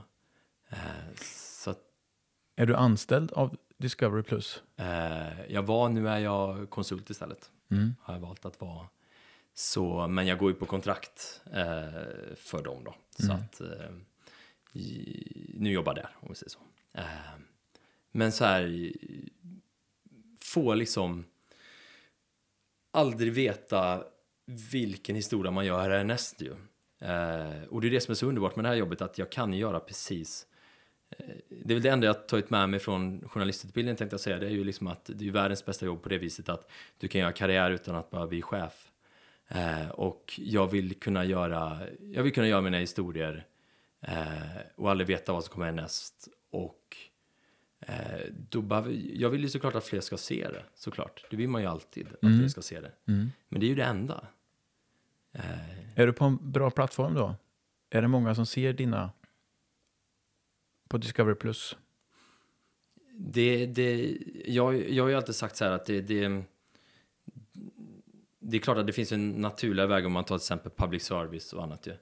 Uh, 0.72 1.16
så 1.22 1.72
att, 1.72 1.80
är 2.56 2.66
du 2.66 2.76
anställd 2.76 3.32
av 3.32 3.58
Discovery 3.78 4.24
Plus? 4.24 4.64
jag 5.48 5.64
var, 5.64 5.90
nu 5.90 6.10
är 6.10 6.20
jag 6.20 6.70
konsult 6.70 7.10
istället. 7.10 7.52
Mm. 7.72 7.96
Har 8.02 8.14
jag 8.14 8.22
valt 8.22 8.46
att 8.46 8.62
vara. 8.62 8.88
Så, 9.54 10.08
men 10.08 10.28
jag 10.28 10.38
går 10.38 10.50
ju 10.50 10.56
på 10.56 10.66
kontrakt 10.66 11.42
eh, 11.54 12.36
för 12.36 12.64
dem 12.64 12.84
då. 12.84 12.96
Så 13.20 13.32
mm. 13.32 13.38
att 13.38 13.62
eh, 13.62 13.96
nu 15.54 15.72
jobbar 15.72 15.94
där, 15.94 16.10
om 16.20 16.28
vi 16.30 16.36
säger 16.36 16.50
så. 16.50 16.60
Eh, 16.94 17.40
men 18.12 18.32
så 18.32 18.46
här, 18.46 18.92
få 20.40 20.74
liksom 20.74 21.26
aldrig 22.92 23.34
veta 23.34 24.04
vilken 24.72 25.16
historia 25.16 25.52
man 25.52 25.66
gör 25.66 25.90
härnäst 25.90 26.42
ju. 26.42 26.56
Eh, 27.00 27.64
och 27.70 27.82
det 27.82 27.88
är 27.88 27.92
det 27.92 28.02
som 28.02 28.12
är 28.12 28.16
så 28.16 28.26
underbart 28.26 28.56
med 28.56 28.66
det 28.66 28.70
här 28.70 28.76
jobbet, 28.76 29.02
att 29.02 29.18
jag 29.18 29.32
kan 29.32 29.54
göra 29.54 29.80
precis 29.80 30.48
eh, 31.10 31.36
det 31.50 31.74
är 31.74 31.76
väl 31.76 31.84
det 31.84 31.90
enda 31.90 32.08
jag 32.08 32.28
tagit 32.28 32.50
med 32.50 32.70
mig 32.70 32.80
från 32.80 33.30
journalistutbildningen 33.30 33.98
tänkte 33.98 34.14
jag 34.14 34.22
säga. 34.22 34.40
Det 34.40 34.46
är 34.46 34.52
ju 34.52 34.64
liksom 34.64 34.88
att 34.88 35.10
det 35.14 35.28
är 35.28 35.32
världens 35.32 35.66
bästa 35.66 35.86
jobb 35.86 36.04
på 36.04 36.10
det 36.10 36.18
viset 36.18 36.50
att 36.50 36.72
du 36.98 37.08
kan 37.08 37.22
göra 37.22 37.32
karriär 37.32 37.72
utan 37.72 37.96
att 37.96 38.10
bara 38.10 38.28
bli 38.28 38.42
chef. 38.42 38.92
Eh, 39.48 39.90
och 39.90 40.34
jag 40.38 40.72
vill 40.72 40.96
kunna 40.96 41.26
göra, 41.26 41.80
jag 42.00 42.24
vill 42.24 42.34
kunna 42.34 42.48
göra 42.48 42.62
mina 42.62 42.78
historier 42.78 43.46
eh, 44.08 44.62
och 44.76 44.92
aldrig 44.92 45.08
veta 45.08 45.34
vad 45.34 45.44
som 45.44 45.54
kommer 45.54 45.66
härnäst. 45.66 46.28
Och 46.50 46.98
eh, 47.80 48.20
då 48.50 48.62
behöver, 48.62 48.92
jag 49.14 49.30
vill 49.30 49.42
ju 49.42 49.50
såklart 49.50 49.76
att 49.76 49.86
fler 49.86 50.02
ska 50.02 50.18
se 50.18 50.48
det, 50.48 50.64
såklart. 50.76 51.26
Det 51.30 51.38
vill 51.38 51.50
man 51.50 51.62
ju 51.62 51.68
alltid, 51.68 52.08
att 52.08 52.24
mm. 52.24 52.40
fler 52.40 52.48
ska 52.48 52.62
se 52.62 52.82
det. 52.82 52.92
Mm. 53.08 53.32
Men 53.50 53.60
det 53.60 53.66
är 53.66 53.70
ju 53.70 53.76
det 53.76 53.84
enda. 53.84 54.28
Eh, 55.32 56.00
är 56.00 56.08
du 56.08 56.14
på 56.14 56.26
en 56.26 56.52
bra 56.52 56.72
plattform 56.72 57.14
då? 57.14 57.36
Är 57.90 58.02
det 58.02 58.08
många 58.08 58.36
som 58.36 58.46
ser 58.46 58.74
dina 58.74 59.12
på 60.88 60.98
Discovery 60.98 61.36
Plus? 61.36 61.78
Det, 63.18 63.66
det, 63.66 64.18
jag, 64.46 64.90
jag 64.90 65.04
har 65.04 65.10
ju 65.10 65.16
alltid 65.16 65.36
sagt 65.36 65.56
så 65.56 65.66
här 65.66 65.72
att 65.72 65.86
det, 65.86 66.02
det 66.02 66.44
det 68.48 68.58
är 68.58 68.62
klart 68.62 68.78
att 68.78 68.88
det 68.88 68.94
finns 68.94 69.12
en 69.12 69.32
naturlig 69.32 69.88
väg 69.88 70.06
om 70.06 70.12
man 70.12 70.24
tar 70.24 70.38
till 70.38 70.44
exempel 70.44 70.72
public 70.76 71.04
service 71.04 71.54
och 71.54 71.64
annat 71.64 71.88
ju. 71.88 71.94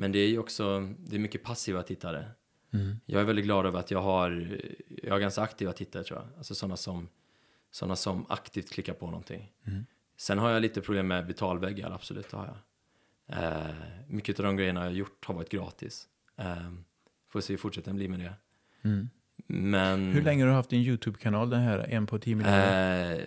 Men 0.00 0.12
det 0.12 0.18
är 0.18 0.28
ju 0.28 0.38
också, 0.38 0.88
det 0.98 1.16
är 1.16 1.20
mycket 1.20 1.42
passiva 1.42 1.82
tittare. 1.82 2.24
Mm. 2.72 3.00
Jag 3.06 3.20
är 3.20 3.24
väldigt 3.24 3.44
glad 3.44 3.66
över 3.66 3.78
att 3.78 3.90
jag 3.90 4.02
har, 4.02 4.58
jag 5.02 5.12
har 5.14 5.20
ganska 5.20 5.42
aktiva 5.42 5.72
tittare 5.72 6.04
tror 6.04 6.18
jag. 6.18 6.28
Alltså 6.38 6.54
sådana 6.54 6.76
som, 6.76 7.08
sådana 7.70 7.96
som 7.96 8.26
aktivt 8.28 8.70
klickar 8.70 8.92
på 8.92 9.06
någonting. 9.06 9.52
Mm. 9.66 9.86
Sen 10.16 10.38
har 10.38 10.50
jag 10.50 10.62
lite 10.62 10.80
problem 10.80 11.06
med 11.06 11.26
betalväggar, 11.26 11.90
absolut 11.90 12.30
det 12.30 12.36
har 12.36 12.46
jag. 12.46 12.58
Eh, 13.38 13.74
mycket 14.08 14.38
av 14.40 14.44
de 14.44 14.56
grejerna 14.56 14.80
jag 14.80 14.86
har 14.86 14.94
gjort 14.94 15.24
har 15.24 15.34
varit 15.34 15.50
gratis. 15.50 16.08
Eh, 16.36 16.70
får 17.28 17.40
se 17.40 17.52
hur 17.52 17.58
fortsättningen 17.58 17.96
blir 17.96 18.08
med 18.08 18.20
det. 18.20 18.34
Mm. 18.88 19.08
Men, 19.46 20.12
hur 20.12 20.22
länge 20.22 20.42
har 20.42 20.48
du 20.48 20.54
haft 20.54 20.70
din 20.70 20.82
YouTube-kanal, 20.82 21.50
den 21.50 21.60
här 21.60 21.78
en 21.78 22.06
på 22.06 22.18
10 22.18 22.34
miljoner? 22.34 23.12
Eh, 23.12 23.18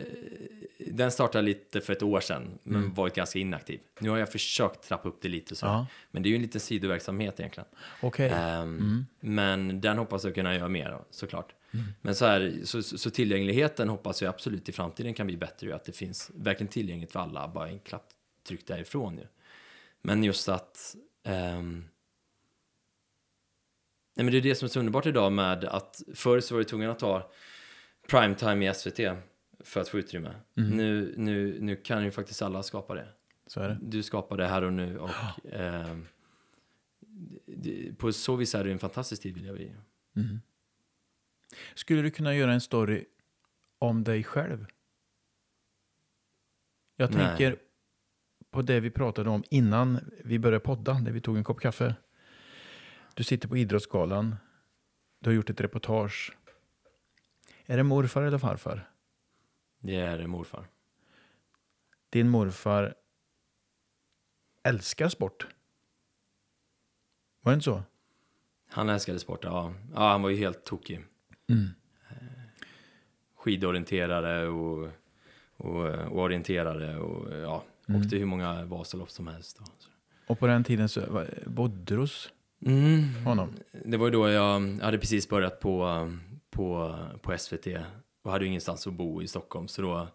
den 0.96 1.12
startade 1.12 1.42
lite 1.42 1.82
för 1.82 1.94
ett 1.94 2.04
år 2.04 2.20
sedan, 2.20 2.60
men 2.64 2.82
mm. 2.82 2.94
varit 2.94 3.16
ganska 3.16 3.40
inaktiv. 3.40 3.80
Nu 4.00 4.10
har 4.10 4.18
jag 4.18 4.32
försökt 4.32 4.88
trappa 4.88 5.10
upp 5.10 5.22
det 5.22 5.30
lite 5.30 5.56
så. 5.56 5.66
Ja. 5.66 5.88
Men 6.12 6.24
det 6.24 6.28
är 6.28 6.30
ju 6.30 6.36
en 6.36 6.42
liten 6.42 6.62
sidoverksamhet 6.62 7.40
egentligen. 7.40 7.68
Okay. 8.02 8.30
Um, 8.30 8.34
ehm, 8.34 8.78
mm. 8.78 9.06
Men 9.20 9.82
den 9.82 9.98
hoppas 9.98 10.24
jag 10.24 10.36
kunna 10.36 10.56
göra 10.56 10.68
mer 10.68 11.00
såklart. 11.10 11.56
Mm. 11.74 11.86
Men 12.02 12.16
så, 12.16 12.26
här, 12.26 12.60
så, 12.64 12.84
så, 12.84 13.10
tillgängligheten 13.10 13.90
hoppas 13.90 14.22
jag 14.22 14.30
absolut 14.30 14.70
i 14.70 14.72
framtiden 14.72 15.14
kan 15.14 15.28
bli 15.28 15.38
bättre. 15.38 15.76
Att 15.76 15.86
det 15.86 15.92
finns 15.92 16.32
verkligen 16.36 16.72
tillgängligt 16.72 17.12
för 17.12 17.20
alla, 17.20 17.48
bara 17.48 17.70
en 17.70 17.80
knapptryck 17.80 18.68
därifrån. 18.68 19.18
Ju. 19.18 19.26
Men 20.02 20.24
just 20.24 20.50
att 20.50 20.96
um, 21.24 21.86
Nej, 24.16 24.24
men 24.24 24.32
det 24.32 24.38
är 24.38 24.42
det 24.42 24.56
som 24.56 24.66
är 24.66 24.70
så 24.70 24.80
underbart 24.80 25.06
idag 25.06 25.32
med 25.32 25.64
att 25.64 26.02
förr 26.16 26.40
så 26.40 26.54
var 26.54 26.60
du 26.60 26.64
tvungen 26.64 26.90
att 26.90 27.00
ta 27.00 27.32
primetime 28.08 28.70
i 28.70 28.74
SVT 28.74 29.00
för 29.64 29.82
att 29.82 29.90
få 29.90 30.00
utrymme. 30.00 30.36
Mm. 30.58 30.70
Nu, 30.70 31.14
nu, 31.18 31.62
nu 31.62 31.76
kan 31.76 32.04
ju 32.04 32.12
faktiskt 32.12 32.42
alla 32.42 32.64
skapa 32.64 32.94
det. 32.96 33.08
Så 33.48 33.60
är 33.60 33.70
det. 33.70 33.78
Du 33.82 34.04
skapar 34.04 34.38
det 34.38 34.48
här 34.48 34.62
och 34.62 34.74
nu 34.74 35.00
och 35.00 35.10
eh, 35.46 35.98
det, 37.46 37.98
på 37.98 38.12
så 38.12 38.36
vis 38.36 38.56
är 38.56 38.64
det 38.64 38.72
en 38.72 38.80
fantastisk 38.80 39.22
tid 39.22 39.36
vill 39.36 39.46
jag 39.46 39.58
i. 39.58 39.76
Mm. 40.16 40.42
Skulle 41.76 42.02
du 42.02 42.12
kunna 42.12 42.36
göra 42.36 42.54
en 42.54 42.62
story 42.62 43.06
om 43.80 44.04
dig 44.04 44.24
själv? 44.24 44.66
Jag 46.96 47.14
Nej. 47.14 47.28
tänker 47.28 47.58
på 48.52 48.62
det 48.62 48.80
vi 48.80 48.90
pratade 48.90 49.30
om 49.30 49.44
innan 49.50 50.12
vi 50.24 50.40
började 50.40 50.60
podda, 50.60 51.00
när 51.00 51.12
vi 51.12 51.22
tog 51.22 51.38
en 51.38 51.44
kopp 51.44 51.60
kaffe. 51.60 51.96
Du 53.14 53.24
sitter 53.24 53.48
på 53.48 53.58
Idrottsgalan. 53.58 54.36
Du 55.20 55.30
har 55.30 55.36
gjort 55.36 55.50
ett 55.50 55.62
reportage. 55.62 56.38
Är 57.66 57.78
det 57.78 57.84
morfar 57.84 58.22
eller 58.24 58.38
farfar? 58.38 58.93
Det 59.86 59.96
är 59.96 60.28
morfar. 60.28 60.68
Din 62.10 62.30
morfar 62.30 62.96
älskar 64.64 65.10
sport. 65.10 65.48
Var 67.42 67.52
det 67.52 67.54
inte 67.54 67.64
så? 67.64 67.84
Han 68.70 68.90
älskade 68.90 69.20
sport, 69.20 69.44
ja. 69.44 69.74
ja 69.94 70.12
han 70.12 70.22
var 70.22 70.30
ju 70.30 70.36
helt 70.36 70.64
tokig. 70.64 71.06
Mm. 71.50 71.70
Skidorienterare 73.36 74.48
och, 74.48 74.90
och, 75.58 75.86
och 75.86 76.20
orienterare 76.20 76.98
och 76.98 77.34
ja, 77.34 77.64
mm. 77.88 78.02
åkte 78.02 78.18
hur 78.18 78.26
många 78.26 78.66
Vasalopp 78.66 79.12
som 79.12 79.28
helst. 79.28 79.60
Och, 79.60 79.68
och 80.28 80.40
på 80.40 80.48
den 80.48 80.64
tiden 80.64 80.90
så 80.90 81.26
bodde 81.46 81.96
du 81.96 81.98
hos 81.98 82.30
mm. 82.66 83.16
honom? 83.26 83.54
Det 83.86 83.98
var 83.98 84.06
ju 84.06 84.12
då 84.12 84.30
jag 84.30 84.60
hade 84.82 84.98
precis 84.98 85.30
börjat 85.30 85.60
på, 85.60 86.10
på, 86.50 86.98
på 87.22 87.38
SVT 87.38 87.68
och 88.24 88.32
hade 88.32 88.46
ju 88.46 88.50
ingenstans 88.50 88.88
att 88.88 88.94
bo 88.94 89.22
i 89.22 89.28
Stockholm. 89.28 89.68
Så 89.68 89.82
då, 89.82 90.08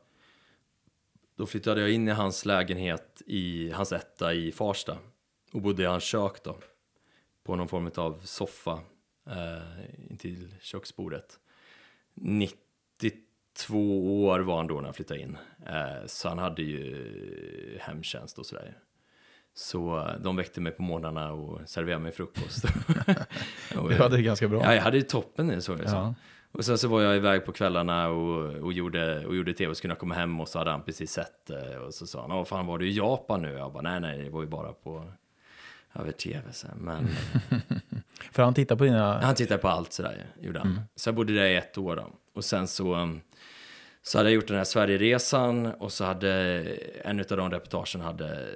då 1.37 1.47
flyttade 1.47 1.81
jag 1.81 1.91
in 1.91 2.09
i 2.09 2.11
hans 2.11 2.45
lägenhet 2.45 3.23
i 3.27 3.71
hans 3.71 3.93
etta 3.93 4.35
i 4.35 4.53
Farsta 4.53 4.99
och 5.53 5.63
bodde 5.63 5.83
i 5.83 5.87
hans 5.87 6.05
kök 6.05 6.45
då. 6.45 6.57
På 7.45 7.57
någon 7.57 7.69
form 7.69 7.91
av 7.97 8.21
soffa 8.25 8.81
eh, 9.27 10.11
intill 10.11 10.55
köksbordet. 10.61 11.39
92 12.15 14.25
år 14.25 14.41
var 14.41 14.57
han 14.57 14.67
då 14.67 14.75
när 14.75 14.85
han 14.85 14.95
flyttade 14.95 15.21
in. 15.21 15.39
Eh, 15.67 16.07
så 16.07 16.29
han 16.29 16.39
hade 16.39 16.63
ju 16.63 17.79
hemtjänst 17.81 18.39
och 18.39 18.47
sådär. 18.47 18.79
Så 19.55 19.99
eh, 19.99 20.21
de 20.21 20.37
väckte 20.37 20.61
mig 20.61 20.73
på 20.73 20.83
morgnarna 20.83 21.33
och 21.33 21.69
serverade 21.69 22.03
mig 22.03 22.13
frukost. 22.13 22.65
du 23.89 23.95
hade 23.95 24.17
det 24.17 24.23
ganska 24.23 24.49
bra. 24.49 24.63
Ja, 24.63 24.75
jag 24.75 24.83
hade 24.83 24.99
det 24.99 25.09
toppen 25.09 25.47
nu 25.47 25.61
så. 25.61 25.77
Ja. 25.85 26.15
Och 26.53 26.65
sen 26.65 26.79
så 26.79 26.89
var 26.89 27.03
jag 27.03 27.17
iväg 27.17 27.45
på 27.45 27.53
kvällarna 27.53 28.09
och, 28.09 28.55
och 28.55 28.73
gjorde, 28.73 29.27
och 29.27 29.37
gjorde 29.37 29.53
tv 29.53 29.71
och 29.71 29.77
så 29.77 29.81
kunde 29.81 29.93
jag 29.93 29.99
komma 29.99 30.15
hem 30.15 30.41
och 30.41 30.49
så 30.49 30.59
hade 30.59 30.71
han 30.71 30.83
precis 30.83 31.13
sett 31.13 31.47
det. 31.47 31.79
Och 31.79 31.95
så 31.95 32.07
sa 32.07 32.21
han, 32.21 32.33
åh 32.33 32.45
fan 32.45 32.67
var 32.67 32.79
du 32.79 32.89
i 32.89 32.97
Japan 32.97 33.43
nu? 33.43 33.53
Jag 33.53 33.73
bara, 33.73 33.83
nej 33.83 34.01
nej, 34.01 34.25
det 34.25 34.31
var 34.31 34.43
ju 34.43 34.49
bara 34.49 34.73
på 34.73 35.05
över 35.95 36.13
tv 36.13 36.53
sen. 36.53 36.79
Men, 36.79 37.09
För 38.33 38.43
han 38.43 38.55
tittar 38.55 38.77
på 38.77 38.85
dina... 38.85 39.21
Han 39.21 39.35
tittar 39.35 39.59
på 39.59 39.69
allt 39.69 39.93
sådär, 39.93 40.27
gjorde 40.41 40.59
han. 40.59 40.69
Mm. 40.69 40.83
Så 40.95 41.09
jag 41.09 41.15
bodde 41.15 41.35
där 41.35 41.47
i 41.47 41.57
ett 41.57 41.79
år 41.79 41.97
då. 41.97 42.11
Och 42.33 42.45
sen 42.45 42.69
så, 42.69 43.19
så 44.03 44.19
hade 44.19 44.31
jag 44.31 44.35
gjort 44.35 44.49
den 44.49 44.57
här 44.57 44.65
Sverigeresan 44.65 45.67
och 45.67 45.93
så 45.93 46.05
hade 46.05 46.31
en 47.05 47.21
av 47.21 47.27
de 47.27 47.51
reportagen 47.51 48.01
hade 48.01 48.49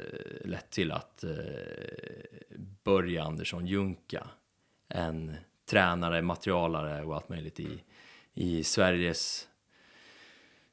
lett 0.44 0.70
till 0.70 0.92
att 0.92 1.24
eh, 1.24 1.30
Börje 2.84 3.22
Andersson 3.22 3.66
Junka, 3.66 4.26
en 4.88 5.36
tränare, 5.72 6.22
materialare 6.22 7.04
och 7.04 7.14
allt 7.14 7.28
möjligt 7.28 7.60
i, 7.60 7.82
i 8.34 8.64
Sveriges 8.64 9.48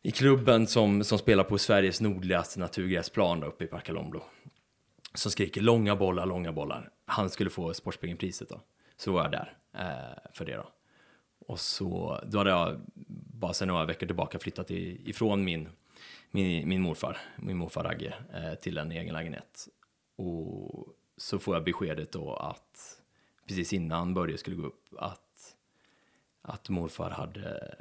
i 0.02 0.12
klubben 0.12 0.68
som, 0.68 1.04
som 1.04 1.18
spelar 1.18 1.44
på 1.44 1.58
Sveriges 1.58 2.02
nordligaste 2.02 2.60
naturgräsplan 2.60 3.44
uppe 3.44 3.64
i 3.64 3.68
Parkalombo. 3.68 4.22
som 5.14 5.32
skriker 5.32 5.62
långa 5.62 5.96
bollar, 5.96 6.26
långa 6.26 6.52
bollar. 6.52 6.90
Han 7.06 7.30
skulle 7.30 7.50
få 7.50 7.74
Sportspegeln-priset 7.74 8.50
då. 8.50 8.62
Så 8.98 9.12
var 9.12 9.22
jag 9.22 9.32
där 9.32 9.58
eh, 9.74 10.32
för 10.34 10.46
det 10.46 10.56
då. 10.56 10.70
Och 11.48 11.60
så, 11.60 12.20
då 12.26 12.38
hade 12.38 12.50
jag 12.50 12.82
bara 13.34 13.54
sedan 13.54 13.68
några 13.68 13.86
veckor 13.86 14.08
tillbaka 14.08 14.40
flyttat 14.40 14.72
i, 14.72 15.10
ifrån 15.10 15.44
min, 15.44 15.70
min, 16.32 16.70
min 16.70 16.82
morfar, 16.82 17.18
min 17.38 17.58
morfar 17.58 17.84
Ragge, 17.84 18.14
eh, 18.34 18.54
till 18.54 18.78
en 18.78 18.92
egen 18.92 19.14
lägenhet. 19.14 19.68
Och 20.16 20.88
så 21.18 21.40
får 21.40 21.56
jag 21.56 21.64
beskedet 21.64 22.12
då 22.12 22.36
att 22.36 23.00
precis 23.50 23.74
innan 23.74 24.14
Börje 24.14 24.38
skulle 24.38 24.56
gå 24.56 24.64
upp 24.64 24.86
att, 24.98 25.56
att 26.42 26.70
morfar 26.70 27.10
hade 27.10 27.76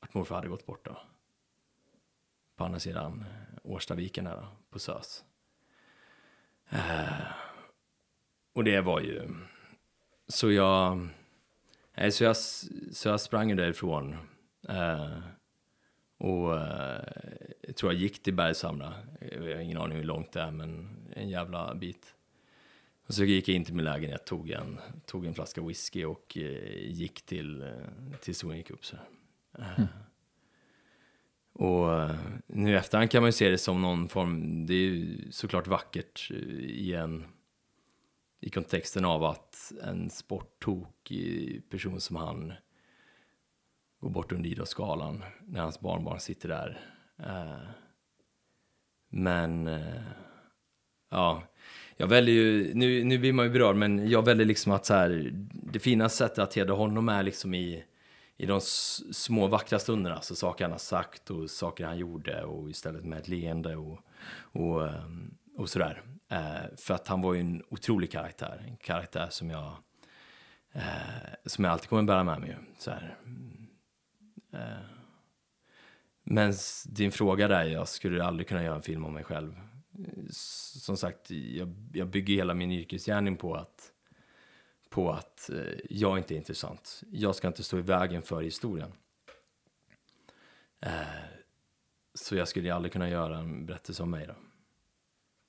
att 0.00 0.14
morfar 0.14 0.34
hade 0.34 0.48
gått 0.48 0.66
bort 0.66 0.84
då. 0.84 0.98
På 2.56 2.64
andra 2.64 2.80
sidan 2.80 3.20
eh, 3.20 3.58
Årstaviken 3.62 4.24
där 4.24 4.36
då, 4.36 4.46
på 4.70 4.78
SÖS. 4.78 5.24
Eh, 6.68 7.26
och 8.52 8.64
det 8.64 8.80
var 8.80 9.00
ju... 9.00 9.30
Så 10.28 10.52
jag... 10.52 11.08
Nej, 11.94 12.12
så 12.12 12.24
jag, 12.24 12.36
så 12.36 13.08
jag 13.08 13.20
sprang 13.20 13.56
därifrån. 13.56 14.16
Eh, 14.68 15.18
och 16.18 16.56
eh, 16.56 17.04
jag 17.60 17.76
tror 17.76 17.92
jag 17.92 18.00
gick 18.00 18.22
till 18.22 18.34
Bergshamra. 18.34 18.94
Jag 19.20 19.40
har 19.40 19.60
ingen 19.60 19.78
aning 19.78 19.98
hur 19.98 20.04
långt 20.04 20.32
det 20.32 20.40
är, 20.40 20.50
men 20.50 20.96
en 21.16 21.28
jävla 21.28 21.74
bit. 21.74 22.14
Och 23.06 23.14
så 23.14 23.24
gick 23.24 23.48
jag 23.48 23.54
in 23.54 23.64
till 23.64 23.74
min 23.74 23.84
lägenhet, 23.84 24.24
tog 24.24 24.50
en, 24.50 24.80
tog 25.06 25.26
en 25.26 25.34
flaska 25.34 25.62
whisky 25.62 26.04
och 26.04 26.36
eh, 26.38 26.90
gick 26.90 27.26
till, 27.26 27.62
eh, 27.62 28.18
till 28.20 28.34
solen 28.34 28.56
gick 28.56 28.70
upp. 28.70 28.84
Så. 28.84 28.96
Mm. 29.58 29.88
Och 31.52 31.92
eh, 31.92 32.16
nu 32.46 32.72
i 32.72 32.74
efterhand 32.74 33.10
kan 33.10 33.22
man 33.22 33.28
ju 33.28 33.32
se 33.32 33.48
det 33.48 33.58
som 33.58 33.82
någon 33.82 34.08
form, 34.08 34.66
det 34.66 34.74
är 34.74 34.78
ju 34.78 35.32
såklart 35.32 35.66
vackert 35.66 36.30
eh, 36.30 36.38
i 36.58 36.94
en 36.94 37.24
i 38.40 38.50
kontexten 38.50 39.04
av 39.04 39.24
att 39.24 39.72
en 39.82 40.10
sporttok 40.10 41.12
person 41.70 42.00
som 42.00 42.16
han 42.16 42.52
går 44.00 44.10
bort 44.10 44.32
under 44.32 44.50
idrottsskalan 44.50 45.24
när 45.40 45.60
hans 45.60 45.80
barnbarn 45.80 46.20
sitter 46.20 46.48
där. 46.48 46.80
Eh, 47.18 47.68
men 49.08 49.70
ja, 51.10 51.42
jag 51.96 52.06
väljer 52.06 52.34
ju, 52.34 52.74
nu, 52.74 53.04
nu 53.04 53.18
blir 53.18 53.32
man 53.32 53.46
ju 53.46 53.52
berörd, 53.52 53.76
men 53.76 54.10
jag 54.10 54.24
väljer 54.24 54.46
liksom 54.46 54.72
att 54.72 54.86
så 54.86 54.94
här, 54.94 55.30
det 55.52 55.78
finaste 55.78 56.18
sättet 56.18 56.38
att 56.38 56.54
hedra 56.54 56.74
honom 56.74 57.08
är 57.08 57.22
liksom 57.22 57.54
i 57.54 57.84
i 58.36 58.46
de 58.46 58.60
små 59.12 59.46
vackra 59.46 59.78
stunderna, 59.78 60.16
alltså 60.16 60.34
saker 60.34 60.64
han 60.64 60.72
har 60.72 60.78
sagt 60.78 61.30
och 61.30 61.50
saker 61.50 61.86
han 61.86 61.98
gjorde 61.98 62.44
och 62.44 62.70
istället 62.70 63.04
med 63.04 63.18
ett 63.18 63.28
leende 63.28 63.76
och, 63.76 63.98
och, 64.36 64.88
ehm, 64.88 65.34
och 65.56 65.68
sådär. 65.68 66.02
Eh, 66.28 66.76
för 66.76 66.94
att 66.94 67.08
han 67.08 67.22
var 67.22 67.34
ju 67.34 67.40
en 67.40 67.62
otrolig 67.68 68.10
karaktär, 68.10 68.64
en 68.68 68.76
karaktär 68.76 69.28
som 69.30 69.50
jag, 69.50 69.76
eh, 70.72 70.82
som 71.46 71.64
jag 71.64 71.72
alltid 71.72 71.88
kommer 71.88 72.02
bära 72.02 72.24
med 72.24 72.40
mig. 72.40 72.56
Så 72.78 72.90
här. 72.90 73.16
Mm. 73.24 73.66
Eh. 74.52 74.86
Men 76.24 76.54
din 76.86 77.12
fråga 77.12 77.48
där, 77.48 77.64
jag 77.64 77.88
skulle 77.88 78.24
aldrig 78.24 78.48
kunna 78.48 78.62
göra 78.62 78.76
en 78.76 78.82
film 78.82 79.04
om 79.04 79.12
mig 79.14 79.24
själv. 79.24 79.60
Som 80.30 80.96
sagt, 80.96 81.30
jag, 81.30 81.74
jag 81.92 82.08
bygger 82.08 82.34
hela 82.34 82.54
min 82.54 82.72
yrkesgärning 82.72 83.36
på 83.36 83.54
att 83.54 83.90
på 84.94 85.12
att 85.12 85.50
eh, 85.50 85.80
jag 85.90 86.18
inte 86.18 86.34
är 86.34 86.36
intressant. 86.36 87.02
Jag 87.10 87.34
ska 87.34 87.48
inte 87.48 87.62
stå 87.62 87.78
i 87.78 87.82
vägen 87.82 88.22
för 88.22 88.42
historien. 88.42 88.92
Eh, 90.80 90.90
så 92.14 92.36
jag 92.36 92.48
skulle 92.48 92.74
aldrig 92.74 92.92
kunna 92.92 93.08
göra 93.08 93.38
en 93.38 93.66
berättelse 93.66 94.02
om 94.02 94.10
mig 94.10 94.26
då. 94.26 94.34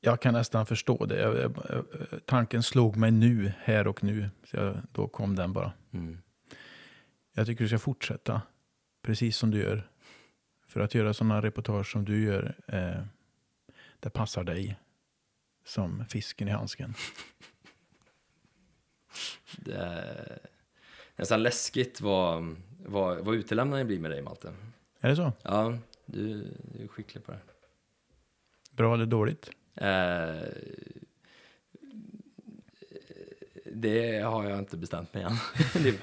Jag 0.01 0.21
kan 0.21 0.33
nästan 0.33 0.65
förstå 0.65 1.05
det. 1.05 1.19
Jag, 1.19 1.35
jag, 1.35 1.85
tanken 2.25 2.63
slog 2.63 2.95
mig 2.95 3.11
nu, 3.11 3.53
här 3.59 3.87
och 3.87 4.03
nu. 4.03 4.29
Så 4.43 4.57
jag, 4.57 4.77
då 4.91 5.07
kom 5.07 5.35
den 5.35 5.53
bara. 5.53 5.71
Mm. 5.91 6.17
Jag 7.33 7.45
tycker 7.45 7.63
du 7.63 7.67
ska 7.67 7.79
fortsätta, 7.79 8.41
precis 9.01 9.37
som 9.37 9.51
du 9.51 9.59
gör. 9.59 9.89
För 10.67 10.79
att 10.79 10.95
göra 10.95 11.13
sådana 11.13 11.41
reportage 11.41 11.91
som 11.91 12.05
du 12.05 12.23
gör, 12.23 12.55
eh, 12.67 13.05
det 14.05 14.09
passar 14.09 14.43
dig 14.43 14.75
som 15.63 16.05
fisken 16.05 16.47
i 16.47 16.51
handsken. 16.51 16.93
Det 19.57 19.75
är 19.75 20.39
nästan 21.15 21.43
läskigt 21.43 22.01
vad, 22.01 22.55
vad, 22.85 23.25
vad 23.25 23.35
utelämnande 23.35 23.85
blir 23.85 23.99
med 23.99 24.11
dig, 24.11 24.21
Malte. 24.21 24.53
Är 24.99 25.09
det 25.09 25.15
så? 25.15 25.31
Ja, 25.41 25.77
du, 26.05 26.53
du 26.73 26.83
är 26.83 26.87
skicklig 26.87 27.25
på 27.25 27.31
det. 27.31 27.39
Bra 28.71 28.93
eller 28.93 29.05
dåligt? 29.05 29.49
Eh, 29.75 30.43
det 33.65 34.19
har 34.19 34.49
jag 34.49 34.59
inte 34.59 34.77
bestämt 34.77 35.13
mig 35.13 35.23
än. 35.23 35.37
det, 35.83 36.01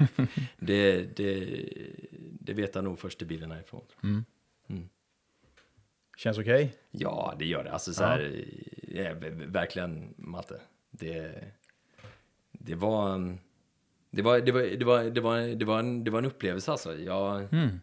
det, 0.59 1.03
det, 1.17 1.57
det, 2.41 2.55
vet 2.55 2.75
jag 2.75 2.85
nog 2.85 2.99
först 2.99 3.23
i 3.23 3.25
bilen 3.25 3.51
härifrån. 3.51 3.85
Mm. 4.03 4.25
Mm. 4.67 4.89
Känns 6.17 6.39
okej? 6.39 6.65
Okay? 6.65 6.71
Ja, 6.91 7.35
det 7.39 7.45
gör 7.45 7.65
det. 7.65 7.73
Alltså 7.73 7.95
så 7.95 8.05
här, 8.05 8.45
ja. 8.89 9.15
verkligen 9.47 10.15
Malte. 10.17 10.61
Det, 10.91 11.45
det 12.53 12.75
var... 12.75 13.39
Det 14.11 14.23
var, 14.23 14.41
det 14.41 14.53
var, 14.53 14.63
det 14.63 14.85
var, 14.85 15.05
det 15.05 15.21
var, 15.21 15.41
det 15.41 15.65
var, 15.65 15.79
en, 15.79 16.05
det 16.05 16.11
var 16.11 16.19
en 16.19 16.25
upplevelse 16.25 16.71
alltså. 16.71 16.95
Jag, 16.95 17.53
mm. 17.53 17.81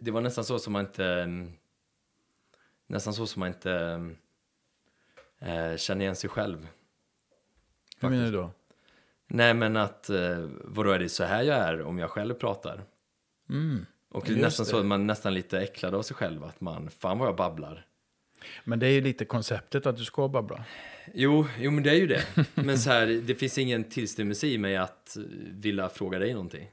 Det 0.00 0.10
var 0.10 0.20
nästan 0.20 0.44
så 0.44 0.58
som 0.58 0.72
man 0.72 0.86
inte... 0.86 1.28
Nästan 2.86 3.14
så 3.14 3.26
som 3.26 3.40
man 3.40 3.48
inte 3.48 3.72
äh, 5.38 5.76
känner 5.76 6.00
igen 6.00 6.16
sig 6.16 6.30
själv. 6.30 6.68
Hur 8.00 8.08
menar 8.08 8.24
du 8.24 8.30
då? 8.30 8.50
Nej 9.26 9.54
men 9.54 9.76
att, 9.76 10.10
äh, 10.10 10.48
vadå 10.64 10.90
är 10.90 10.98
det 10.98 11.08
så 11.08 11.24
här 11.24 11.42
jag 11.42 11.56
är 11.56 11.82
om 11.82 11.98
jag 11.98 12.10
själv 12.10 12.34
pratar? 12.34 12.84
Mm. 13.48 13.86
Och 14.10 14.24
det 14.26 14.32
är 14.32 14.36
nästan 14.36 14.64
det. 14.64 14.70
så 14.70 14.78
att 14.78 14.86
man 14.86 15.06
nästan 15.06 15.34
lite 15.34 15.60
äcklad 15.60 15.94
av 15.94 16.02
sig 16.02 16.16
själv, 16.16 16.44
att 16.44 16.60
man, 16.60 16.90
fan 16.90 17.18
vad 17.18 17.28
jag 17.28 17.36
babblar. 17.36 17.86
Men 18.64 18.78
det 18.78 18.86
är 18.86 18.90
ju 18.90 19.00
lite 19.00 19.24
konceptet 19.24 19.86
att 19.86 19.96
du 19.96 20.04
ska 20.04 20.28
babbla. 20.28 20.64
Jo, 21.14 21.46
jo 21.58 21.70
men 21.70 21.82
det 21.82 21.90
är 21.90 21.94
ju 21.94 22.06
det. 22.06 22.24
Men 22.54 22.78
så 22.78 22.90
här, 22.90 23.06
det 23.06 23.34
finns 23.34 23.58
ingen 23.58 23.84
tillstymmelse 23.84 24.46
i 24.46 24.58
mig 24.58 24.76
att 24.76 25.16
vilja 25.50 25.88
fråga 25.88 26.18
dig 26.18 26.32
någonting. 26.32 26.70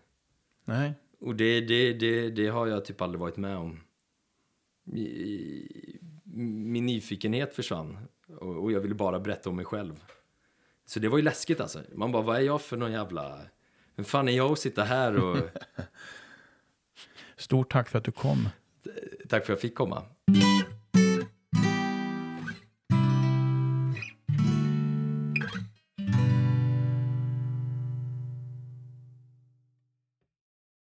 Nej. 0.65 0.93
Och 1.19 1.35
det, 1.35 1.61
det, 1.61 1.93
det, 1.93 2.29
det 2.29 2.47
har 2.47 2.67
jag 2.67 2.85
typ 2.85 3.01
aldrig 3.01 3.19
varit 3.19 3.37
med 3.37 3.57
om. 3.57 3.79
Min 6.23 6.85
nyfikenhet 6.85 7.55
försvann 7.55 7.97
och 8.39 8.71
jag 8.71 8.79
ville 8.79 8.95
bara 8.95 9.19
berätta 9.19 9.49
om 9.49 9.55
mig 9.55 9.65
själv. 9.65 10.03
Så 10.85 10.99
det 10.99 11.09
var 11.09 11.17
ju 11.17 11.23
läskigt 11.23 11.59
alltså. 11.59 11.81
Man 11.93 12.11
bara, 12.11 12.23
vad 12.23 12.37
är 12.37 12.41
jag 12.41 12.61
för 12.61 12.77
någon 12.77 12.91
jävla... 12.91 13.39
Vem 13.95 14.05
fan 14.05 14.27
är 14.27 14.37
jag 14.37 14.51
att 14.51 14.59
sitta 14.59 14.83
här 14.83 15.17
och... 15.17 15.37
Stort 17.37 17.71
tack 17.71 17.89
för 17.89 17.97
att 17.97 18.03
du 18.03 18.11
kom. 18.11 18.49
Tack 19.29 19.45
för 19.45 19.53
att 19.53 19.57
jag 19.57 19.61
fick 19.61 19.75
komma. 19.75 20.03